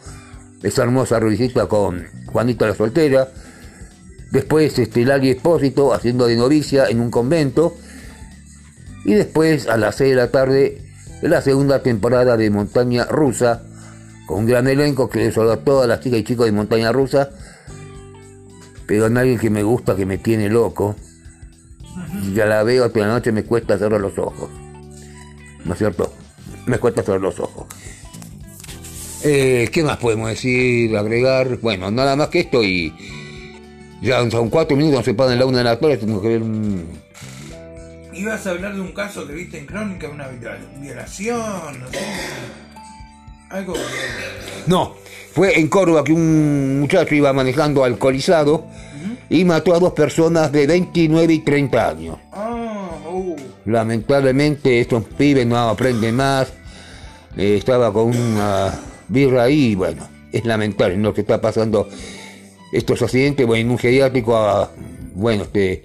esa 0.63 0.83
hermosa 0.83 1.19
revisita 1.19 1.67
con 1.67 2.05
Juanita 2.27 2.67
la 2.67 2.75
Soltera. 2.75 3.27
Después 4.31 4.79
este, 4.79 5.05
Lali 5.05 5.29
Espósito 5.29 5.93
haciendo 5.93 6.25
de 6.25 6.35
novicia 6.35 6.87
en 6.87 6.99
un 6.99 7.11
convento. 7.11 7.75
Y 9.05 9.13
después 9.13 9.67
a 9.67 9.77
las 9.77 9.95
6 9.95 10.11
de 10.11 10.15
la 10.15 10.31
tarde 10.31 10.81
la 11.21 11.41
segunda 11.41 11.83
temporada 11.83 12.37
de 12.37 12.49
Montaña 12.49 13.05
Rusa, 13.05 13.63
con 14.25 14.39
un 14.39 14.45
gran 14.45 14.67
elenco 14.67 15.09
que 15.09 15.19
les 15.19 15.37
a 15.37 15.57
todas 15.57 15.87
las 15.87 15.99
chicas 15.99 16.19
y 16.19 16.23
chicos 16.23 16.45
de 16.45 16.51
Montaña 16.51 16.91
Rusa, 16.91 17.29
pero 18.85 19.07
en 19.07 19.17
alguien 19.17 19.39
que 19.39 19.49
me 19.49 19.63
gusta, 19.63 19.95
que 19.95 20.05
me 20.05 20.17
tiene 20.17 20.49
loco. 20.49 20.95
Ya 22.33 22.45
la 22.45 22.63
veo 22.63 22.89
toda 22.89 23.07
la 23.07 23.13
noche, 23.13 23.31
me 23.31 23.43
cuesta 23.43 23.77
cerrar 23.77 24.01
los 24.01 24.17
ojos. 24.17 24.49
¿No 25.65 25.73
es 25.73 25.77
cierto? 25.77 26.13
Me 26.65 26.79
cuesta 26.79 27.03
cerrar 27.03 27.21
los 27.21 27.39
ojos. 27.39 27.67
Eh, 29.23 29.69
¿Qué 29.71 29.83
más 29.83 29.97
podemos 29.97 30.29
decir? 30.29 30.97
Agregar. 30.97 31.59
Bueno, 31.59 31.91
nada 31.91 32.15
más 32.15 32.29
que 32.29 32.39
esto 32.39 32.63
y. 32.63 32.93
Ya 34.01 34.29
son 34.31 34.49
cuatro 34.49 34.75
minutos, 34.75 35.05
se 35.05 35.13
pagan 35.13 35.37
la 35.37 35.45
una 35.45 35.59
de 35.59 35.63
la 35.63 35.79
tarde, 35.79 35.97
tengo 35.97 36.21
que 36.21 36.27
ver 36.29 36.41
un. 36.41 36.85
Ibas 38.13 38.45
a 38.47 38.51
hablar 38.51 38.73
de 38.73 38.81
un 38.81 38.91
caso 38.93 39.25
que 39.27 39.33
viste 39.33 39.57
en 39.59 39.65
Crónica, 39.65 40.09
una 40.09 40.27
viola- 40.27 40.57
violación, 40.79 41.79
no 41.79 41.87
sé. 41.89 41.99
Algo. 43.49 43.73
No, 44.67 44.95
fue 45.33 45.59
en 45.59 45.67
Córdoba 45.67 46.03
que 46.03 46.13
un 46.13 46.79
muchacho 46.81 47.13
iba 47.15 47.31
manejando 47.33 47.83
alcoholizado 47.83 48.65
y 49.29 49.43
mató 49.45 49.73
a 49.75 49.79
dos 49.79 49.93
personas 49.93 50.51
de 50.51 50.67
29 50.67 51.33
y 51.33 51.39
30 51.39 51.89
años. 51.89 52.17
Ah, 52.31 52.89
uh. 53.11 53.35
Lamentablemente 53.65 54.79
estos 54.79 55.03
pibes 55.03 55.45
no 55.45 55.57
aprenden 55.69 56.15
más. 56.15 56.51
Eh, 57.37 57.55
estaba 57.57 57.93
con 57.93 58.15
una 58.15 58.73
birra 59.07 59.43
ahí 59.43 59.67
y 59.71 59.75
bueno, 59.75 60.07
es 60.31 60.43
lamentable 60.45 60.97
lo 60.97 61.13
que 61.13 61.21
está 61.21 61.39
pasando. 61.39 61.87
Estos 62.71 63.01
accidentes, 63.01 63.45
bueno, 63.45 63.61
en 63.61 63.71
un 63.71 63.77
geriátrico, 63.77 64.35
ah, 64.37 64.71
bueno, 65.13 65.43
este, 65.43 65.83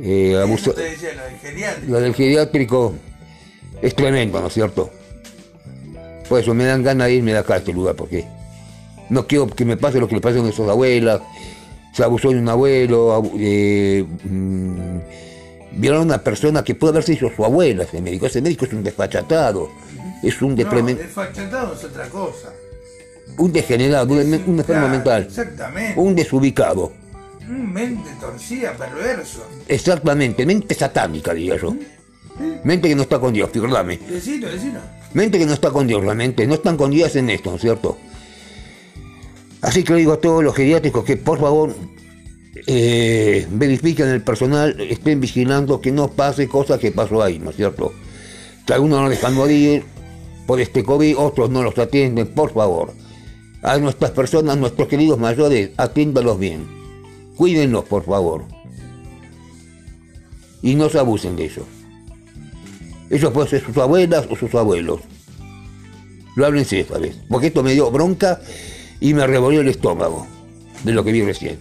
eh, 0.00 0.34
abuso- 0.42 0.72
decía, 0.72 1.12
lo 1.14 1.22
del 1.24 1.38
geriátrico. 1.38 1.92
lo 1.92 2.00
del 2.00 2.14
geriátrico 2.14 2.94
es 3.82 3.94
tremendo, 3.94 4.40
¿no 4.40 4.46
es 4.46 4.54
cierto? 4.54 4.90
Por 6.28 6.40
eso 6.40 6.54
me 6.54 6.64
dan 6.64 6.82
ganas 6.82 7.08
de 7.08 7.14
irme 7.14 7.32
de 7.32 7.38
acá 7.38 7.54
a 7.54 7.56
este 7.58 7.72
lugar, 7.74 7.94
porque 7.94 8.24
no 9.10 9.26
quiero 9.26 9.46
que 9.48 9.64
me 9.66 9.76
pase 9.76 9.98
lo 10.00 10.08
que 10.08 10.14
le 10.14 10.20
pasó 10.22 10.42
a 10.42 10.48
esas 10.48 10.68
abuelas. 10.68 11.20
Se 11.92 12.02
abusó 12.02 12.30
de 12.30 12.38
un 12.38 12.48
abuelo, 12.48 13.12
abu- 13.12 13.36
eh, 13.38 14.06
mm, 14.24 14.98
violaron 15.72 16.10
a 16.10 16.14
una 16.14 16.24
persona 16.24 16.64
que 16.64 16.74
puede 16.74 16.92
haber 16.92 17.02
sido 17.02 17.30
su 17.36 17.44
abuela, 17.44 17.82
ese 17.84 18.00
médico. 18.00 18.24
Ese 18.24 18.40
médico 18.40 18.64
es 18.64 18.72
un 18.72 18.82
desfachatado, 18.82 19.68
es 20.22 20.40
un, 20.40 20.54
No, 20.54 20.56
desfachatado 20.56 21.74
es 21.74 21.84
otra 21.84 22.08
cosa. 22.08 22.50
Un 23.38 23.52
degenerado, 23.52 24.12
un, 24.12 24.42
un 24.46 24.58
enfermo 24.58 24.88
mental, 24.88 25.22
Exactamente. 25.22 25.98
un 26.00 26.14
desubicado. 26.14 26.92
Un 27.48 27.72
mente 27.72 28.10
torcida, 28.20 28.72
perverso. 28.72 29.46
Exactamente, 29.68 30.46
mente 30.46 30.74
satánica, 30.74 31.34
diría 31.34 31.56
yo. 31.56 31.74
Mente 32.64 32.88
que 32.88 32.94
no 32.94 33.02
está 33.02 33.18
con 33.18 33.32
Dios, 33.32 33.50
perdóname. 33.50 33.98
Decilo, 33.98 34.48
decilo. 34.48 34.80
Mente 35.12 35.38
que 35.38 35.46
no 35.46 35.52
está 35.52 35.70
con 35.70 35.86
Dios, 35.86 36.02
realmente, 36.02 36.46
no 36.46 36.54
están 36.54 36.76
con 36.76 36.90
Dios 36.90 37.14
en 37.16 37.28
esto, 37.30 37.50
¿no 37.50 37.56
es 37.56 37.62
cierto? 37.62 37.98
Así 39.60 39.84
que 39.84 39.92
le 39.92 40.00
digo 40.00 40.12
a 40.14 40.20
todos 40.20 40.42
los 40.42 40.54
geriátricos 40.54 41.04
que 41.04 41.16
por 41.16 41.38
favor 41.38 41.74
eh, 42.66 43.46
verifiquen 43.50 44.08
el 44.08 44.22
personal, 44.22 44.80
estén 44.80 45.20
vigilando 45.20 45.80
que 45.80 45.92
no 45.92 46.08
pase 46.08 46.48
cosas 46.48 46.80
que 46.80 46.90
pasó 46.90 47.22
ahí, 47.22 47.38
¿no 47.38 47.50
es 47.50 47.56
cierto? 47.56 47.92
Que 48.66 48.72
algunos 48.74 49.00
no 49.00 49.08
dejan 49.08 49.34
morir 49.34 49.84
por 50.46 50.60
este 50.60 50.82
COVID, 50.82 51.16
otros 51.18 51.50
no 51.50 51.62
los 51.62 51.78
atienden, 51.78 52.28
por 52.28 52.52
favor. 52.52 52.92
A 53.62 53.78
nuestras 53.78 54.10
personas, 54.10 54.58
nuestros 54.58 54.88
queridos 54.88 55.18
mayores, 55.18 55.70
atiéndalos 55.76 56.38
bien. 56.38 56.66
Cuídenlos, 57.36 57.84
por 57.84 58.04
favor. 58.04 58.44
Y 60.62 60.74
no 60.74 60.88
se 60.88 60.98
abusen 60.98 61.36
de 61.36 61.46
eso. 61.46 61.66
Ellos 63.08 63.32
pueden 63.32 63.50
ser 63.50 63.64
sus 63.64 63.76
abuelas 63.76 64.26
o 64.30 64.36
sus 64.36 64.54
abuelos. 64.54 65.00
Lo 66.34 66.46
háblense 66.46 66.80
esta 66.80 66.98
vez. 66.98 67.16
Porque 67.28 67.48
esto 67.48 67.62
me 67.62 67.72
dio 67.72 67.90
bronca 67.90 68.40
y 69.00 69.14
me 69.14 69.26
revolvió 69.26 69.60
el 69.60 69.68
estómago 69.68 70.26
de 70.82 70.92
lo 70.92 71.04
que 71.04 71.12
vi 71.12 71.22
recién. 71.22 71.58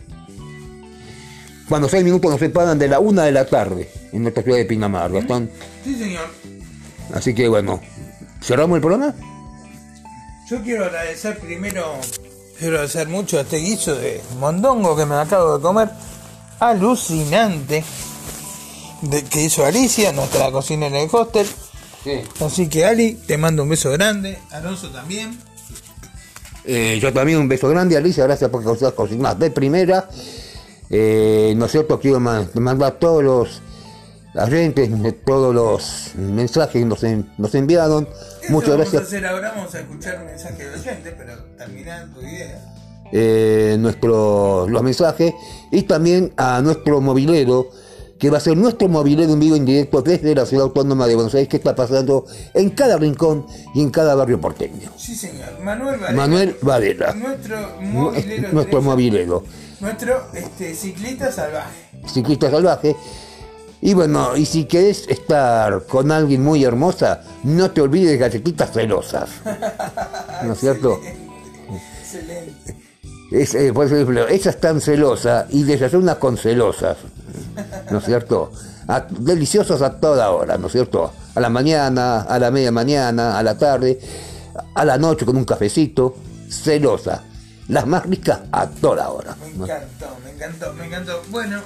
Cuando 1.68 1.88
seis 1.88 2.04
minutos 2.04 2.32
nos 2.32 2.40
separan 2.40 2.80
de 2.80 2.88
la 2.88 3.00
una 3.00 3.24
de 3.24 3.32
la 3.32 3.46
tarde 3.46 3.90
en 4.12 4.24
nuestra 4.24 4.44
ciudad 4.44 4.58
de 4.58 4.66
Pinamar. 4.66 5.12
Gastón. 5.12 5.50
Sí, 5.84 5.96
señor. 5.96 6.26
Así 7.14 7.34
que 7.34 7.48
bueno, 7.48 7.80
¿cerramos 8.42 8.76
el 8.76 8.82
programa? 8.82 9.16
Yo 10.52 10.62
quiero 10.62 10.84
agradecer 10.84 11.40
primero, 11.40 11.96
quiero 12.60 12.74
agradecer 12.76 13.08
mucho 13.08 13.38
a 13.38 13.42
este 13.42 13.56
guiso 13.60 13.96
de 13.96 14.22
mondongo 14.38 14.98
que 14.98 15.06
me 15.06 15.16
acabo 15.16 15.56
de 15.58 15.62
comer. 15.62 15.90
Alucinante. 16.60 17.86
De, 19.02 19.24
que 19.24 19.44
hizo 19.46 19.66
Alicia, 19.66 20.12
nuestra 20.12 20.52
cocinera 20.52 20.98
del 20.98 21.08
hostel. 21.10 21.48
Sí. 22.04 22.20
Así 22.44 22.68
que 22.68 22.84
Ali, 22.84 23.14
te 23.14 23.38
mando 23.38 23.64
un 23.64 23.70
beso 23.70 23.92
grande. 23.92 24.40
Alonso 24.52 24.90
también. 24.90 25.40
Eh, 26.66 27.00
yo 27.02 27.14
también 27.14 27.40
un 27.40 27.48
beso 27.48 27.70
grande, 27.70 27.96
Alicia, 27.96 28.26
gracias 28.26 28.50
por 28.50 28.62
cocinar 28.94 29.38
de 29.38 29.52
primera. 29.52 30.10
Eh, 30.90 31.54
¿No 31.56 31.66
es 31.68 31.72
cierto? 31.72 31.98
Quiero 31.98 32.20
ma- 32.20 32.46
mandar 32.56 33.00
todos 33.00 33.24
los 33.24 33.62
agentes, 34.36 35.02
de 35.04 35.12
todos 35.12 35.54
los 35.54 36.12
mensajes 36.16 36.74
que 36.82 36.86
nos, 36.86 37.04
en- 37.04 37.30
nos 37.38 37.54
enviaron. 37.56 38.08
Muchas 38.50 38.70
vamos 38.72 38.92
gracias. 38.92 39.02
a 39.02 39.06
hacer 39.06 39.26
ahora, 39.26 39.52
vamos 39.56 39.74
a 39.76 39.80
escuchar 39.80 40.20
un 40.20 40.26
mensaje 40.26 40.70
de 40.70 40.80
oyente, 40.80 41.16
pero 41.18 41.34
termina 41.58 42.10
tu 42.14 42.22
idea. 42.22 42.68
eh, 43.14 43.76
nuestro, 43.80 44.68
los 44.70 44.82
mensajes 44.84 45.34
y 45.72 45.82
también 45.84 46.32
a 46.38 46.62
nuestro 46.62 47.02
mobilero, 47.02 47.70
que 48.18 48.30
va 48.30 48.38
a 48.38 48.40
ser 48.40 48.56
nuestro 48.56 48.88
mobilero 48.88 49.34
en 49.34 49.40
vivo 49.40 49.56
en 49.56 49.66
directo 49.66 50.02
desde 50.02 50.34
la 50.36 50.46
ciudad 50.46 50.66
autónoma 50.66 51.08
de 51.08 51.16
Buenos 51.16 51.34
Aires, 51.34 51.50
que 51.50 51.58
está 51.58 51.76
pasando 51.76 52.26
en 52.54 52.70
cada 52.70 52.96
rincón 52.98 53.46
y 53.74 53.82
en 53.82 53.90
cada 53.90 54.14
barrio 54.16 54.40
porteño. 54.40 54.92
Sí, 54.96 55.16
señor. 55.16 55.60
Manuel 55.62 56.00
Varela. 56.00 56.18
Manuel 56.22 56.56
Varela, 56.62 57.14
Nuestro 57.16 57.58
nu- 57.82 58.12
movilero. 58.12 58.50
nuestro 58.54 58.82
Nuestro 59.82 60.28
este, 60.36 60.76
ciclista 60.76 61.32
salvaje. 61.32 61.90
ciclista 62.06 62.50
salvaje. 62.52 62.96
Y 63.82 63.94
bueno, 63.96 64.38
y 64.38 64.46
si 64.46 64.66
querés 64.66 65.08
estar 65.08 65.84
con 65.88 66.12
alguien 66.12 66.44
muy 66.44 66.64
hermosa, 66.64 67.22
no 67.44 67.72
te 67.72 67.82
olvides 67.82 68.12
de 68.12 68.18
galletitas 68.18 68.72
celosas. 68.72 69.30
¿No 70.44 70.54
es 70.54 70.60
cierto? 70.62 71.00
Excelente. 72.00 72.76
Es, 73.32 73.56
eh, 73.56 73.72
por 73.74 73.86
ejemplo, 73.88 74.28
ella 74.28 74.50
es 74.52 74.60
tan 74.60 74.82
celosa 74.82 75.48
y 75.50 75.64
desayuna 75.64 76.16
con 76.16 76.38
celosas, 76.38 76.98
¿no 77.90 78.00
es 78.00 78.04
cierto? 78.06 78.52
A- 78.88 79.08
deliciosas 79.10 79.82
a 79.82 79.98
toda 80.00 80.30
hora, 80.32 80.58
¿no 80.58 80.68
es 80.68 80.74
cierto? 80.74 81.12
A 81.34 81.40
la 81.40 81.50
mañana, 81.50 82.22
a 82.24 82.38
la 82.40 82.52
media 82.52 82.72
mañana, 82.74 83.40
a 83.40 83.44
la 83.44 83.58
tarde, 83.58 84.00
a 84.76 84.84
la 84.84 84.98
noche 84.98 85.26
con 85.26 85.38
un 85.38 85.46
cafecito, 85.46 86.16
celosa. 86.50 87.24
Las 87.70 87.88
más 87.88 88.06
ricas 88.06 88.42
a 88.52 88.68
toda 88.68 89.10
hora. 89.10 89.34
Me 89.40 89.64
encantó, 89.64 90.08
me 90.26 90.32
encantó, 90.32 90.74
me 90.74 90.86
encantó. 90.88 91.22
Bueno. 91.30 91.62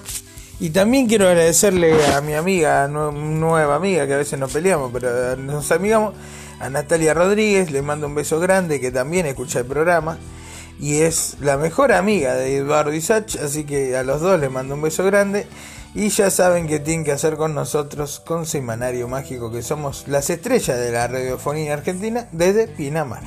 Y 0.60 0.70
también 0.70 1.08
quiero 1.08 1.28
agradecerle 1.28 1.94
a 2.14 2.22
mi 2.22 2.34
amiga, 2.34 2.88
nue- 2.88 3.12
nueva 3.12 3.76
amiga, 3.76 4.08
que 4.08 4.14
a 4.14 4.18
veces 4.18 4.40
nos 4.40 4.54
peleamos, 4.54 4.90
pero 4.94 5.36
nos 5.36 5.70
amigamos, 5.72 6.14
a 6.60 6.70
Natalia 6.70 7.14
Rodríguez, 7.14 7.72
le 7.72 7.82
mando 7.82 8.08
un 8.08 8.16
beso 8.16 8.40
grande, 8.40 8.80
que 8.80 8.90
también 8.92 9.26
escucha 9.26 9.60
el 9.60 9.66
programa, 9.66 10.18
y 10.80 11.02
es 11.02 11.36
la 11.42 11.58
mejor 11.58 11.92
amiga 11.92 12.36
de 12.36 12.56
Eduardo 12.58 12.94
Isach, 12.94 13.36
así 13.44 13.66
que 13.66 13.98
a 13.98 14.04
los 14.04 14.22
dos 14.22 14.40
les 14.40 14.50
mando 14.50 14.76
un 14.76 14.82
beso 14.82 15.04
grande, 15.04 15.46
y 15.94 16.08
ya 16.10 16.30
saben 16.30 16.68
que 16.68 16.80
tienen 16.80 17.04
que 17.04 17.12
hacer 17.12 17.36
con 17.36 17.54
nosotros, 17.54 18.22
con 18.26 18.46
Semanario 18.46 19.10
Mágico, 19.10 19.52
que 19.52 19.62
somos 19.62 20.08
las 20.08 20.30
estrellas 20.30 20.78
de 20.80 20.92
la 20.92 21.08
radiofonía 21.10 21.74
argentina 21.74 22.28
desde 22.32 22.68
Pinamar. 22.70 23.24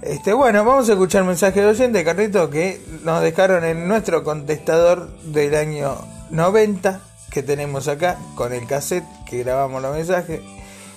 Este, 0.00 0.32
bueno, 0.32 0.64
vamos 0.64 0.88
a 0.88 0.92
escuchar 0.92 1.24
mensaje 1.24 1.60
de 1.60 1.66
oyente, 1.66 2.04
Carlito, 2.04 2.48
que 2.48 2.80
nos 3.04 3.22
dejaron 3.22 3.64
en 3.64 3.86
nuestro 3.86 4.22
contestador 4.24 5.10
del 5.22 5.54
año 5.54 5.96
90 6.34 7.00
que 7.30 7.42
tenemos 7.42 7.88
acá, 7.88 8.18
con 8.34 8.52
el 8.52 8.66
cassette 8.66 9.04
que 9.28 9.42
grabamos 9.44 9.80
los 9.82 9.94
mensajes, 9.94 10.40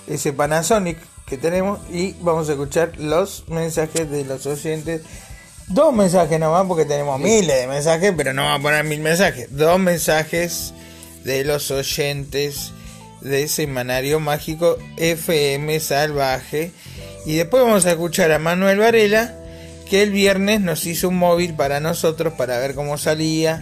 ese 0.06 0.32
Panasonic 0.32 0.98
que 1.26 1.38
tenemos, 1.38 1.78
y 1.90 2.14
vamos 2.20 2.48
a 2.48 2.52
escuchar 2.52 2.92
los 2.98 3.44
mensajes 3.48 4.10
de 4.10 4.24
los 4.24 4.46
oyentes. 4.46 5.02
Dos 5.68 5.94
mensajes 5.94 6.40
nomás, 6.40 6.66
porque 6.66 6.86
tenemos 6.86 7.20
miles 7.20 7.60
de 7.60 7.66
mensajes, 7.66 8.12
pero 8.16 8.32
no 8.32 8.42
vamos 8.42 8.60
a 8.60 8.62
poner 8.62 8.84
mil 8.84 9.00
mensajes. 9.00 9.48
Dos 9.50 9.78
mensajes 9.78 10.74
de 11.24 11.44
los 11.44 11.70
oyentes 11.70 12.72
de 13.20 13.46
Semanario 13.48 14.18
Mágico 14.18 14.78
FM 14.96 15.78
Salvaje. 15.80 16.72
Y 17.26 17.36
después 17.36 17.62
vamos 17.62 17.84
a 17.86 17.90
escuchar 17.90 18.32
a 18.32 18.38
Manuel 18.38 18.78
Varela, 18.78 19.34
que 19.88 20.02
el 20.02 20.10
viernes 20.10 20.60
nos 20.60 20.86
hizo 20.86 21.10
un 21.10 21.18
móvil 21.18 21.54
para 21.54 21.80
nosotros 21.80 22.32
para 22.34 22.58
ver 22.58 22.74
cómo 22.74 22.96
salía 22.96 23.60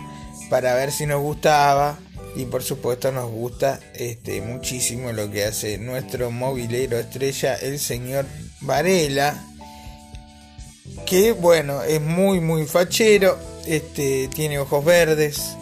para 0.48 0.74
ver 0.74 0.92
si 0.92 1.06
nos 1.06 1.20
gustaba. 1.20 1.98
Y 2.36 2.44
por 2.44 2.62
supuesto 2.62 3.12
nos 3.12 3.30
gusta 3.30 3.80
este, 3.94 4.42
muchísimo 4.42 5.10
lo 5.12 5.30
que 5.30 5.46
hace 5.46 5.78
nuestro 5.78 6.30
movilero 6.30 6.98
estrella, 6.98 7.54
el 7.54 7.78
señor 7.78 8.26
Varela. 8.60 9.42
Que 11.06 11.32
bueno, 11.32 11.82
es 11.82 12.00
muy 12.00 12.40
muy 12.40 12.66
fachero, 12.66 13.38
este, 13.66 14.28
tiene 14.28 14.58
ojos 14.58 14.84
verdes, 14.84 15.56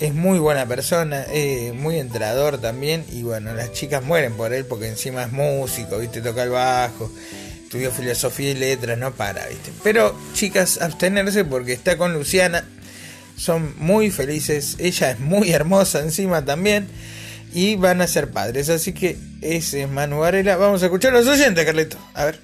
es 0.00 0.14
muy 0.14 0.38
buena 0.38 0.66
persona, 0.66 1.24
eh, 1.30 1.72
muy 1.74 1.98
entrador 1.98 2.58
también. 2.58 3.04
Y 3.10 3.22
bueno, 3.22 3.52
las 3.54 3.72
chicas 3.72 4.04
mueren 4.04 4.34
por 4.34 4.52
él 4.52 4.64
porque 4.64 4.88
encima 4.88 5.24
es 5.24 5.32
músico, 5.32 5.98
viste, 5.98 6.20
toca 6.20 6.44
el 6.44 6.50
bajo, 6.50 7.10
estudió 7.64 7.90
filosofía 7.90 8.50
y 8.50 8.54
letras, 8.54 8.96
no 8.96 9.12
para, 9.12 9.46
viste. 9.46 9.72
Pero 9.82 10.14
chicas, 10.34 10.80
abstenerse 10.80 11.44
porque 11.44 11.72
está 11.72 11.96
con 11.96 12.12
Luciana, 12.12 12.64
son 13.36 13.74
muy 13.78 14.10
felices, 14.10 14.76
ella 14.78 15.12
es 15.12 15.20
muy 15.20 15.50
hermosa 15.52 16.00
encima 16.00 16.44
también. 16.44 16.88
Y 17.54 17.76
van 17.76 18.02
a 18.02 18.06
ser 18.06 18.30
padres, 18.32 18.68
así 18.68 18.92
que 18.92 19.16
ese 19.40 19.82
es 19.82 19.88
Manu 19.88 20.18
Varela. 20.18 20.56
Vamos 20.56 20.82
a 20.82 20.86
escuchar 20.86 21.14
a 21.14 21.20
los 21.20 21.26
oyentes, 21.26 21.64
Carlito. 21.64 21.96
A 22.12 22.26
ver. 22.26 22.40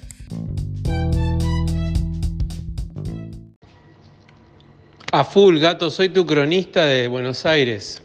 A 5.11 5.23
full, 5.23 5.59
gato, 5.59 5.91
soy 5.91 6.09
tu 6.09 6.25
cronista 6.25 6.85
de 6.85 7.07
Buenos 7.07 7.45
Aires. 7.45 8.01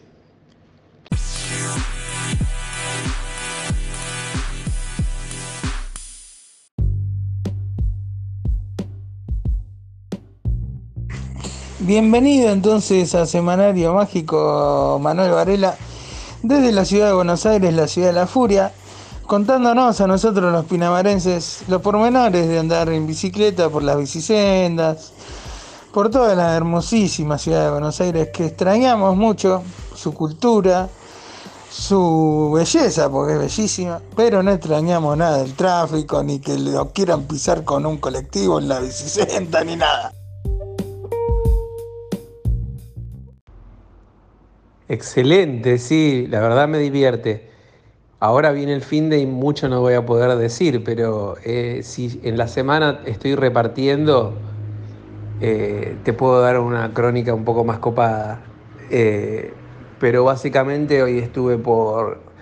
Bienvenido 11.89 12.51
entonces 12.51 13.14
a 13.14 13.24
Semanario 13.24 13.95
Mágico 13.95 14.99
Manuel 15.01 15.30
Varela 15.30 15.74
desde 16.43 16.70
la 16.70 16.84
ciudad 16.84 17.07
de 17.07 17.14
Buenos 17.14 17.47
Aires, 17.47 17.72
la 17.72 17.89
ciudad 17.89 18.09
de 18.09 18.12
la 18.12 18.26
furia, 18.26 18.74
contándonos 19.26 19.99
a 20.03 20.07
nosotros 20.07 20.53
los 20.53 20.66
pinamarenses 20.66 21.62
los 21.66 21.80
pormenores 21.80 22.47
de 22.47 22.59
andar 22.59 22.91
en 22.91 23.07
bicicleta 23.07 23.70
por 23.70 23.82
las 23.82 23.97
bicisendas, 23.97 25.14
por 25.91 26.11
toda 26.11 26.34
la 26.34 26.55
hermosísima 26.55 27.39
ciudad 27.39 27.64
de 27.64 27.70
Buenos 27.70 27.99
Aires 28.03 28.28
que 28.34 28.45
extrañamos 28.45 29.16
mucho, 29.16 29.62
su 29.97 30.12
cultura, 30.12 30.91
su 31.70 32.53
belleza, 32.55 33.09
porque 33.09 33.32
es 33.32 33.39
bellísima, 33.39 34.03
pero 34.14 34.43
no 34.43 34.51
extrañamos 34.51 35.16
nada 35.16 35.39
del 35.39 35.55
tráfico, 35.55 36.22
ni 36.22 36.39
que 36.39 36.59
lo 36.59 36.91
quieran 36.91 37.22
pisar 37.22 37.64
con 37.64 37.86
un 37.86 37.97
colectivo 37.97 38.59
en 38.59 38.68
la 38.68 38.78
bicisenda, 38.80 39.64
ni 39.64 39.76
nada. 39.76 40.18
Excelente, 44.91 45.78
sí, 45.78 46.26
la 46.28 46.41
verdad 46.41 46.66
me 46.66 46.78
divierte. 46.78 47.51
Ahora 48.20 48.53
viene 48.53 48.74
el 48.74 48.82
fin 48.82 49.11
de 49.11 49.18
y 49.20 49.26
mucho 49.26 49.68
no 49.68 49.80
voy 49.82 49.95
a 49.95 50.07
poder 50.07 50.36
decir, 50.39 50.84
pero 50.84 51.36
eh, 51.45 51.82
si 51.84 52.20
en 52.24 52.39
la 52.39 52.49
semana 52.49 53.03
estoy 53.07 53.34
repartiendo, 53.36 54.45
eh, 55.41 56.01
te 56.05 56.12
puedo 56.14 56.41
dar 56.43 56.61
una 56.61 56.95
crónica 56.95 57.34
un 57.34 57.45
poco 57.45 57.64
más 57.64 57.80
copada. 57.80 58.53
Eh, 58.89 59.68
pero 59.99 60.24
básicamente 60.24 61.03
hoy 61.03 61.18
estuve 61.18 61.59
por, 61.59 62.34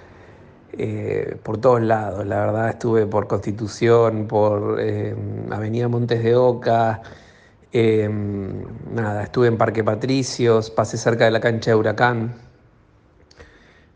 por 1.42 1.59
todos 1.59 1.80
lados, 1.82 2.26
la 2.26 2.40
verdad 2.40 2.68
estuve 2.70 3.07
por 3.07 3.26
Constitución, 3.28 4.26
por 4.26 4.78
Avenida 5.51 5.88
Montes 5.88 6.22
de 6.22 6.36
Oca, 6.36 7.03
eh, 7.79 8.09
nada, 8.93 9.22
estuve 9.24 9.49
en 9.49 9.59
Parque 9.59 9.85
Patricios, 9.85 10.70
pasé 10.70 10.97
cerca 10.99 11.24
de 11.27 11.31
la 11.31 11.41
cancha 11.41 11.72
de 11.72 11.77
Huracán. 11.77 12.35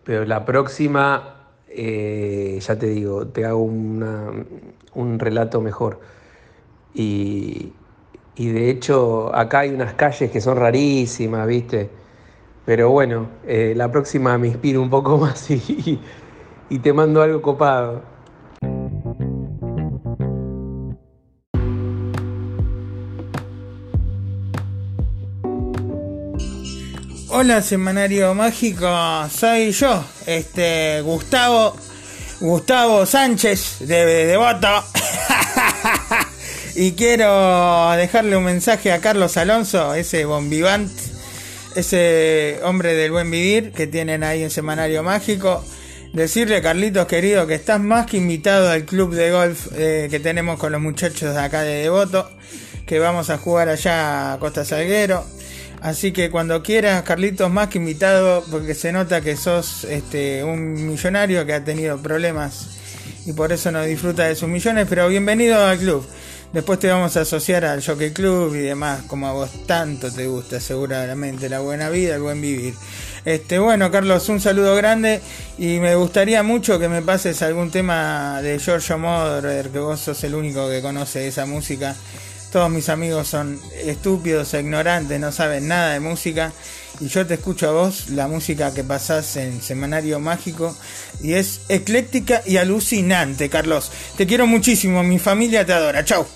Pero 0.05 0.24
la 0.24 0.45
próxima, 0.45 1.53
eh, 1.68 2.59
ya 2.61 2.78
te 2.78 2.87
digo, 2.87 3.26
te 3.28 3.45
hago 3.45 3.62
un 3.62 5.18
relato 5.18 5.61
mejor. 5.61 6.01
Y, 6.95 7.72
y 8.37 8.49
de 8.53 8.70
hecho, 8.70 9.35
acá 9.35 9.61
hay 9.61 9.70
unas 9.70 9.95
calles 9.95 10.31
que 10.31 10.41
son 10.41 10.57
rarísimas, 10.59 11.47
¿viste? 11.47 11.91
Pero 12.66 12.91
bueno, 12.91 13.28
eh, 13.47 13.74
la 13.76 13.91
próxima 13.91 14.39
me 14.39 14.49
inspiro 14.49 14.83
un 14.83 14.91
poco 14.91 15.18
más 15.18 15.51
y, 15.51 16.01
y 16.68 16.78
te 16.81 16.93
mando 16.93 17.22
algo 17.22 17.43
copado. 17.43 18.10
Hola, 27.43 27.62
Semanario 27.62 28.34
Mágico, 28.34 28.86
soy 29.34 29.72
yo, 29.72 30.05
este 30.26 31.01
Gustavo, 31.01 31.74
Gustavo 32.38 33.07
Sánchez 33.07 33.76
de 33.78 34.05
Devoto. 34.26 34.84
y 36.74 36.93
quiero 36.93 37.93
dejarle 37.93 38.36
un 38.36 38.45
mensaje 38.45 38.93
a 38.93 39.01
Carlos 39.01 39.38
Alonso, 39.38 39.95
ese 39.95 40.26
bombivant, 40.26 40.93
ese 41.76 42.61
hombre 42.62 42.93
del 42.93 43.11
buen 43.11 43.30
vivir 43.30 43.72
que 43.72 43.86
tienen 43.86 44.22
ahí 44.22 44.43
en 44.43 44.51
Semanario 44.51 45.03
Mágico. 45.03 45.64
Decirle, 46.12 46.61
Carlitos 46.61 47.07
querido, 47.07 47.47
que 47.47 47.55
estás 47.55 47.80
más 47.80 48.05
que 48.05 48.18
invitado 48.18 48.68
al 48.68 48.84
club 48.84 49.14
de 49.14 49.30
golf 49.30 49.68
eh, 49.76 50.09
que 50.11 50.20
tenemos 50.20 50.59
con 50.59 50.72
los 50.72 50.80
muchachos 50.82 51.34
de 51.34 51.41
acá 51.41 51.62
de 51.62 51.84
Devoto, 51.84 52.30
que 52.84 52.99
vamos 52.99 53.30
a 53.30 53.38
jugar 53.38 53.70
allá 53.70 54.34
a 54.34 54.38
Costa 54.38 54.62
Salguero. 54.66 55.39
Así 55.81 56.12
que 56.12 56.31
cuando 56.31 56.62
quieras, 56.62 57.03
Carlitos, 57.05 57.51
más 57.51 57.68
que 57.68 57.78
invitado, 57.78 58.45
porque 58.51 58.74
se 58.74 58.93
nota 58.93 59.22
que 59.22 59.37
sos 59.37 59.85
este, 59.85 60.45
un 60.45 60.87
millonario 60.87 61.47
que 61.47 61.55
ha 61.55 61.64
tenido 61.64 61.97
problemas 61.99 62.68
y 63.24 63.33
por 63.33 63.53
eso 63.53 63.70
no 63.70 63.83
disfruta 63.83 64.24
de 64.24 64.35
sus 64.35 64.49
millones, 64.49 64.87
pero 64.89 65.09
bienvenido 65.09 65.64
al 65.64 65.78
club. 65.78 66.07
Después 66.53 66.81
te 66.81 66.89
vamos 66.89 67.16
a 67.16 67.20
asociar 67.20 67.64
al 67.64 67.83
Jockey 67.83 68.11
Club 68.11 68.57
y 68.57 68.59
demás, 68.59 69.03
como 69.07 69.28
a 69.28 69.33
vos 69.33 69.66
tanto 69.66 70.12
te 70.12 70.26
gusta 70.26 70.61
seguramente, 70.61 71.49
la 71.49 71.61
buena 71.61 71.91
vida, 71.91 72.16
el 72.16 72.22
buen 72.22 72.41
vivir. 72.41 72.74
Este, 73.24 73.59
bueno, 73.59 73.91
Carlos, 73.91 74.28
un 74.28 74.41
saludo 74.41 74.74
grande 74.74 75.20
y 75.59 75.78
me 75.78 75.95
gustaría 75.95 76.43
mucho 76.43 76.78
que 76.78 76.89
me 76.89 77.03
pases 77.03 77.41
algún 77.43 77.70
tema 77.70 78.43
de 78.43 78.59
Giorgio 78.59 78.99
Moroder, 78.99 79.68
que 79.68 79.78
vos 79.78 80.01
sos 80.01 80.24
el 80.24 80.35
único 80.35 80.68
que 80.68 80.83
conoce 80.83 81.28
esa 81.28 81.47
música. 81.47 81.95
Todos 82.51 82.68
mis 82.68 82.88
amigos 82.88 83.28
son 83.28 83.61
estúpidos 83.84 84.55
e 84.55 84.61
ignorantes, 84.61 85.20
no 85.20 85.30
saben 85.30 85.68
nada 85.68 85.92
de 85.92 86.01
música. 86.01 86.53
Y 86.98 87.07
yo 87.07 87.24
te 87.24 87.34
escucho 87.34 87.68
a 87.68 87.72
vos 87.72 88.11
la 88.11 88.26
música 88.26 88.74
que 88.74 88.82
pasás 88.82 89.36
en 89.36 89.62
Semanario 89.62 90.18
Mágico. 90.18 90.76
Y 91.22 91.34
es 91.34 91.61
ecléctica 91.68 92.42
y 92.44 92.57
alucinante, 92.57 93.48
Carlos. 93.48 93.92
Te 94.16 94.26
quiero 94.26 94.48
muchísimo, 94.48 95.03
mi 95.05 95.20
familia 95.20 95.64
te 95.64 95.72
adora. 95.72 96.05
Chau. 96.05 96.26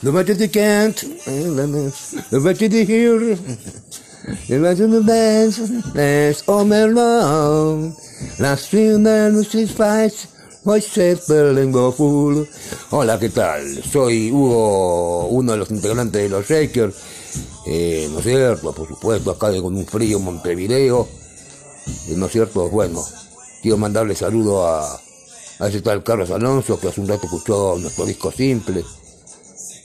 They 0.00 0.48
can't, 0.48 0.96
they 2.70 2.84
hear, 2.84 3.36
the 4.48 5.02
dance, 5.06 5.58
dance 5.94 6.42
all 6.48 6.64
fights, 9.72 10.28
full. 11.92 12.44
Hola, 12.90 13.18
¿qué 13.18 13.30
tal? 13.30 13.82
Soy 13.82 14.30
Hugo, 14.30 15.28
uno 15.28 15.52
de 15.52 15.58
los 15.58 15.70
integrantes 15.70 16.22
de 16.22 16.28
los 16.28 16.46
Shakers. 16.46 16.94
Eh, 17.66 18.08
¿No 18.10 18.18
es 18.18 18.24
cierto? 18.24 18.72
Por 18.72 18.88
supuesto, 18.88 19.30
acá 19.30 19.50
con 19.60 19.76
un 19.76 19.86
frío 19.86 20.18
en 20.18 20.24
Montevideo. 20.24 21.08
Eh, 22.08 22.14
¿No 22.16 22.26
es 22.26 22.32
cierto? 22.32 22.68
Bueno, 22.68 23.02
quiero 23.62 23.78
mandarle 23.78 24.14
saludo 24.14 24.66
a 24.66 25.00
ese 25.60 25.80
tal 25.80 26.04
Carlos 26.04 26.30
Alonso, 26.30 26.78
que 26.78 26.88
hace 26.88 27.00
un 27.00 27.08
rato 27.08 27.24
escuchó 27.24 27.76
nuestro 27.78 28.04
disco 28.04 28.30
simple. 28.30 28.84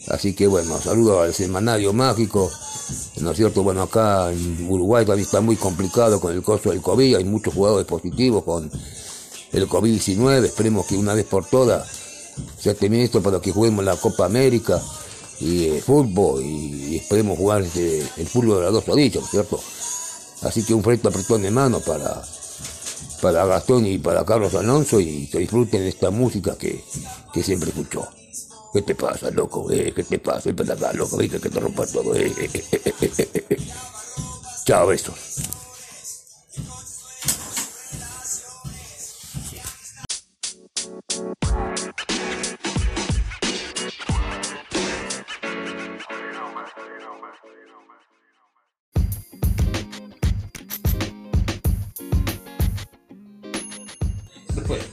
Así 0.08 0.34
que 0.34 0.48
bueno, 0.48 0.80
saludo 0.80 1.22
al 1.22 1.34
semanario 1.34 1.94
mágico. 1.94 2.52
¿No 3.22 3.32
es 3.32 3.38
cierto? 3.38 3.64
Bueno, 3.64 3.84
acá 3.84 4.32
en 4.32 4.68
Uruguay 4.70 5.06
todavía 5.06 5.24
está 5.24 5.40
muy 5.40 5.56
complicado 5.56 6.20
con 6.20 6.34
el 6.34 6.44
costo 6.44 6.72
del 6.72 6.82
COVID. 6.82 7.16
Hay 7.16 7.24
muchos 7.24 7.54
jugadores 7.54 7.88
positivos 7.88 8.44
con 8.44 8.70
el 9.52 9.70
COVID-19. 9.70 10.44
Esperemos 10.46 10.86
que 10.86 10.98
una 10.98 11.14
vez 11.14 11.26
por 11.26 11.46
todas 11.46 11.88
se 12.60 12.74
termine 12.74 13.04
esto 13.04 13.22
para 13.22 13.40
que 13.40 13.52
juguemos 13.52 13.86
la 13.86 13.96
Copa 13.96 14.26
América 14.26 14.82
y 15.40 15.68
el 15.68 15.82
fútbol. 15.82 16.44
Y, 16.44 16.98
esperemos 16.98 17.38
jugar 17.38 17.62
este, 17.62 18.00
el 18.18 18.28
fútbol 18.28 18.58
de 18.58 18.64
las 18.64 18.74
dos 18.74 18.90
orillas, 18.90 19.22
¿no 19.22 19.26
es 19.26 19.32
cierto? 19.32 19.60
Así 20.42 20.64
que 20.64 20.74
un 20.74 20.84
fuerte 20.84 21.08
apretón 21.08 21.42
de 21.42 21.52
mano 21.52 21.80
para, 21.80 22.22
para 23.22 23.46
Gastón 23.46 23.86
y 23.86 23.98
para 24.00 24.26
Carlos 24.26 24.54
Alonso 24.56 25.00
y 25.00 25.28
que 25.28 25.40
disfruten 25.40 25.84
esta 25.84 26.10
música 26.10 26.58
que, 26.58 26.84
que 27.32 27.42
siempre 27.42 27.70
escuchó. 27.70 28.06
¿Qué 28.74 28.82
te 28.82 28.96
pasa, 28.96 29.30
loco? 29.30 29.70
Eh? 29.72 29.94
¿Qué 29.96 30.04
te 30.04 30.18
pasa? 30.18 30.52
Ven 30.52 30.56
para 30.56 30.74
acá, 30.74 30.94
loco, 30.94 31.18
viste 31.18 31.40
que 31.40 31.50
te 31.50 31.60
rompa 31.60 31.86
todo. 31.86 32.16
Eh, 32.16 32.34
eh, 32.36 32.50
eh, 32.54 32.68
eh, 32.72 32.94
eh, 33.02 33.12
eh, 33.34 33.46
eh. 33.52 33.58
Chao, 34.66 34.88
besos. 34.88 35.14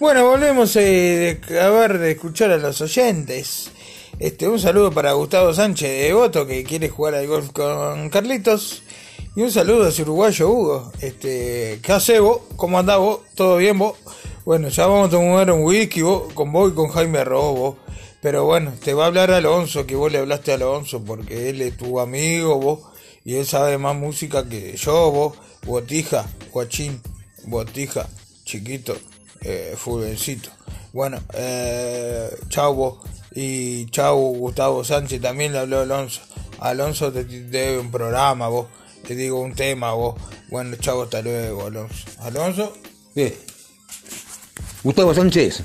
Bueno, 0.01 0.25
volvemos 0.25 0.75
eh, 0.77 1.39
de, 1.47 1.61
a 1.61 1.69
ver, 1.69 1.99
de 1.99 2.13
escuchar 2.13 2.51
a 2.53 2.57
los 2.57 2.81
oyentes. 2.81 3.71
Este, 4.19 4.49
un 4.49 4.59
saludo 4.59 4.91
para 4.91 5.13
Gustavo 5.13 5.53
Sánchez 5.53 5.91
de 5.91 6.05
Devoto 6.05 6.47
que 6.47 6.65
quiere 6.65 6.89
jugar 6.89 7.17
al 7.17 7.27
golf 7.27 7.51
con 7.53 8.09
Carlitos. 8.09 8.83
Y 9.37 9.43
un 9.43 9.51
saludo 9.51 9.85
a 9.85 9.91
ese 9.91 10.01
uruguayo 10.01 10.49
Hugo. 10.49 10.93
Este, 11.03 11.81
¿qué 11.83 11.93
hace 11.93 12.19
vos? 12.19 12.41
¿Cómo 12.57 12.79
andás 12.79 12.97
vos? 12.97 13.21
¿Todo 13.35 13.59
bien 13.59 13.79
vos? 13.79 13.99
Bueno, 14.47 14.69
ya 14.71 14.87
vamos 14.87 15.09
a 15.09 15.11
tomar 15.11 15.51
un 15.51 15.65
whisky 15.65 16.01
vos, 16.01 16.33
con 16.33 16.51
vos 16.51 16.73
y 16.73 16.75
con 16.75 16.89
Jaime 16.89 17.23
Robo. 17.23 17.77
Pero 18.23 18.47
bueno, 18.47 18.73
te 18.83 18.95
va 18.95 19.05
a 19.05 19.09
hablar 19.09 19.31
Alonso, 19.31 19.87
que 19.87 19.97
vos 19.97 20.11
le 20.11 20.17
hablaste 20.17 20.53
a 20.53 20.55
Alonso 20.55 21.05
porque 21.05 21.51
él 21.51 21.61
es 21.61 21.77
tu 21.77 22.01
amigo 22.01 22.59
vos. 22.59 22.81
Y 23.23 23.35
él 23.35 23.45
sabe 23.45 23.77
más 23.77 23.95
música 23.95 24.49
que 24.49 24.79
yo 24.79 25.11
vos. 25.11 25.37
Botija, 25.67 26.25
guachín, 26.53 27.03
botija, 27.45 28.09
chiquito, 28.47 28.97
eh, 29.43 29.75
fulvencito. 29.77 30.51
Bueno, 30.93 31.19
eh, 31.35 32.31
chau 32.49 32.75
vos. 32.75 32.99
Y 33.33 33.87
chau 33.87 34.35
Gustavo 34.37 34.83
Sánchez, 34.83 35.21
también 35.21 35.53
le 35.53 35.61
habló 35.61 35.81
Alonso. 35.81 36.21
Alonso 36.59 37.13
te, 37.13 37.25
debe 37.25 37.79
un 37.79 37.91
programa 37.91 38.49
vos. 38.49 38.67
Te 39.07 39.15
digo 39.15 39.41
un 39.41 39.55
tema 39.55 39.93
vos. 39.93 40.17
Bueno, 40.49 40.77
chau, 40.77 41.03
hasta 41.03 41.23
luego, 41.23 41.67
Alonso. 41.67 42.07
Alonso. 42.21 42.73
Bien. 43.15 43.35
Gustavo 44.83 45.15
Sánchez, 45.15 45.63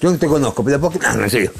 yo 0.00 0.10
no 0.10 0.18
te 0.18 0.26
conozco, 0.26 0.62
pero 0.64 0.80
¿por 0.80 0.92
qué? 0.92 1.06
No, 1.14 1.24
en 1.24 1.30
serio. 1.30 1.52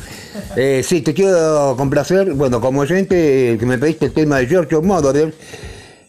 Eh, 0.56 0.82
sí, 0.86 1.02
te 1.02 1.14
quiero 1.14 1.74
complacer, 1.76 2.32
bueno, 2.34 2.60
como 2.60 2.80
oyente, 2.80 3.52
eh, 3.52 3.58
que 3.58 3.66
me 3.66 3.78
pediste 3.78 4.06
el 4.06 4.12
tema 4.12 4.38
de 4.38 4.46
Giorgio 4.46 4.82
Moroder, 4.82 5.34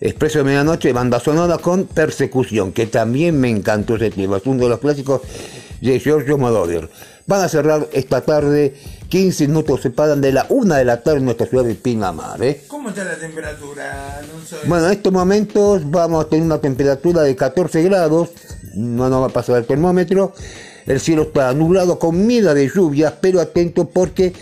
Expreso 0.04 0.40
de 0.40 0.46
Medianoche, 0.46 0.94
banda 0.94 1.20
sonora 1.20 1.60
con 1.60 1.86
Persecución, 1.86 2.72
que 2.72 2.88
también 2.88 3.40
me 3.40 3.52
encantó 3.52 3.98
ese 3.98 4.10
tema, 4.10 4.38
es 4.38 4.46
uno 4.48 4.64
de 4.64 4.70
los 4.70 4.80
clásicos 4.80 5.22
de 5.80 6.00
Giorgio 6.00 6.40
Moroder. 6.40 6.90
Van 7.28 7.44
a 7.44 7.48
cerrar 7.48 7.88
esta 7.94 8.22
tarde, 8.22 8.74
15 9.10 9.48
minutos 9.48 9.82
separan 9.82 10.20
de 10.20 10.32
la 10.32 10.48
una 10.50 10.78
de 10.78 10.86
la 10.86 11.04
tarde 11.04 11.20
en 11.20 11.26
nuestra 11.26 11.46
ciudad 11.46 11.66
de 11.66 11.76
Pinamar, 11.76 12.42
¿eh? 12.42 12.64
¿Cómo 12.68 12.90
está 12.90 13.04
la 13.04 13.16
temperatura, 13.16 14.18
Alonso? 14.18 14.58
Bueno, 14.66 14.88
en 14.88 14.94
estos 14.94 15.14
momentos 15.14 15.84
vamos 15.92 16.26
a 16.26 16.28
tener 16.28 16.46
una 16.46 16.58
temperatura 16.58 17.22
de 17.22 17.36
14 17.36 17.84
grados, 17.84 18.30
no 18.74 19.08
nos 19.08 19.22
va 19.22 19.28
a 19.28 19.30
pasar 19.30 19.58
el 19.58 19.66
termómetro, 19.66 20.34
el 20.88 21.00
cielo 21.00 21.22
está 21.24 21.54
nublado 21.54 22.00
con 22.00 22.26
mira 22.26 22.56
de 22.56 22.68
lluvias, 22.68 23.14
pero 23.22 23.40
atento 23.40 23.88
porque 23.88 24.34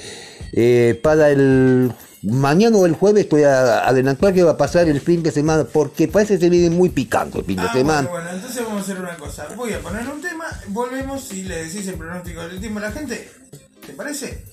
eh, 0.53 0.97
para 1.03 1.29
el 1.31 1.91
mañana 2.23 2.77
o 2.77 2.85
el 2.85 2.93
jueves 2.95 3.23
estoy 3.23 3.43
a 3.43 3.87
adelantar 3.87 4.33
que 4.33 4.43
va 4.43 4.51
a 4.51 4.57
pasar 4.57 4.87
el 4.87 4.99
fin 5.01 5.23
de 5.23 5.31
semana, 5.31 5.63
porque 5.63 6.07
parece 6.07 6.35
que 6.35 6.41
se 6.41 6.49
viene 6.49 6.69
muy 6.69 6.89
picante 6.89 7.39
el 7.39 7.45
fin 7.45 7.55
de 7.57 7.63
Ah, 7.63 7.73
semana. 7.73 8.09
bueno, 8.09 8.25
bueno, 8.25 8.29
entonces 8.37 8.63
vamos 8.63 8.81
a 8.81 8.83
hacer 8.83 8.99
una 8.99 9.15
cosa. 9.17 9.47
Voy 9.55 9.73
a 9.73 9.79
poner 9.79 10.07
un 10.07 10.21
tema, 10.21 10.45
volvemos 10.67 11.31
y 11.33 11.43
le 11.43 11.63
decís 11.65 11.87
el 11.87 11.95
pronóstico 11.95 12.41
del 12.47 12.59
tiempo 12.59 12.79
a 12.79 12.83
la 12.83 12.91
gente. 12.91 13.29
¿Te 13.85 13.93
parece? 13.93 14.43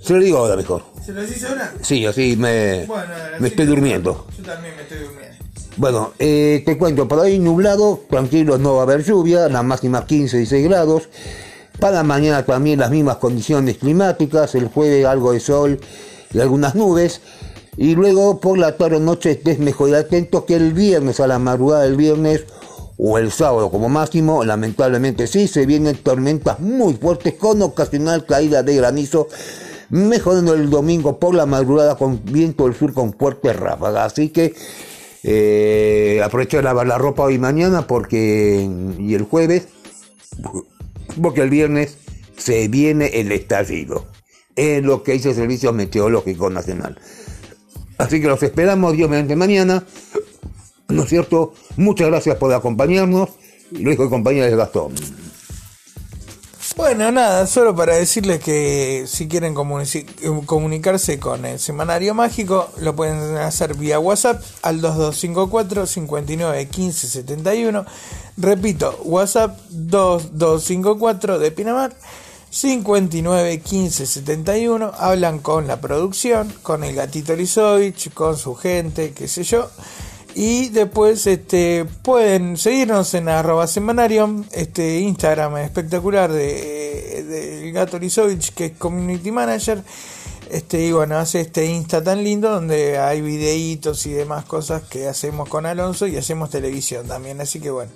Se 0.00 0.12
lo 0.14 0.20
digo 0.20 0.38
ahora 0.38 0.56
mejor. 0.56 0.84
¿Se 1.04 1.12
lo 1.12 1.20
decís 1.22 1.44
ahora? 1.44 1.72
Sí, 1.82 2.06
así 2.06 2.36
me, 2.36 2.86
Bueno, 2.86 3.12
me 3.40 3.48
estoy 3.48 3.66
durmiendo. 3.66 4.26
Yo 4.38 4.44
también 4.44 4.74
me 4.76 4.82
estoy 4.82 4.98
durmiendo. 4.98 5.28
Bueno, 5.76 6.12
eh, 6.18 6.62
te 6.66 6.76
cuento, 6.76 7.06
por 7.06 7.20
ahí 7.20 7.38
nublado, 7.38 8.02
tranquilo, 8.10 8.58
no 8.58 8.74
va 8.74 8.80
a 8.80 8.82
haber 8.82 9.04
lluvia, 9.04 9.48
la 9.48 9.62
máxima 9.62 10.04
15 10.06 10.36
y 10.36 10.40
16 10.40 10.64
grados. 10.68 11.08
Para 11.78 12.02
mañana 12.02 12.44
también 12.44 12.80
las 12.80 12.90
mismas 12.90 13.18
condiciones 13.18 13.78
climáticas, 13.78 14.54
el 14.56 14.66
jueves 14.68 15.06
algo 15.06 15.32
de 15.32 15.38
sol 15.40 15.80
y 16.32 16.40
algunas 16.40 16.74
nubes. 16.74 17.20
Y 17.76 17.94
luego 17.94 18.40
por 18.40 18.58
la 18.58 18.76
tarde 18.76 18.98
noche 18.98 19.32
estés 19.32 19.58
mejor 19.58 19.94
atento 19.94 20.44
que 20.44 20.56
el 20.56 20.72
viernes, 20.72 21.20
a 21.20 21.26
la 21.26 21.38
madrugada 21.38 21.84
del 21.84 21.96
viernes 21.96 22.44
o 22.96 23.18
el 23.18 23.30
sábado 23.30 23.70
como 23.70 23.88
máximo, 23.88 24.44
lamentablemente 24.44 25.28
sí, 25.28 25.46
se 25.46 25.64
vienen 25.64 25.96
tormentas 25.96 26.58
muy 26.58 26.94
fuertes 26.94 27.34
con 27.34 27.62
ocasional 27.62 28.26
caída 28.26 28.64
de 28.64 28.74
granizo, 28.74 29.28
mejorando 29.90 30.54
el 30.54 30.68
domingo 30.70 31.20
por 31.20 31.34
la 31.34 31.46
madrugada 31.46 31.96
con 31.96 32.20
viento 32.24 32.64
del 32.64 32.74
sur 32.74 32.92
con 32.92 33.12
fuertes 33.12 33.54
ráfagas. 33.54 34.12
Así 34.12 34.30
que 34.30 34.54
eh, 35.22 36.20
aprovecha 36.24 36.56
de 36.56 36.64
lavar 36.64 36.88
la 36.88 36.98
ropa 36.98 37.22
hoy 37.24 37.34
y 37.34 37.38
mañana 37.38 37.86
porque 37.86 38.68
y 38.98 39.14
el 39.14 39.22
jueves 39.22 39.68
porque 41.20 41.42
el 41.42 41.50
viernes 41.50 41.96
se 42.36 42.68
viene 42.68 43.06
el 43.20 43.32
estallido 43.32 44.06
es 44.58 44.82
lo 44.82 45.02
que 45.02 45.12
dice 45.12 45.30
el 45.30 45.36
Servicio 45.36 45.72
Meteorológico 45.72 46.50
Nacional. 46.50 46.98
Así 47.96 48.20
que 48.20 48.26
los 48.26 48.42
esperamos 48.42 48.92
Dios 48.92 49.08
mediante 49.08 49.36
mañana. 49.36 49.84
¿no 50.88 51.02
es 51.02 51.08
cierto? 51.08 51.52
muchas 51.76 52.08
gracias 52.08 52.36
por 52.36 52.52
acompañarnos. 52.52 53.28
Lo 53.70 53.90
dijo 53.90 54.02
el 54.02 54.08
compañero 54.08 54.46
de 54.46 54.56
Gastón. 54.56 54.94
Bueno, 56.76 57.10
nada, 57.10 57.46
solo 57.46 57.74
para 57.74 57.96
decirles 57.96 58.40
que 58.40 59.04
si 59.06 59.26
quieren 59.26 59.52
comunicarse 59.52 61.18
con 61.18 61.44
el 61.44 61.58
Semanario 61.58 62.14
Mágico, 62.14 62.70
lo 62.80 62.94
pueden 62.94 63.36
hacer 63.36 63.74
vía 63.74 63.98
WhatsApp 63.98 64.42
al 64.62 64.80
2254 64.80 65.86
59 65.86 66.68
15 66.68 67.08
71. 67.08 67.84
Repito, 68.36 68.96
WhatsApp 69.04 69.58
2254 69.70 71.38
de 71.38 71.50
Pinamar 71.50 71.96
59 72.50 73.60
15 73.60 74.06
71. 74.06 74.92
Hablan 74.96 75.38
con 75.38 75.66
la 75.66 75.80
producción, 75.80 76.52
con 76.62 76.84
el 76.84 76.94
gatito 76.94 77.36
Lisovich, 77.36 78.12
con 78.12 78.36
su 78.36 78.54
gente, 78.54 79.12
qué 79.12 79.28
sé 79.28 79.44
yo. 79.44 79.70
Y 80.34 80.68
después 80.68 81.26
este, 81.26 81.84
pueden 82.02 82.56
seguirnos 82.56 83.12
en 83.14 83.28
arroba 83.28 83.66
semanarium, 83.66 84.44
este 84.52 85.00
Instagram 85.00 85.56
espectacular 85.58 86.30
de, 86.30 87.24
de 87.24 87.72
Gato 87.72 87.98
Lisovich, 87.98 88.54
que 88.54 88.66
es 88.66 88.72
Community 88.72 89.32
Manager. 89.32 89.82
Este, 90.50 90.80
y 90.86 90.92
bueno, 90.92 91.18
hace 91.18 91.40
este 91.40 91.66
Insta 91.66 92.02
tan 92.02 92.24
lindo 92.24 92.50
donde 92.50 92.98
hay 92.98 93.20
videitos 93.20 94.06
y 94.06 94.12
demás 94.12 94.46
cosas 94.46 94.82
que 94.82 95.06
hacemos 95.06 95.46
con 95.48 95.66
Alonso 95.66 96.06
y 96.06 96.16
hacemos 96.16 96.48
televisión 96.48 97.06
también. 97.06 97.40
Así 97.40 97.60
que 97.60 97.70
bueno, 97.70 97.90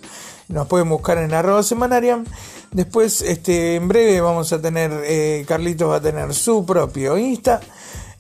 nos 0.48 0.66
pueden 0.66 0.88
buscar 0.88 1.18
en 1.18 1.32
arroba 1.32 1.62
semanarium. 1.62 2.24
Después, 2.70 3.22
este, 3.22 3.76
en 3.76 3.88
breve 3.88 4.20
vamos 4.20 4.52
a 4.52 4.60
tener, 4.60 4.90
eh, 5.04 5.44
Carlitos 5.46 5.90
va 5.90 5.96
a 5.96 6.00
tener 6.00 6.32
su 6.34 6.64
propio 6.64 7.18
Insta 7.18 7.60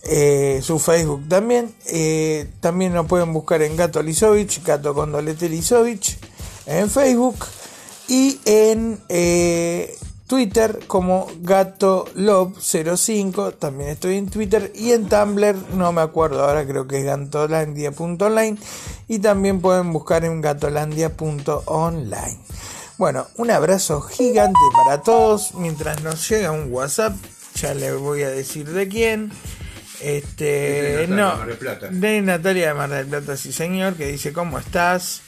eh, 0.02 0.60
su 0.62 0.78
Facebook 0.78 1.28
también. 1.28 1.72
Eh, 1.86 2.48
también 2.60 2.92
nos 2.92 3.06
pueden 3.06 3.32
buscar 3.32 3.62
en 3.62 3.76
Gato 3.76 4.02
Lisovich, 4.02 4.62
Gato 4.64 4.94
con 4.94 5.12
dolete 5.12 5.48
Lisovich, 5.48 6.18
en 6.66 6.90
Facebook 6.90 7.36
y 8.08 8.40
en 8.44 9.00
eh, 9.08 9.96
Twitter 10.32 10.80
como 10.86 11.30
Gato 11.42 12.06
Love 12.14 12.56
05. 12.58 13.52
También 13.52 13.90
estoy 13.90 14.16
en 14.16 14.30
Twitter 14.30 14.72
y 14.74 14.92
en 14.92 15.06
Tumblr, 15.06 15.54
no 15.74 15.92
me 15.92 16.00
acuerdo 16.00 16.42
ahora, 16.42 16.66
creo 16.66 16.88
que 16.88 17.00
es 17.00 17.04
gatolandia.online. 17.04 18.56
Y 19.08 19.18
también 19.18 19.60
pueden 19.60 19.92
buscar 19.92 20.24
en 20.24 20.40
gatolandia.online. 20.40 22.38
Bueno, 22.96 23.26
un 23.36 23.50
abrazo 23.50 24.00
gigante 24.00 24.58
para 24.74 25.02
todos. 25.02 25.52
Mientras 25.52 26.02
nos 26.02 26.26
llega 26.26 26.50
un 26.50 26.72
WhatsApp, 26.72 27.14
ya 27.56 27.74
les 27.74 27.94
voy 27.98 28.22
a 28.22 28.30
decir 28.30 28.70
de 28.70 28.88
quién. 28.88 29.30
Este, 30.00 31.02
Es 31.02 31.08
de 31.08 31.08
Natalia 31.08 31.24
no, 31.24 31.30
de 31.32 31.36
Mar 31.36 31.46
del 31.48 31.58
Plata. 31.58 31.88
de 31.90 32.22
Natalia 32.22 32.68
de 32.68 32.74
Mar 32.74 32.88
del 32.88 33.06
Plata, 33.06 33.36
sí 33.36 33.52
señor, 33.52 33.96
que 33.96 34.06
dice 34.06 34.32
cómo 34.32 34.58
estás. 34.58 35.20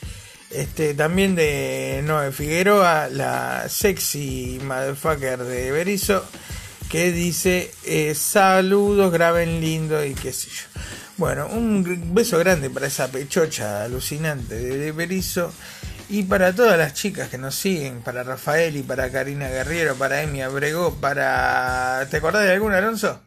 Este, 0.54 0.94
también 0.94 1.34
de 1.34 2.00
Noé 2.04 2.30
Figueroa, 2.30 3.08
la 3.08 3.68
sexy 3.68 4.60
motherfucker 4.62 5.42
de 5.42 5.72
Berizo, 5.72 6.24
que 6.88 7.10
dice 7.10 7.72
eh, 7.84 8.14
saludos, 8.14 9.12
graben 9.12 9.60
lindo 9.60 10.04
y 10.04 10.14
qué 10.14 10.32
sé 10.32 10.50
yo. 10.50 10.80
Bueno, 11.16 11.48
un 11.48 12.14
beso 12.14 12.38
grande 12.38 12.70
para 12.70 12.86
esa 12.86 13.08
pechocha 13.08 13.82
alucinante 13.82 14.54
de, 14.54 14.78
de 14.78 14.92
Berizo 14.92 15.52
y 16.08 16.22
para 16.22 16.54
todas 16.54 16.78
las 16.78 16.94
chicas 16.94 17.28
que 17.28 17.38
nos 17.38 17.56
siguen, 17.56 18.00
para 18.02 18.22
Rafael 18.22 18.76
y 18.76 18.84
para 18.84 19.10
Karina 19.10 19.48
Guerriero, 19.48 19.96
para 19.96 20.22
Emi 20.22 20.40
Abrego, 20.40 20.94
para... 21.00 22.06
¿Te 22.12 22.18
acordás 22.18 22.44
de 22.44 22.52
alguna, 22.52 22.78
Alonso? 22.78 23.20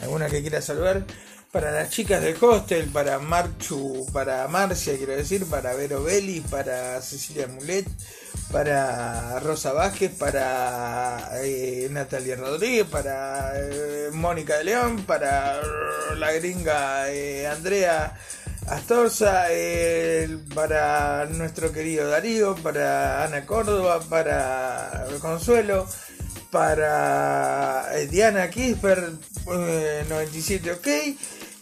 ¿Alguna 0.00 0.30
que 0.30 0.40
quiera 0.40 0.62
saludar? 0.62 1.04
Para 1.52 1.72
las 1.72 1.90
chicas 1.90 2.22
del 2.22 2.36
hostel, 2.40 2.88
para 2.90 3.18
Marchu, 3.18 4.06
para 4.12 4.46
Marcia, 4.46 4.96
quiero 4.96 5.16
decir, 5.16 5.44
para 5.46 5.74
Vero 5.74 6.04
Belli, 6.04 6.40
para 6.42 7.02
Cecilia 7.02 7.48
Mulet, 7.48 7.88
para 8.52 9.40
Rosa 9.40 9.72
Vázquez, 9.72 10.12
para 10.12 11.28
eh, 11.42 11.88
Natalia 11.90 12.36
Rodríguez, 12.36 12.86
para 12.86 13.50
eh, 13.56 14.10
Mónica 14.12 14.58
de 14.58 14.64
León, 14.64 15.02
para 15.04 15.60
la 16.16 16.30
gringa 16.30 17.10
eh, 17.10 17.48
Andrea 17.48 18.16
Astorza, 18.68 19.46
para 20.54 21.26
nuestro 21.26 21.72
querido 21.72 22.08
Darío, 22.08 22.54
para 22.62 23.24
Ana 23.24 23.44
Córdoba, 23.44 23.98
para 24.08 25.04
Consuelo, 25.20 25.88
para 26.52 27.88
Diana 28.08 28.48
Kisper, 28.50 29.14
eh, 29.52 30.04
97 30.08 30.72
OK, 30.72 30.86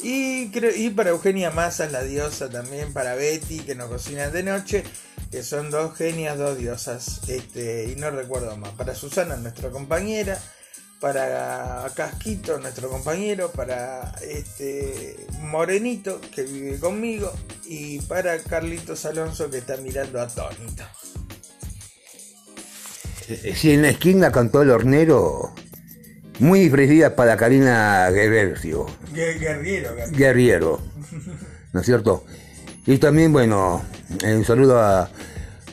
y, 0.01 0.91
para 0.91 1.11
Eugenia 1.11 1.51
Massa, 1.51 1.87
la 1.89 2.03
diosa 2.03 2.49
también, 2.49 2.93
para 2.93 3.15
Betty, 3.15 3.61
que 3.61 3.75
nos 3.75 3.89
cocina 3.89 4.29
de 4.29 4.43
noche, 4.43 4.85
que 5.31 5.43
son 5.43 5.71
dos 5.71 5.97
genias, 5.97 6.39
dos 6.39 6.57
diosas, 6.57 7.29
este, 7.29 7.93
y 7.93 7.97
no 7.97 8.11
recuerdo 8.11 8.57
más. 8.57 8.71
Para 8.73 8.95
Susana, 8.95 9.37
nuestra 9.37 9.71
compañera, 9.71 10.39
para 11.01 11.91
Casquito, 11.95 12.59
nuestro 12.59 12.89
compañero, 12.89 13.51
para 13.51 14.15
este 14.23 15.27
Morenito, 15.41 16.21
que 16.35 16.43
vive 16.43 16.79
conmigo, 16.79 17.33
y 17.65 18.01
para 18.03 18.39
Carlitos 18.39 19.05
Alonso, 19.05 19.51
que 19.51 19.59
está 19.59 19.77
mirando 19.79 20.21
atónito. 20.21 20.85
Si 23.55 23.73
en 23.73 23.83
la 23.83 23.91
esquina 23.91 24.33
cantó 24.33 24.63
el 24.63 24.71
hornero, 24.71 25.53
muy 26.39 26.69
ofrecida 26.69 27.15
para 27.17 27.37
Karina 27.37 28.09
Guerrerio, 28.11 28.87
Gue- 29.15 29.39
Guerriero, 29.39 29.91
guerriero. 30.13 30.81
¿no 31.73 31.81
es 31.81 31.87
cierto? 31.87 32.25
Y 32.87 32.99
también, 32.99 33.33
bueno, 33.33 33.83
eh, 34.25 34.35
un 34.35 34.45
saludo 34.45 34.79
a, 34.81 35.03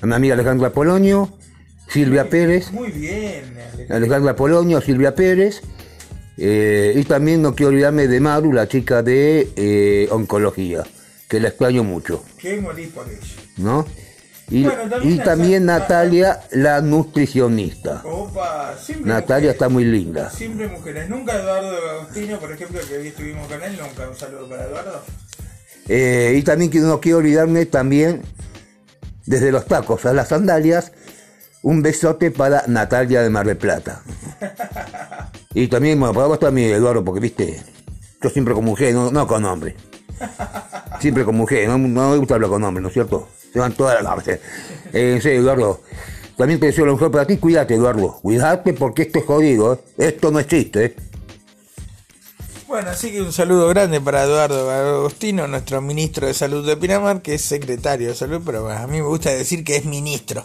a 0.01 0.05
mi 0.05 0.13
amiga 0.13 0.33
Alejandra 0.33 0.71
Polonio, 0.71 1.37
Silvia 1.87 2.29
Pérez, 2.29 2.71
Muy 2.71 2.91
bien, 2.91 3.43
Ale. 3.73 3.87
Alejandra 3.89 4.35
Polonio, 4.35 4.81
Silvia 4.81 5.15
Pérez, 5.15 5.61
eh, 6.37 6.93
y 6.95 7.03
también 7.03 7.41
no 7.41 7.55
quiero 7.55 7.69
olvidarme 7.69 8.07
de 8.07 8.19
Maru, 8.19 8.51
la 8.51 8.67
chica 8.67 9.01
de 9.03 9.49
eh, 9.55 10.07
oncología, 10.11 10.83
que 11.29 11.39
la 11.39 11.47
extraño 11.49 11.83
mucho, 11.83 12.23
que 12.39 12.59
morí 12.59 12.87
por 12.87 13.07
ello. 13.07 13.19
¿no? 13.57 13.85
Y, 14.49 14.63
Bueno, 14.63 14.87
también 14.89 15.13
y 15.13 15.17
también 15.19 15.69
acá- 15.69 15.79
Natalia, 15.79 16.39
la 16.51 16.81
nutricionista. 16.81 18.01
Opa, 18.05 18.75
siempre 18.79 19.11
Natalia 19.11 19.51
está 19.51 19.69
muy 19.69 19.85
linda. 19.85 20.29
Siempre 20.29 20.67
mujeres. 20.67 21.09
Nunca 21.09 21.33
Eduardo 21.35 21.75
Agostino, 21.99 22.39
por 22.39 22.51
ejemplo, 22.51 22.79
que 22.87 22.97
hoy 22.97 23.07
estuvimos 23.07 23.47
con 23.47 23.61
él, 23.63 23.75
nunca. 23.81 24.07
Un 24.07 24.15
saludo 24.15 24.47
para 24.47 24.65
Eduardo. 24.65 25.01
Eh, 25.87 26.35
y 26.37 26.41
también 26.43 26.69
que 26.69 26.79
no 26.79 26.99
quiero 27.01 27.19
olvidarme 27.19 27.65
también, 27.65 28.21
desde 29.25 29.51
los 29.51 29.65
tacos 29.65 30.05
a 30.05 30.13
las 30.13 30.27
sandalias, 30.29 30.91
un 31.63 31.81
besote 31.81 32.29
para 32.29 32.63
Natalia 32.67 33.23
de 33.23 33.29
Mar 33.29 33.45
del 33.47 33.57
Plata. 33.57 34.01
Y 35.57 35.69
también, 35.69 35.97
bueno, 35.97 36.13
para 36.13 36.27
vos 36.27 36.37
también, 36.37 36.71
Eduardo, 36.73 37.01
porque 37.05 37.21
viste, 37.21 37.63
yo 38.21 38.29
siempre 38.29 38.53
con 38.53 38.65
mujer, 38.65 38.93
no, 38.93 39.09
no 39.09 39.25
con 39.25 39.45
hombre. 39.45 39.73
Siempre 40.99 41.23
con 41.23 41.35
mujer, 41.35 41.69
no, 41.69 41.77
no 41.77 42.11
me 42.11 42.17
gusta 42.17 42.33
hablar 42.35 42.49
con 42.49 42.61
hombres, 42.65 42.81
¿no 42.81 42.87
es 42.89 42.93
cierto? 42.93 43.29
Se 43.55 43.59
van 43.61 43.71
todas 43.71 44.03
las 44.03 44.17
noches. 44.17 44.41
Eh, 44.91 45.17
Eduardo, 45.23 45.79
también 46.35 46.59
te 46.59 46.65
deseo 46.65 46.85
lo 46.85 46.91
mejor 46.91 47.09
para 47.09 47.25
ti, 47.25 47.37
cuídate, 47.37 47.75
Eduardo. 47.75 48.19
Cuídate 48.21 48.73
porque 48.73 49.03
esto 49.03 49.19
es 49.19 49.25
jodido, 49.25 49.75
¿eh? 49.75 49.79
Esto 49.97 50.29
no 50.29 50.39
existe, 50.39 50.83
¿eh? 50.83 50.95
Bueno, 52.67 52.89
así 52.89 53.13
que 53.13 53.21
un 53.21 53.31
saludo 53.31 53.69
grande 53.69 54.01
para 54.01 54.23
Eduardo 54.23 54.69
Agostino, 54.69 55.47
nuestro 55.47 55.81
ministro 55.81 56.27
de 56.27 56.33
Salud 56.33 56.67
de 56.67 56.75
Pinamar, 56.75 57.21
que 57.21 57.35
es 57.35 57.43
secretario 57.43 58.09
de 58.09 58.15
Salud, 58.15 58.41
pero 58.45 58.69
a 58.69 58.87
mí 58.87 58.97
me 58.97 59.07
gusta 59.07 59.29
decir 59.29 59.63
que 59.63 59.77
es 59.77 59.85
ministro. 59.85 60.43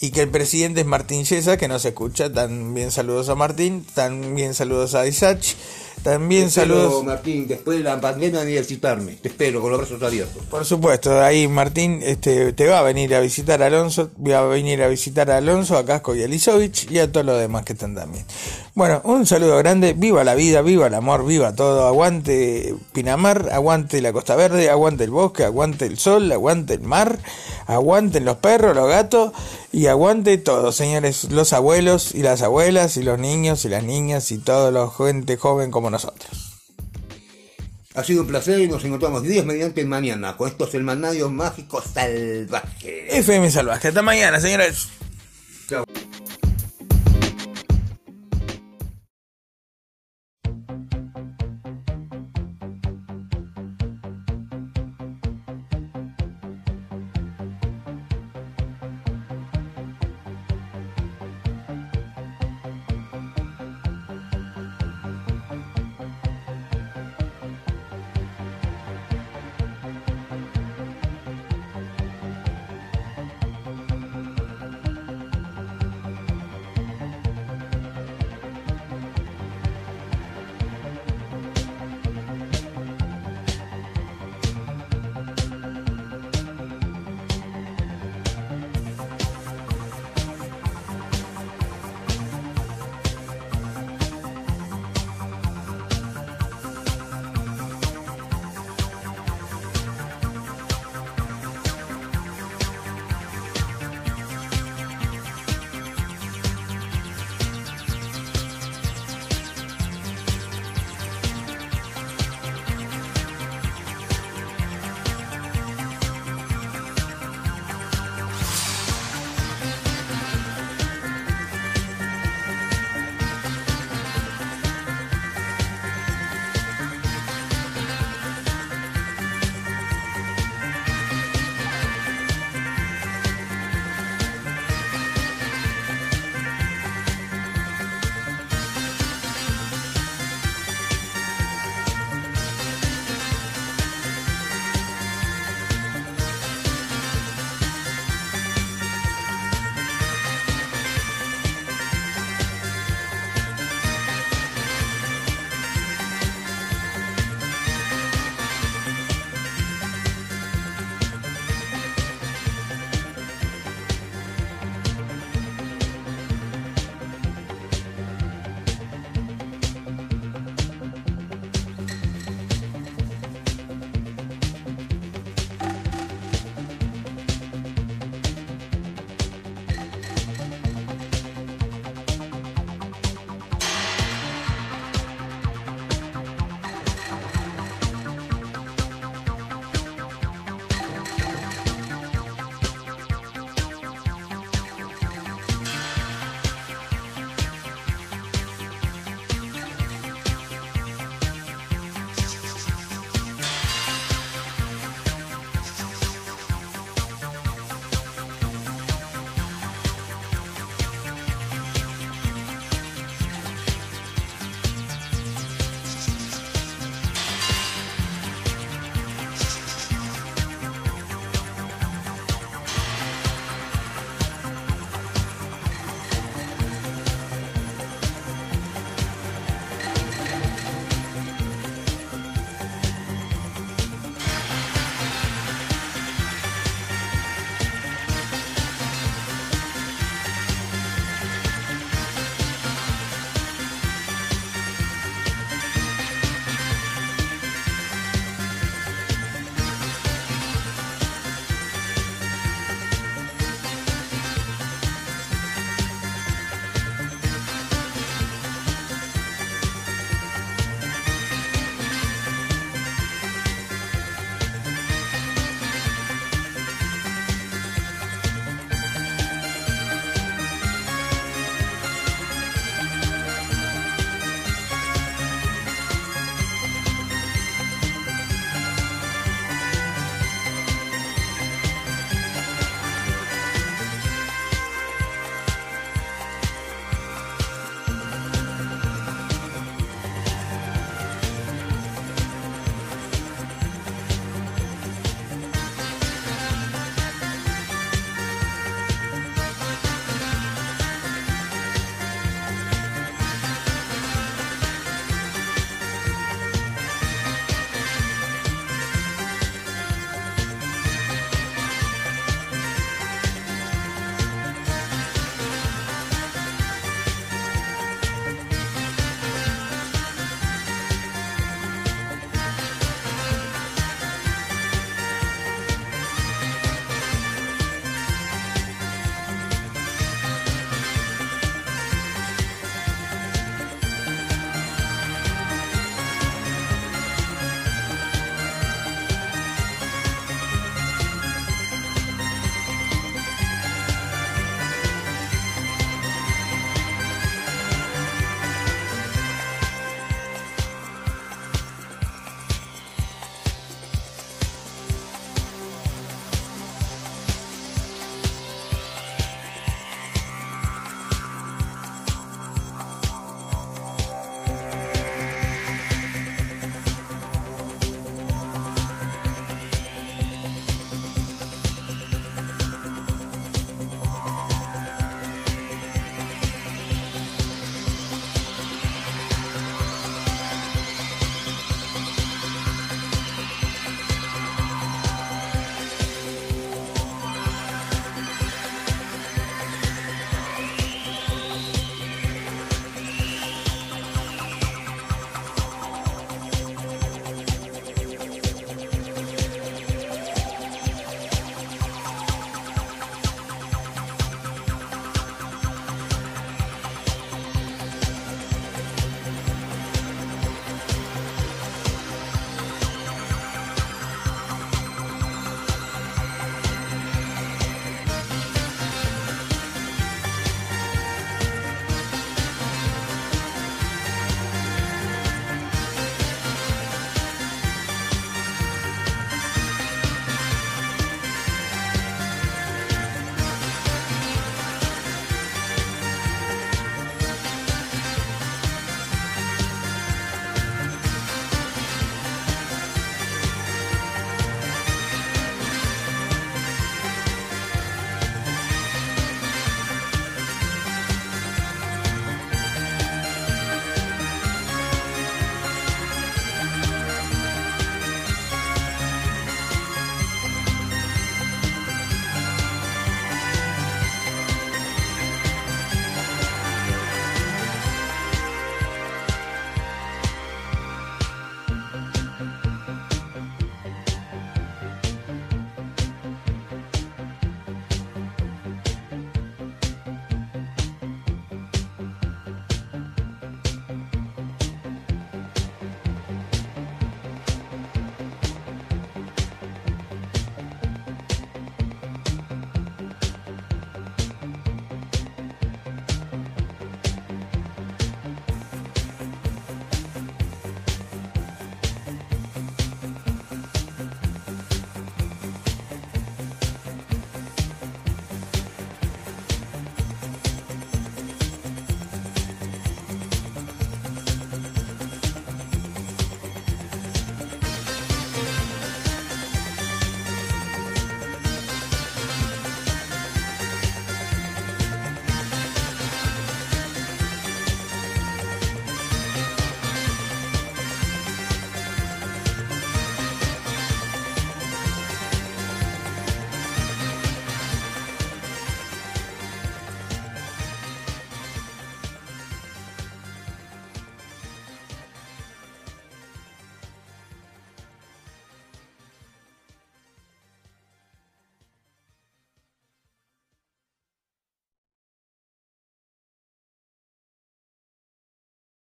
Y 0.00 0.10
que 0.10 0.22
el 0.22 0.28
presidente 0.28 0.80
es 0.80 0.86
Martín 0.86 1.22
Yesa, 1.22 1.56
que 1.58 1.68
nos 1.68 1.84
escucha. 1.84 2.32
También 2.32 2.90
saludos 2.90 3.28
a 3.28 3.36
Martín, 3.36 3.86
también 3.94 4.54
saludos 4.54 4.96
a 4.96 5.06
Isach, 5.06 5.54
también 6.02 6.42
Te 6.42 6.48
espero, 6.48 6.74
saludos... 6.74 7.04
Martín, 7.04 7.46
después 7.46 7.78
de 7.78 7.84
la 7.84 8.00
pandemia 8.00 8.40
venir 8.40 8.58
a 8.58 8.60
visitarme. 8.60 9.12
Te 9.12 9.28
espero 9.28 9.60
con 9.60 9.70
los 9.70 9.80
brazos 9.80 10.02
abiertos. 10.02 10.42
Por 10.44 10.64
supuesto, 10.64 11.20
ahí 11.20 11.48
Martín 11.48 12.00
este, 12.02 12.52
te 12.52 12.66
va 12.66 12.80
a 12.80 12.82
venir 12.82 13.14
a 13.14 13.20
visitar 13.20 13.62
a 13.62 13.66
Alonso, 13.66 14.10
va 14.24 14.40
a 14.40 14.44
venir 14.44 14.82
a 14.82 14.88
visitar 14.88 15.30
a 15.30 15.38
Alonso, 15.38 15.76
a 15.76 15.84
Casco 15.84 16.14
y 16.14 16.22
a 16.22 16.28
Lisovich 16.28 16.90
y 16.90 16.98
a 16.98 17.10
todos 17.10 17.26
los 17.26 17.38
demás 17.38 17.64
que 17.64 17.72
están 17.72 17.94
también. 17.94 18.24
Bueno, 18.78 19.00
un 19.02 19.26
saludo 19.26 19.58
grande, 19.58 19.92
viva 19.92 20.22
la 20.22 20.36
vida, 20.36 20.62
viva 20.62 20.86
el 20.86 20.94
amor, 20.94 21.26
viva 21.26 21.52
todo, 21.52 21.88
aguante 21.88 22.76
Pinamar, 22.92 23.48
aguante 23.50 24.00
la 24.00 24.12
Costa 24.12 24.36
Verde, 24.36 24.70
aguante 24.70 25.02
el 25.02 25.10
bosque, 25.10 25.42
aguante 25.42 25.86
el 25.86 25.98
sol, 25.98 26.30
aguante 26.30 26.74
el 26.74 26.82
mar, 26.82 27.18
aguanten 27.66 28.24
los 28.24 28.36
perros, 28.36 28.76
los 28.76 28.86
gatos 28.86 29.32
y 29.72 29.86
aguante 29.86 30.38
todo, 30.38 30.70
señores, 30.70 31.24
los 31.24 31.52
abuelos 31.52 32.14
y 32.14 32.22
las 32.22 32.42
abuelas 32.42 32.96
y 32.96 33.02
los 33.02 33.18
niños 33.18 33.64
y 33.64 33.68
las 33.68 33.82
niñas 33.82 34.30
y 34.30 34.38
toda 34.38 34.70
la 34.70 34.88
gente 34.88 35.36
joven 35.36 35.72
como 35.72 35.87
nosotros. 35.90 36.58
Ha 37.94 38.04
sido 38.04 38.22
un 38.22 38.28
placer 38.28 38.60
y 38.60 38.68
nos 38.68 38.84
encontramos 38.84 39.22
Dios 39.24 39.44
mediante 39.44 39.84
mañana 39.84 40.36
con 40.36 40.48
estos 40.48 40.72
hermanarios 40.74 41.32
mágicos 41.32 41.84
salvajes. 41.92 43.12
FM 43.12 43.50
Salvaje. 43.50 43.88
Hasta 43.88 44.02
mañana, 44.02 44.40
señores. 44.40 44.88
Chao. 45.68 45.84